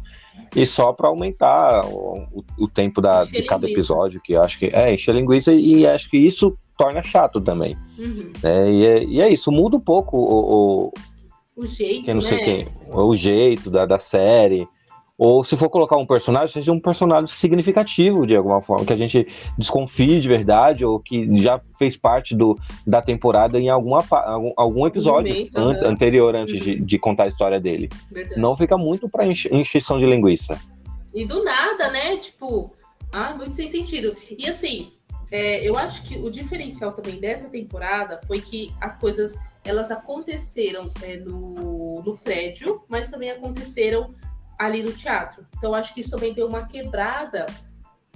e 0.55 0.65
só 0.65 0.93
pra 0.93 1.07
aumentar 1.09 1.85
o, 1.85 2.43
o- 2.57 2.67
tempo 2.67 3.01
da, 3.01 3.23
Encher 3.23 3.41
de 3.41 3.47
cada 3.47 3.67
linguiça. 3.67 3.79
episódio, 3.91 4.21
que 4.21 4.33
eu 4.33 4.41
acho 4.41 4.57
que 4.59 4.67
é 4.67 4.93
encher 4.93 5.13
linguiça 5.15 5.51
e 5.51 5.85
acho 5.87 6.09
que 6.09 6.17
isso 6.17 6.57
torna 6.77 7.01
chato 7.03 7.41
também. 7.41 7.75
Uhum. 7.97 8.31
né? 8.43 8.71
E, 8.71 8.85
é, 8.85 9.03
e 9.03 9.21
é 9.21 9.29
isso, 9.29 9.51
muda 9.51 9.77
um 9.77 9.79
pouco 9.81 10.17
o, 10.17 10.85
o, 10.85 10.91
O 11.61 11.65
jeito, 11.65 12.05
quem 12.05 12.13
não 12.13 12.21
né? 12.21 12.27
sei 12.27 12.39
quem, 12.39 12.67
o 12.91 13.15
jeito 13.15 13.69
da, 13.69 13.85
da 13.85 13.99
série. 13.99 14.67
Ou 15.17 15.43
se 15.43 15.57
for 15.57 15.67
colocar 15.69 15.97
um 15.97 16.05
personagem, 16.05 16.53
seja 16.53 16.71
um 16.71 16.79
personagem 16.79 17.25
significativo 17.27 18.27
de 18.27 18.35
alguma 18.35 18.61
forma, 18.61 18.85
que 18.85 18.93
a 18.93 18.97
gente 18.97 19.27
desconfie 19.57 20.21
de 20.21 20.27
verdade, 20.27 20.85
ou 20.85 20.99
que 20.99 21.39
já 21.39 21.59
fez 21.79 21.97
parte 21.97 22.35
do, 22.35 22.55
da 22.85 23.01
temporada 23.01 23.59
em 23.59 23.67
alguma, 23.67 24.05
algum, 24.11 24.53
algum 24.55 24.85
episódio 24.85 25.33
momento, 25.33 25.57
an- 25.57 25.89
anterior, 25.89 26.35
antes 26.35 26.61
de, 26.63 26.75
Uhum. 26.75 26.85
de 26.85 26.99
contar 26.99 27.23
a 27.23 27.27
história 27.29 27.59
dele. 27.59 27.89
Verdade. 28.11 28.39
Não 28.39 28.55
fica 28.55 28.77
muito 28.77 29.09
pra 29.09 29.25
enche- 29.25 29.49
encheção 29.51 29.97
de 29.97 30.05
linguiça. 30.05 30.59
E 31.15 31.25
do 31.25 31.43
nada, 31.43 31.89
né? 31.89 32.17
Tipo, 32.17 32.75
ah, 33.11 33.33
muito 33.33 33.55
sem 33.55 33.67
sentido. 33.67 34.15
E 34.37 34.47
assim, 34.47 34.91
é, 35.31 35.67
eu 35.67 35.75
acho 35.75 36.03
que 36.03 36.15
o 36.19 36.29
diferencial 36.29 36.91
também 36.91 37.19
dessa 37.19 37.49
temporada 37.49 38.19
foi 38.27 38.39
que 38.39 38.71
as 38.79 38.97
coisas 38.97 39.35
elas 39.65 39.89
aconteceram 39.89 40.91
é, 41.01 41.17
no, 41.17 42.03
no 42.05 42.17
prédio, 42.19 42.83
mas 42.87 43.09
também 43.09 43.31
aconteceram 43.31 44.13
ali 44.57 44.81
no 44.83 44.91
teatro. 44.91 45.45
Então, 45.57 45.73
acho 45.73 45.93
que 45.93 46.01
isso 46.01 46.11
também 46.11 46.33
deu 46.33 46.47
uma 46.47 46.65
quebrada 46.65 47.45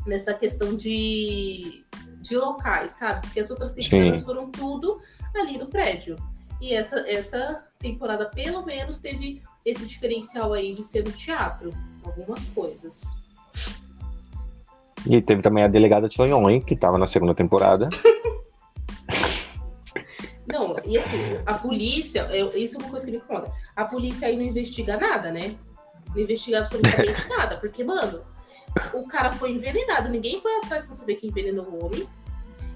nessa 0.06 0.34
questão 0.34 0.76
de, 0.76 1.84
de 2.22 2.36
locais, 2.38 2.94
sabe? 2.94 3.22
Porque 3.22 3.40
as 3.40 3.52
outras 3.52 3.72
temporadas 3.74 4.20
Sim. 4.20 4.26
foram 4.26 4.50
tudo 4.50 5.00
ali 5.36 5.58
no 5.58 5.68
prédio. 5.68 6.18
E 6.60 6.74
essa, 6.74 7.00
essa 7.10 7.66
temporada, 7.80 8.26
pelo 8.28 8.66
menos, 8.66 9.00
teve 9.00 9.42
esse 9.66 9.86
diferencial 9.86 10.54
aí 10.54 10.74
de 10.74 10.84
ser 10.84 11.04
no 11.04 11.12
teatro. 11.12 11.74
Algumas 12.04 12.48
coisas. 12.48 13.04
E 15.08 15.22
teve 15.22 15.42
também 15.42 15.64
a 15.64 15.68
delegada 15.68 16.10
Tonhon, 16.10 16.62
que 16.62 16.74
estava 16.76 16.98
na 16.98 17.08
segunda 17.08 17.34
temporada. 17.34 17.90
Não, 20.48 20.76
e 20.86 20.98
assim, 20.98 21.18
a 21.46 21.54
polícia, 21.54 22.22
eu- 22.32 22.56
isso 22.56 22.76
é 22.76 22.80
uma 22.80 22.90
coisa 22.90 23.06
que 23.06 23.12
me 23.12 23.18
incomoda. 23.18 23.52
A 23.76 23.86
polícia 23.86 24.28
aí 24.28 24.36
não 24.36 24.44
investiga 24.44 24.98
nada, 24.98 25.32
né? 25.32 25.56
Não 26.14 26.22
investiga 26.22 26.60
absolutamente 26.60 27.28
nada, 27.30 27.58
porque, 27.58 27.84
mano, 27.84 28.22
o 28.94 29.08
cara 29.08 29.32
foi 29.32 29.52
envenenado, 29.52 30.10
ninguém 30.10 30.42
foi 30.42 30.56
atrás 30.58 30.86
pra 30.86 30.94
saber 30.94 31.16
quem 31.16 31.30
envenenou 31.30 31.66
o 31.66 31.86
homem. 31.86 32.08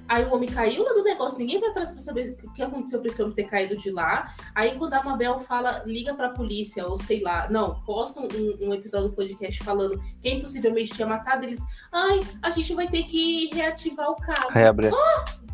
Aí 0.07 0.23
o 0.25 0.33
homem 0.35 0.47
caiu 0.47 0.83
lá 0.83 0.93
do 0.93 1.03
negócio, 1.03 1.39
ninguém 1.39 1.59
vai 1.59 1.69
atrás 1.69 1.89
pra 1.89 1.99
saber 1.99 2.37
o 2.43 2.53
que 2.53 2.61
aconteceu 2.61 2.99
pra 2.99 3.09
esse 3.09 3.21
homem 3.23 3.33
ter 3.35 3.45
caído 3.45 3.75
de 3.75 3.89
lá. 3.91 4.31
Aí 4.53 4.75
quando 4.77 4.93
a 4.93 5.03
Mabel 5.03 5.39
fala, 5.39 5.81
liga 5.85 6.13
pra 6.13 6.29
polícia, 6.29 6.85
ou 6.87 6.97
sei 6.97 7.21
lá, 7.21 7.47
não, 7.49 7.81
posta 7.85 8.19
um, 8.21 8.67
um 8.67 8.73
episódio 8.73 9.09
do 9.09 9.15
podcast 9.15 9.63
falando 9.63 9.99
quem 10.21 10.39
possivelmente 10.39 10.93
tinha 10.93 11.07
matado, 11.07 11.43
eles, 11.45 11.59
ai, 11.91 12.19
a 12.41 12.49
gente 12.51 12.73
vai 12.75 12.87
ter 12.87 13.03
que 13.03 13.49
reativar 13.53 14.09
o 14.11 14.15
caso. 14.15 14.49
Reabre. 14.51 14.89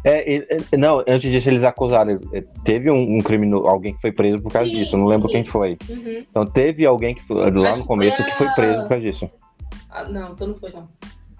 É, 0.03 0.29
e- 0.37 0.47
e- 0.71 0.77
não, 0.77 0.99
antes 1.07 1.31
disso 1.31 1.47
eles 1.47 1.63
acusaram. 1.63 2.19
é, 2.33 2.41
Teve 2.65 2.89
um, 2.89 3.17
um 3.17 3.21
criminoso, 3.21 3.67
alguém 3.67 3.93
que 3.93 4.01
foi 4.01 4.11
preso 4.11 4.41
por 4.41 4.51
causa 4.51 4.67
Sim, 4.69 4.75
disso. 4.77 4.97
Não 4.97 5.05
lembro 5.07 5.27
sim. 5.27 5.35
quem 5.35 5.45
foi. 5.45 5.77
Uhum. 5.89 6.25
Então 6.29 6.45
teve 6.45 6.85
alguém 6.85 7.13
que 7.13 7.21
foi, 7.21 7.37
lá 7.51 7.69
Acho 7.69 7.77
no 7.77 7.83
que 7.83 7.87
começo 7.87 8.17
foi 8.17 8.25
que 8.25 8.31
foi 8.37 8.47
preso 8.49 8.81
por 8.81 8.89
causa 8.89 9.03
disso. 9.03 9.29
Ah, 9.89 10.03
não, 10.05 10.31
então 10.33 10.47
não 10.47 10.55
foi, 10.55 10.71
não. 10.71 10.89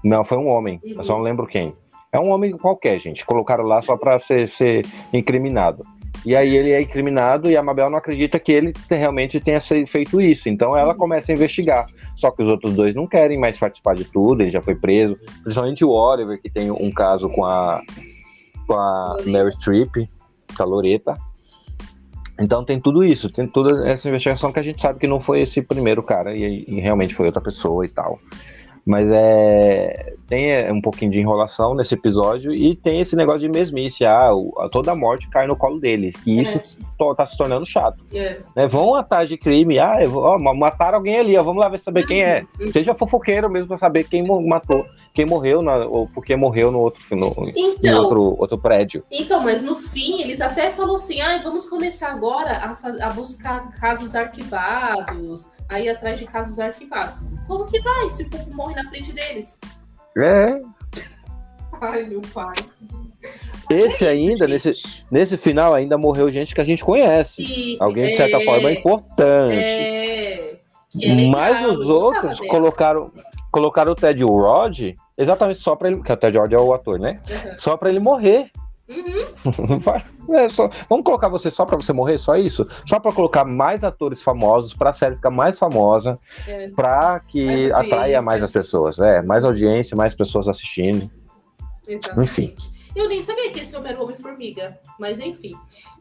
Não, 0.03 0.23
foi 0.23 0.37
um 0.37 0.47
homem. 0.47 0.79
Uhum. 0.83 0.91
Eu 0.95 1.03
só 1.03 1.13
não 1.13 1.21
lembro 1.23 1.47
quem. 1.47 1.75
É 2.13 2.19
um 2.19 2.29
homem 2.31 2.51
qualquer, 2.51 2.99
gente. 2.99 3.25
Colocaram 3.25 3.63
lá 3.63 3.81
só 3.81 3.95
pra 3.97 4.19
ser, 4.19 4.47
ser 4.47 4.85
incriminado. 5.13 5.83
E 6.25 6.35
aí 6.35 6.55
ele 6.55 6.71
é 6.71 6.81
incriminado 6.81 7.49
e 7.49 7.55
a 7.57 7.63
Mabel 7.63 7.89
não 7.89 7.97
acredita 7.97 8.37
que 8.37 8.51
ele 8.51 8.73
te- 8.73 8.95
realmente 8.95 9.39
tenha 9.39 9.59
feito 9.59 10.19
isso. 10.21 10.49
Então 10.49 10.77
ela 10.77 10.91
Uhum. 10.91 10.97
começa 10.99 11.31
a 11.31 11.35
investigar. 11.35 11.85
Só 12.15 12.29
que 12.29 12.41
os 12.43 12.47
outros 12.47 12.75
dois 12.75 12.93
não 12.93 13.07
querem 13.07 13.39
mais 13.39 13.57
participar 13.57 13.95
de 13.95 14.03
tudo, 14.03 14.41
ele 14.43 14.51
já 14.51 14.61
foi 14.61 14.75
preso. 14.75 15.17
Principalmente 15.41 15.83
o 15.85 15.89
Oliver, 15.89 16.39
que 16.39 16.49
tem 16.49 16.69
um 16.69 16.91
caso 16.91 17.29
com 17.29 17.45
a, 17.45 17.81
com 18.67 18.73
a. 18.73 19.17
Mary 19.25 19.51
Streep, 19.53 20.07
com 20.55 20.63
a 20.63 20.65
Loreta. 20.65 21.13
Então 22.39 22.63
tem 22.65 22.79
tudo 22.79 23.03
isso, 23.03 23.29
tem 23.31 23.47
toda 23.47 23.87
essa 23.87 24.07
investigação 24.09 24.51
que 24.51 24.59
a 24.59 24.63
gente 24.63 24.81
sabe 24.81 24.99
que 24.99 25.07
não 25.07 25.19
foi 25.19 25.41
esse 25.41 25.61
primeiro 25.61 26.01
cara 26.03 26.35
e, 26.35 26.65
e 26.67 26.79
realmente 26.79 27.13
foi 27.15 27.27
outra 27.27 27.41
pessoa 27.41 27.85
e 27.85 27.89
tal. 27.89 28.19
Mas 28.85 29.09
é. 29.11 30.13
Tem 30.27 30.49
é, 30.49 30.71
um 30.71 30.79
pouquinho 30.79 31.11
de 31.11 31.19
enrolação 31.19 31.75
nesse 31.75 31.93
episódio 31.93 32.53
e 32.53 32.73
tem 32.73 33.01
esse 33.01 33.17
negócio 33.17 33.41
de 33.41 33.49
mesmice. 33.49 34.05
Ah, 34.05 34.33
o- 34.33 34.51
toda 34.71 34.93
a 34.93 34.95
morte 34.95 35.27
cai 35.29 35.45
no 35.45 35.57
colo 35.57 35.77
deles. 35.77 36.13
E 36.25 36.39
isso 36.41 36.57
to- 36.97 37.13
tá 37.13 37.25
se 37.25 37.35
tornando 37.37 37.65
chato. 37.65 38.01
É. 38.13 38.39
Né? 38.55 38.65
Vão 38.65 38.95
atrás 38.95 39.27
de 39.27 39.37
crime. 39.37 39.77
Ah, 39.77 39.97
eu 40.01 40.09
vou, 40.09 40.23
ó, 40.23 40.39
ma- 40.39 40.53
mataram 40.53 40.99
alguém 40.99 41.19
ali, 41.19 41.37
ó, 41.37 41.43
vamos 41.43 41.59
lá 41.61 41.67
ver 41.67 41.79
saber 41.79 42.07
quem 42.07 42.23
é. 42.23 42.45
Uhum. 42.61 42.71
Seja 42.71 42.95
fofoqueiro 42.95 43.49
mesmo 43.49 43.67
pra 43.67 43.77
saber 43.77 44.05
quem 44.05 44.23
matou, 44.47 44.85
quem 45.13 45.25
morreu, 45.25 45.61
na, 45.61 45.75
ou 45.85 46.07
porque 46.07 46.33
morreu 46.37 46.71
no 46.71 46.79
outro, 46.79 47.01
no, 47.13 47.35
Então, 47.53 48.03
outro, 48.03 48.35
outro 48.39 48.57
prédio. 48.57 49.03
então, 49.11 49.43
mas 49.43 49.61
no 49.61 49.75
fim, 49.75 50.21
eles 50.21 50.39
até 50.39 50.71
falam 50.71 50.95
assim: 50.95 51.19
ah, 51.19 51.41
vamos 51.43 51.67
começar 51.67 52.09
agora 52.09 52.51
a, 52.51 53.07
a 53.07 53.09
buscar 53.09 53.69
casos 53.81 54.15
arquivados, 54.15 55.51
a 55.71 55.79
ir 55.79 55.89
atrás 55.89 56.19
de 56.19 56.25
casos 56.25 56.59
arquivados. 56.59 57.23
Como 57.47 57.65
que 57.65 57.79
vai 57.81 58.09
se 58.09 58.23
o 58.23 58.29
povo 58.29 58.53
morre 58.53 58.75
na 58.75 58.87
frente 58.89 59.11
deles? 59.13 59.59
É, 60.21 60.59
Ai, 61.81 62.03
meu 62.03 62.21
pai. 62.33 62.53
esse 63.69 64.05
É 64.05 64.09
ainda, 64.09 64.47
gente. 64.47 64.65
nesse, 64.67 65.05
nesse 65.09 65.37
final, 65.37 65.73
ainda 65.73 65.97
morreu 65.97 66.31
gente 66.31 66.53
que 66.53 66.61
a 66.61 66.65
gente 66.65 66.83
conhece. 66.83 67.41
E, 67.41 67.77
Alguém, 67.79 68.11
de 68.11 68.17
certa 68.17 68.37
é, 68.37 68.45
forma, 68.45 68.69
é 68.69 68.73
importante. 68.73 69.55
É, 69.55 70.51
é 71.01 71.13
legal, 71.13 71.31
Mas 71.31 71.77
os 71.77 71.89
outros 71.89 72.39
colocaram, 72.41 73.11
colocaram 73.51 73.93
o 73.93 73.95
Ted 73.95 74.23
Rod 74.23 74.93
exatamente 75.17 75.59
só 75.59 75.75
pra 75.75 75.89
ele. 75.89 76.03
Que 76.03 76.11
o 76.11 76.17
Ted 76.17 76.37
Rod 76.37 76.53
é 76.53 76.59
o 76.59 76.73
ator, 76.73 76.99
né? 76.99 77.19
Uhum. 77.27 77.57
Só 77.57 77.75
pra 77.75 77.89
ele 77.89 77.99
morrer. 77.99 78.51
Uhum. 78.89 79.81
É 80.35 80.47
só- 80.49 80.69
vamos 80.89 81.03
colocar 81.03 81.27
você 81.29 81.49
só 81.51 81.65
pra 81.65 81.75
você 81.75 81.91
morrer? 81.91 82.17
Só 82.17 82.35
isso? 82.35 82.65
Só 82.87 82.99
pra 82.99 83.11
colocar 83.11 83.43
mais 83.43 83.83
atores 83.83 84.21
famosos, 84.23 84.73
pra 84.73 84.93
série 84.93 85.15
ficar 85.15 85.29
mais 85.31 85.57
famosa, 85.59 86.17
É. 86.47 86.69
pra 86.69 87.19
que 87.19 87.45
Mais 87.45 87.71
atraia 87.71 88.21
mais 88.21 88.41
as 88.43 88.51
pessoas. 88.51 88.99
É, 88.99 89.21
mais 89.21 89.43
audiência, 89.43 89.95
mais 89.97 90.15
pessoas 90.15 90.47
assistindo. 90.47 91.09
Exatamente. 91.87 92.71
Eu 92.95 93.07
nem 93.07 93.21
sabia 93.21 93.51
que 93.51 93.59
esse 93.61 93.75
homem 93.75 93.91
era 93.91 94.01
Homem-Formiga, 94.03 94.79
mas 94.99 95.19
enfim. 95.19 95.53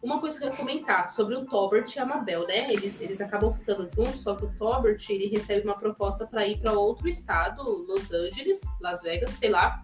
Uma 0.03 0.19
coisa 0.19 0.39
que 0.39 0.45
eu 0.47 0.51
ia 0.51 0.57
comentar 0.57 1.09
sobre 1.09 1.37
o 1.37 1.45
Tobert 1.47 1.95
e 1.95 1.99
a 1.99 2.05
Mabel, 2.05 2.47
né? 2.47 2.67
Eles, 2.71 3.01
eles 3.01 3.21
acabam 3.21 3.53
ficando 3.53 3.89
juntos, 3.89 4.21
só 4.23 4.35
que 4.35 4.45
o 4.45 4.51
Tobert 4.57 5.05
ele 5.09 5.29
recebe 5.29 5.67
uma 5.67 5.77
proposta 5.79 6.27
para 6.27 6.47
ir 6.47 6.59
para 6.59 6.73
outro 6.73 7.09
estado, 7.09 7.63
Los 7.89 8.13
Angeles, 8.13 8.61
Las 8.81 9.03
Vegas, 9.03 9.31
sei 9.33 9.51
lá, 9.51 9.79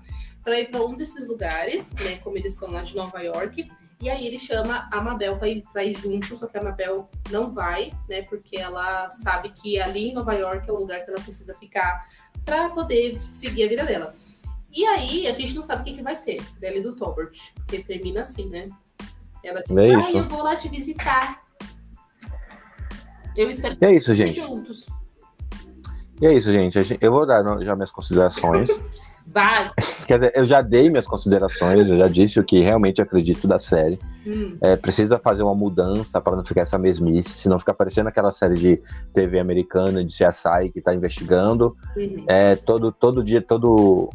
para 0.47 0.61
ir 0.61 0.71
para 0.71 0.81
um 0.87 0.97
desses 0.97 1.27
lugares, 1.29 1.93
né? 1.95 2.19
Como 2.23 2.37
eles 2.39 2.55
são 2.55 2.71
lá 2.71 2.83
de 2.83 2.95
Nova 2.95 3.19
York. 3.21 3.69
E 4.01 4.09
aí 4.09 4.25
ele 4.25 4.39
chama 4.39 4.89
a 4.93 5.01
Mabel 5.01 5.37
para 5.39 5.49
ir, 5.49 5.65
pra 5.73 5.83
ir 5.83 5.93
junto, 5.93 6.37
só 6.37 6.47
que 6.47 6.57
a 6.57 6.63
Mabel 6.63 7.11
não 7.33 7.51
vai, 7.53 7.91
né? 8.09 8.23
Porque 8.23 8.57
ela 8.57 9.11
sabe 9.11 9.49
que 9.49 9.81
ali 9.81 10.11
em 10.11 10.15
Nova 10.15 10.35
York 10.35 10.69
é 10.69 10.73
o 10.73 10.77
lugar 10.77 11.03
que 11.03 11.11
ela 11.11 11.21
precisa 11.21 11.53
ficar 11.55 12.07
para 12.45 12.69
poder 12.71 13.21
seguir 13.21 13.65
a 13.65 13.69
vida 13.69 13.85
dela. 13.85 14.15
E 14.71 14.85
aí, 14.85 15.27
a 15.27 15.33
gente 15.33 15.53
não 15.53 15.63
sabe 15.63 15.81
o 15.83 15.85
que, 15.85 15.95
que 15.97 16.03
vai 16.03 16.15
ser 16.15 16.41
dela 16.61 16.77
e 16.77 16.81
do 16.81 16.95
Tobert, 16.95 17.53
porque 17.57 17.83
termina 17.83 18.21
assim, 18.21 18.47
né? 18.49 18.69
Ela 19.43 19.63
diz, 19.67 19.77
É 19.77 19.99
isso. 19.99 20.19
eu 20.19 20.29
vou 20.29 20.45
lá 20.45 20.55
te 20.55 20.69
visitar. 20.69 21.43
Eu 23.37 23.51
espero 23.51 23.77
E 23.81 23.85
é 23.85 23.93
isso, 23.95 24.13
que 24.13 24.15
gente. 24.15 24.41
juntos. 24.41 24.87
E 26.21 26.27
é 26.27 26.33
isso, 26.35 26.53
gente- 26.53 26.99
Eu 27.01 27.11
vou 27.11 27.27
dar 27.27 27.43
já 27.65 27.75
minhas 27.75 27.91
considerações. 27.91 28.71
Vai, 29.27 29.73
Quer 30.07 30.15
dizer, 30.15 30.33
eu 30.37 30.47
já 30.47 30.63
dei 30.63 30.89
minhas 30.89 31.07
considerações, 31.07 31.91
eu 31.91 31.99
já 31.99 32.07
disse 32.07 32.39
o 32.39 32.45
que 32.45 32.61
realmente 32.61 33.03
acredito 33.03 33.49
da 33.49 33.59
série. 33.59 33.99
Hum, 34.27 34.57
É, 34.63 34.77
precisa 34.77 35.19
fazer 35.19 35.43
uma 35.43 35.55
mudança 35.55 36.21
para 36.21 36.37
não 36.37 36.45
ficar 36.45 36.63
essa 36.63 36.79
mesmice, 36.79 37.31
senão 37.31 37.59
fica 37.59 37.75
parecendo 37.75 38.09
aquela 38.09 38.31
série 38.31 38.55
de 38.55 38.83
TV 39.13 39.41
americana 39.41 40.05
de 40.05 40.13
CSI 40.13 40.71
que 40.73 40.81
tá 40.81 40.95
investigando. 40.95 41.77
uhum. 41.97 42.25
É, 42.29 42.55
todo, 42.55 42.93
todo 42.93 43.25
dia, 43.25 43.43
todo. 43.43 44.09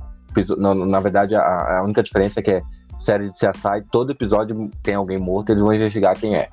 não, 0.57 0.73
na 0.73 0.99
verdade, 0.99 1.35
a, 1.35 1.79
a 1.79 1.83
única 1.83 2.01
diferença 2.01 2.39
é 2.39 2.43
que 2.43 2.51
é 2.51 2.61
série 2.99 3.29
de 3.29 3.35
CSI, 3.35 3.83
todo 3.91 4.11
episódio 4.11 4.69
tem 4.81 4.93
alguém 4.95 5.17
morto, 5.17 5.51
eles 5.51 5.61
vão 5.61 5.73
investigar 5.73 6.17
quem 6.17 6.35
é. 6.35 6.47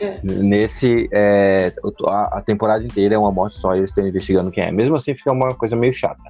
É. 0.00 0.18
Nesse, 0.24 1.08
é, 1.12 1.72
a, 2.08 2.38
a 2.38 2.42
temporada 2.42 2.82
inteira 2.84 3.14
é 3.14 3.18
uma 3.18 3.30
morte 3.30 3.58
só, 3.60 3.76
eles 3.76 3.90
estão 3.90 4.06
investigando 4.06 4.50
quem 4.50 4.64
é. 4.64 4.72
Mesmo 4.72 4.96
assim, 4.96 5.14
fica 5.14 5.30
uma 5.30 5.54
coisa 5.54 5.76
meio 5.76 5.92
chata. 5.92 6.24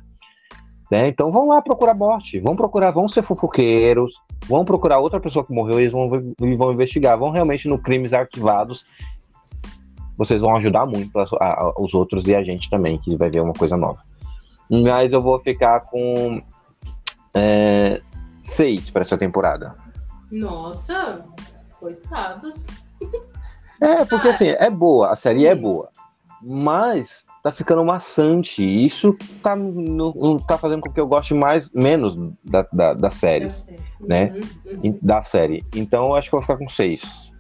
Né? 0.95 1.09
Então 1.09 1.29
vão 1.29 1.49
lá 1.49 1.61
procurar 1.61 1.93
morte, 1.93 2.39
vão 2.39 2.55
procurar, 2.55 2.93
vão 2.93 3.09
ser 3.09 3.25
fofoqueiros, 3.25 4.15
vão 4.47 4.65
procurar 4.65 5.01
outra 5.01 5.19
pessoa 5.19 5.45
que 5.45 5.53
morreu 5.53 5.81
e 5.81 5.83
eles 5.83 5.93
vão, 5.93 6.09
vão 6.57 6.73
investigar, 6.73 7.19
vão 7.19 7.33
realmente 7.33 7.67
no 7.67 7.77
crimes 7.77 8.13
arquivados. 8.13 8.87
Vocês 10.17 10.41
vão 10.41 10.55
ajudar 10.55 10.87
muito 10.87 11.19
a- 11.19 11.27
a- 11.41 11.73
os 11.81 11.95
outros 11.95 12.29
e 12.29 12.35
a 12.37 12.45
gente 12.45 12.71
também, 12.71 12.97
que 12.97 13.17
vai 13.17 13.29
ver 13.29 13.41
uma 13.41 13.53
coisa 13.53 13.77
nova. 13.77 13.99
Mas 14.71 15.13
eu 15.13 15.21
vou 15.21 15.37
ficar 15.41 15.81
com 15.81 16.41
é, 17.35 18.01
seis 18.41 18.89
para 18.89 19.03
essa 19.03 19.19
temporada. 19.19 19.75
Nossa, 20.31 21.27
coitados. 21.81 22.69
É, 23.81 24.05
porque 24.05 24.29
assim, 24.29 24.47
é 24.47 24.71
boa, 24.71 25.11
a 25.11 25.17
série 25.17 25.45
é 25.45 25.57
boa. 25.57 25.89
Mas 26.41 27.27
tá 27.45 27.53
ficando 27.53 27.85
maçante. 27.85 28.65
e 28.65 28.87
Isso 28.87 29.15
tá, 29.43 29.55
não 29.55 30.39
tá 30.39 30.57
fazendo 30.57 30.81
com 30.81 30.91
que 30.91 30.99
eu 30.99 31.07
goste 31.07 31.35
mais, 31.35 31.71
menos 31.73 32.17
da, 32.43 32.67
da, 32.73 32.95
da 32.95 33.11
série. 33.11 33.47
né? 34.01 34.33
Uhum, 34.67 34.81
uhum. 34.83 34.99
Da 35.03 35.23
série. 35.23 35.63
Então 35.77 36.07
eu 36.07 36.15
acho 36.17 36.31
que 36.31 36.35
eu 36.35 36.39
vou 36.41 36.43
ficar 36.47 36.57
com 36.57 36.69
seis. 36.69 37.31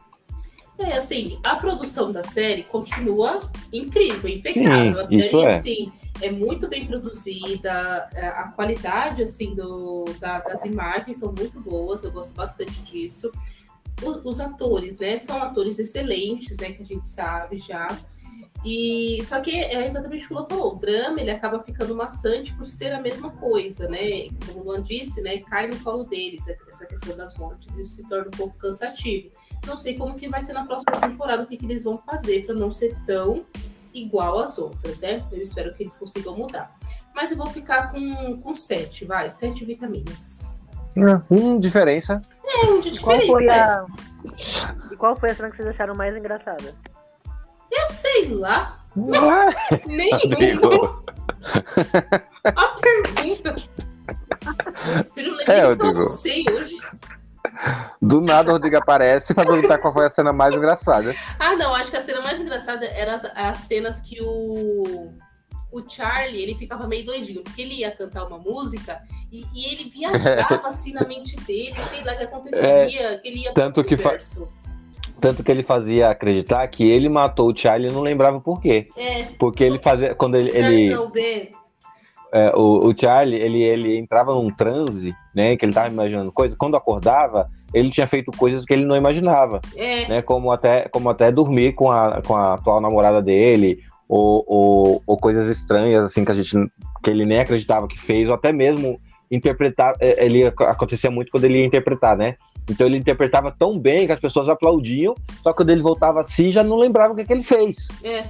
É, 0.78 0.96
assim, 0.98 1.38
a 1.42 1.56
produção 1.56 2.12
da 2.12 2.22
série 2.22 2.64
continua 2.64 3.38
incrível, 3.72 4.28
impecável. 4.28 5.04
Sim, 5.06 5.18
a 5.20 5.22
série, 5.22 5.36
é. 5.42 5.54
assim, 5.54 5.92
é 6.20 6.30
muito 6.30 6.68
bem 6.68 6.84
produzida, 6.84 8.08
é, 8.12 8.26
a 8.26 8.48
qualidade, 8.48 9.22
assim, 9.22 9.54
do, 9.54 10.04
da- 10.20 10.40
das 10.40 10.64
imagens 10.64 11.16
são 11.16 11.32
muito 11.32 11.58
boas, 11.60 12.02
eu 12.02 12.10
gosto 12.10 12.34
bastante 12.34 12.78
disso. 12.82 13.30
O- 14.02 14.28
Os, 14.28 14.40
atores, 14.40 14.98
né, 14.98 15.16
são 15.18 15.40
atores 15.42 15.78
excelentes, 15.78 16.58
né, 16.58 16.72
que 16.72 16.82
a 16.82 16.86
gente 16.86 17.08
sabe 17.08 17.56
já. 17.58 17.86
E 18.64 19.22
só 19.22 19.40
que 19.40 19.50
é 19.50 19.86
exatamente 19.86 20.24
o 20.24 20.28
que 20.28 20.34
o 20.34 20.36
Luan 20.38 20.46
falou, 20.46 20.74
o 20.74 20.78
drama 20.78 21.20
ele 21.20 21.30
acaba 21.30 21.62
ficando 21.62 21.94
maçante 21.94 22.54
por 22.54 22.64
ser 22.64 22.92
a 22.92 23.00
mesma 23.00 23.30
coisa, 23.30 23.86
né? 23.86 24.28
Como 24.46 24.60
o 24.60 24.64
Luan 24.64 24.82
disse, 24.82 25.20
né? 25.20 25.38
Cai 25.38 25.66
no 25.66 25.78
colo 25.80 26.04
deles 26.04 26.48
essa 26.48 26.86
questão 26.86 27.14
das 27.14 27.36
mortes, 27.36 27.68
isso 27.76 27.96
se 27.96 28.08
torna 28.08 28.28
um 28.28 28.30
pouco 28.30 28.56
cansativo. 28.56 29.30
Não 29.66 29.76
sei 29.76 29.96
como 29.96 30.14
que 30.14 30.28
vai 30.28 30.42
ser 30.42 30.54
na 30.54 30.64
próxima 30.64 30.98
temporada, 30.98 31.42
o 31.42 31.46
que, 31.46 31.58
que 31.58 31.66
eles 31.66 31.84
vão 31.84 31.98
fazer 31.98 32.46
para 32.46 32.54
não 32.54 32.72
ser 32.72 32.96
tão 33.06 33.44
igual 33.92 34.40
às 34.40 34.58
outras, 34.58 35.00
né? 35.00 35.22
Eu 35.30 35.42
espero 35.42 35.74
que 35.74 35.82
eles 35.82 35.96
consigam 35.96 36.34
mudar. 36.34 36.74
Mas 37.14 37.30
eu 37.30 37.36
vou 37.36 37.46
ficar 37.46 37.90
com, 37.90 38.40
com 38.40 38.54
sete, 38.54 39.04
vai, 39.04 39.30
sete 39.30 39.64
vitaminas. 39.64 40.52
Hum, 41.30 41.60
diferença. 41.60 42.20
É 42.46 42.66
um 42.66 42.80
de 42.80 42.88
E 42.88 42.98
qual 42.98 43.18
diferença, 43.18 43.32
foi 43.32 43.44
né? 43.44 43.52
a. 43.52 43.86
E 44.90 44.96
qual 44.96 45.16
foi 45.16 45.30
a 45.30 45.34
cena 45.34 45.50
que 45.50 45.56
vocês 45.56 45.68
acharam 45.68 45.94
mais 45.94 46.16
engraçada? 46.16 46.74
Eu 47.70 47.88
sei 47.88 48.28
lá, 48.28 48.78
nenhum. 49.86 50.18
Rodrigo. 50.18 51.04
A 52.44 52.66
pergunta. 52.80 53.54
O 55.00 55.04
filho 55.14 55.36
É, 55.40 55.42
é, 55.42 55.44
que 55.44 55.60
eu 55.60 55.68
Rodrigo. 55.70 55.98
não 56.00 56.06
sei 56.06 56.44
hoje. 56.50 56.76
Do 58.00 58.20
nada 58.20 58.50
o 58.50 58.52
Rodrigo 58.54 58.76
aparece 58.78 59.32
pra 59.34 59.44
perguntar 59.44 59.78
qual 59.78 59.92
foi 59.92 60.06
a 60.06 60.10
cena 60.10 60.32
mais 60.32 60.54
engraçada. 60.54 61.14
Ah, 61.38 61.54
não, 61.56 61.74
acho 61.74 61.90
que 61.90 61.96
a 61.96 62.00
cena 62.00 62.20
mais 62.20 62.40
engraçada 62.40 62.84
era 62.86 63.14
as, 63.14 63.24
as 63.24 63.56
cenas 63.58 64.00
que 64.00 64.20
o, 64.22 65.12
o 65.70 65.88
Charlie, 65.88 66.42
ele 66.42 66.54
ficava 66.54 66.86
meio 66.86 67.04
doidinho, 67.06 67.42
porque 67.42 67.62
ele 67.62 67.74
ia 67.74 67.90
cantar 67.90 68.26
uma 68.26 68.38
música 68.38 69.00
e, 69.32 69.44
e 69.54 69.72
ele 69.72 69.88
viajava 69.88 70.62
assim 70.66 70.92
na 70.92 71.06
mente 71.06 71.36
dele, 71.42 71.78
sei 71.80 72.02
lá 72.02 72.14
o 72.14 72.16
que 72.18 72.24
aconteceria, 72.24 73.18
que 73.18 73.28
ele 73.28 73.40
ia 73.40 73.50
É, 73.50 73.52
tanto 73.52 73.82
pro 73.82 73.84
que 73.84 73.96
fa-. 73.96 74.16
Tanto 75.24 75.42
que 75.42 75.50
ele 75.50 75.62
fazia 75.62 76.10
acreditar 76.10 76.68
que 76.68 76.84
ele 76.86 77.08
matou 77.08 77.50
o 77.50 77.56
Charlie 77.56 77.88
e 77.88 77.92
não 77.94 78.02
lembrava 78.02 78.38
por 78.42 78.60
quê. 78.60 78.88
É, 78.94 79.22
Porque 79.38 79.64
ele 79.64 79.78
fazia. 79.78 80.14
Quando 80.14 80.34
ele. 80.34 80.50
Ele 80.54 80.94
é, 82.30 82.52
o, 82.54 82.88
o 82.88 82.94
Charlie, 82.94 83.40
ele, 83.40 83.62
ele 83.62 83.96
entrava 83.96 84.34
num 84.34 84.50
transe, 84.50 85.14
né? 85.34 85.56
Que 85.56 85.64
ele 85.64 85.72
tava 85.72 85.88
imaginando 85.88 86.30
coisas. 86.30 86.54
Quando 86.58 86.76
acordava, 86.76 87.48
ele 87.72 87.88
tinha 87.88 88.06
feito 88.06 88.30
coisas 88.36 88.66
que 88.66 88.74
ele 88.74 88.84
não 88.84 88.94
imaginava. 88.94 89.62
É, 89.74 90.06
né? 90.08 90.20
Como 90.20 90.52
até, 90.52 90.88
como 90.90 91.08
até 91.08 91.32
dormir 91.32 91.72
com 91.72 91.90
a, 91.90 92.20
com 92.20 92.36
a 92.36 92.52
atual 92.52 92.82
namorada 92.82 93.22
dele, 93.22 93.78
ou, 94.06 94.44
ou, 94.46 95.02
ou 95.06 95.16
coisas 95.16 95.48
estranhas, 95.48 96.04
assim, 96.04 96.22
que 96.22 96.32
a 96.32 96.34
gente 96.34 96.54
que 97.02 97.08
ele 97.08 97.24
nem 97.24 97.38
acreditava 97.38 97.88
que 97.88 97.98
fez, 97.98 98.28
ou 98.28 98.34
até 98.34 98.52
mesmo 98.52 99.00
interpretar. 99.30 99.94
é, 100.00 100.22
Ele 100.22 100.44
acontecia 100.44 101.10
muito 101.10 101.30
quando 101.30 101.44
ele 101.44 101.60
ia 101.60 101.64
interpretar, 101.64 102.14
né? 102.14 102.34
Então 102.70 102.86
ele 102.86 102.96
interpretava 102.96 103.50
tão 103.50 103.78
bem 103.78 104.06
que 104.06 104.12
as 104.12 104.20
pessoas 104.20 104.48
aplaudiam, 104.48 105.14
só 105.42 105.50
que 105.52 105.56
quando 105.58 105.70
ele 105.70 105.82
voltava 105.82 106.20
assim 106.20 106.50
já 106.50 106.62
não 106.64 106.78
lembrava 106.78 107.12
o 107.12 107.16
que, 107.16 107.24
que 107.24 107.32
ele 107.32 107.42
fez. 107.42 107.88
é, 108.02 108.24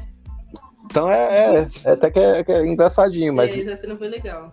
Então 0.86 1.10
é, 1.10 1.34
é- 1.56 1.66
é 1.86 1.90
até 1.92 2.10
que 2.10 2.18
é, 2.18 2.42
que 2.44 2.50
é 2.52 2.66
engraçadinho, 2.66 3.32
mas 3.34 3.50
é, 3.54 3.60
essa 3.60 3.76
cena 3.76 3.96
foi 3.96 4.08
legal. 4.08 4.48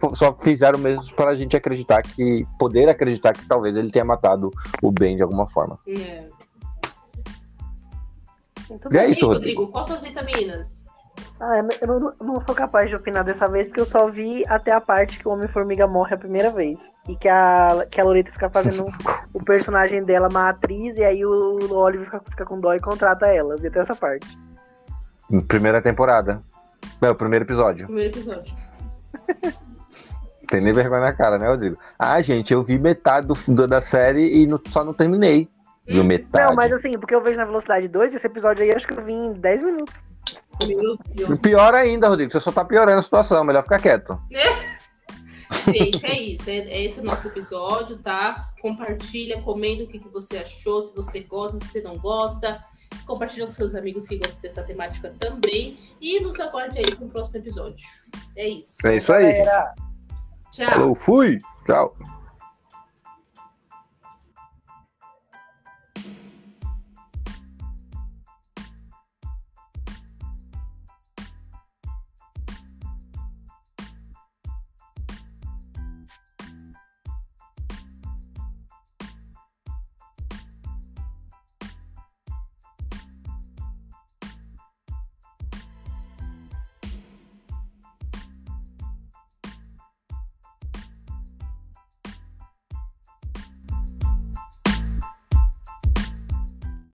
só, 0.00 0.14
só 0.14 0.34
fizeram 0.34 0.78
mesmo 0.78 1.14
para 1.14 1.30
a 1.30 1.34
gente 1.36 1.54
acreditar 1.56 2.00
que. 2.02 2.46
poder 2.58 2.88
acreditar 2.88 3.32
que 3.34 3.46
talvez 3.46 3.76
ele 3.76 3.90
tenha 3.90 4.04
matado 4.04 4.50
o 4.82 4.90
Ben 4.90 5.14
de 5.16 5.22
alguma 5.22 5.46
forma. 5.46 5.78
É. 5.86 6.24
Muito 8.70 8.92
E 8.92 8.96
é 8.96 9.02
bem. 9.02 9.10
isso, 9.10 9.26
Rodrigo. 9.26 9.60
Rodrigo, 9.60 9.72
quais 9.72 9.86
suas 9.86 10.02
vitaminas? 10.02 10.84
Ah, 11.40 11.58
eu 11.80 11.86
não, 11.86 12.12
eu 12.18 12.26
não 12.26 12.40
sou 12.40 12.54
capaz 12.54 12.88
de 12.88 12.96
opinar 12.96 13.22
dessa 13.24 13.46
vez, 13.46 13.68
porque 13.68 13.80
eu 13.80 13.86
só 13.86 14.08
vi 14.08 14.44
até 14.48 14.72
a 14.72 14.80
parte 14.80 15.18
que 15.18 15.28
o 15.28 15.32
Homem-Formiga 15.32 15.86
morre 15.86 16.14
a 16.14 16.18
primeira 16.18 16.50
vez. 16.50 16.92
E 17.08 17.14
que 17.16 17.28
a, 17.28 17.86
que 17.90 18.00
a 18.00 18.04
Loreta 18.04 18.30
fica 18.32 18.48
fazendo 18.48 18.86
o 19.34 19.42
personagem 19.44 20.02
dela, 20.04 20.28
uma 20.30 20.48
atriz, 20.48 20.96
e 20.96 21.04
aí 21.04 21.24
o 21.24 21.58
Oliver 21.72 22.06
fica, 22.06 22.20
fica 22.30 22.44
com 22.46 22.58
dó 22.58 22.74
e 22.74 22.80
contrata 22.80 23.26
ela. 23.26 23.54
Eu 23.54 23.58
vi 23.58 23.68
até 23.68 23.80
essa 23.80 23.94
parte. 23.94 24.26
Primeira 25.48 25.82
temporada. 25.82 26.42
É, 27.02 27.10
o 27.10 27.14
primeiro 27.14 27.44
episódio. 27.44 27.86
Primeiro 27.86 28.10
episódio. 28.14 28.54
Tem 30.48 30.60
nem 30.60 30.72
vergonha 30.72 31.00
na 31.00 31.12
cara, 31.12 31.38
né, 31.38 31.48
Rodrigo? 31.48 31.76
Ah, 31.98 32.20
gente, 32.22 32.52
eu 32.52 32.62
vi 32.62 32.78
metade 32.78 33.26
do, 33.26 33.34
do- 33.48 33.66
da 33.66 33.80
série 33.80 34.42
e 34.42 34.46
não- 34.46 34.60
só 34.68 34.84
não 34.84 34.94
terminei. 34.94 35.48
Viu 35.88 36.02
Hum. 36.02 36.06
metade. 36.06 36.46
Não, 36.46 36.54
mas 36.54 36.70
assim, 36.72 36.96
porque 36.98 37.14
eu 37.14 37.20
vejo 37.20 37.36
na 37.38 37.44
velocidade 37.44 37.88
2, 37.88 38.14
esse 38.14 38.26
episódio 38.26 38.62
aí 38.62 38.72
acho 38.72 38.86
que 38.86 38.94
eu 38.94 39.02
vi 39.04 39.12
em 39.12 39.32
10 39.32 39.62
minutos. 39.62 39.94
Meu 40.66 40.98
Deus. 41.14 41.38
Pior 41.38 41.74
ainda, 41.74 42.08
Rodrigo, 42.08 42.32
você 42.32 42.40
só 42.40 42.50
tá 42.50 42.64
piorando 42.64 42.98
a 42.98 43.02
situação, 43.02 43.44
melhor 43.44 43.62
ficar 43.62 43.78
quieto. 43.78 44.20
Gente, 45.72 46.04
é 46.06 46.18
isso. 46.20 46.48
É, 46.48 46.58
é 46.58 46.84
esse 46.84 47.00
o 47.00 47.04
nosso 47.04 47.28
episódio, 47.28 47.96
tá? 47.98 48.50
Compartilha, 48.60 49.40
comenta 49.42 49.84
o 49.84 49.86
que, 49.86 49.98
que 49.98 50.08
você 50.08 50.38
achou, 50.38 50.82
se 50.82 50.94
você 50.94 51.20
gosta, 51.20 51.58
se 51.58 51.68
você 51.68 51.80
não 51.82 51.98
gosta. 51.98 52.64
Compartilha 53.06 53.46
com 53.46 53.52
seus 53.52 53.74
amigos 53.74 54.08
que 54.08 54.16
gostam 54.16 54.42
dessa 54.42 54.62
temática 54.62 55.14
também. 55.18 55.78
E 56.00 56.18
nos 56.20 56.40
aguarde 56.40 56.78
aí 56.78 56.94
pro 56.94 57.08
próximo 57.08 57.36
episódio. 57.38 57.86
É 58.34 58.48
isso. 58.48 58.86
É 58.86 58.96
isso 58.96 59.12
aí. 59.12 59.32
Galera, 59.38 59.74
Tchau. 60.50 60.70
Falou, 60.70 60.94
fui! 60.94 61.38
Tchau. 61.66 61.94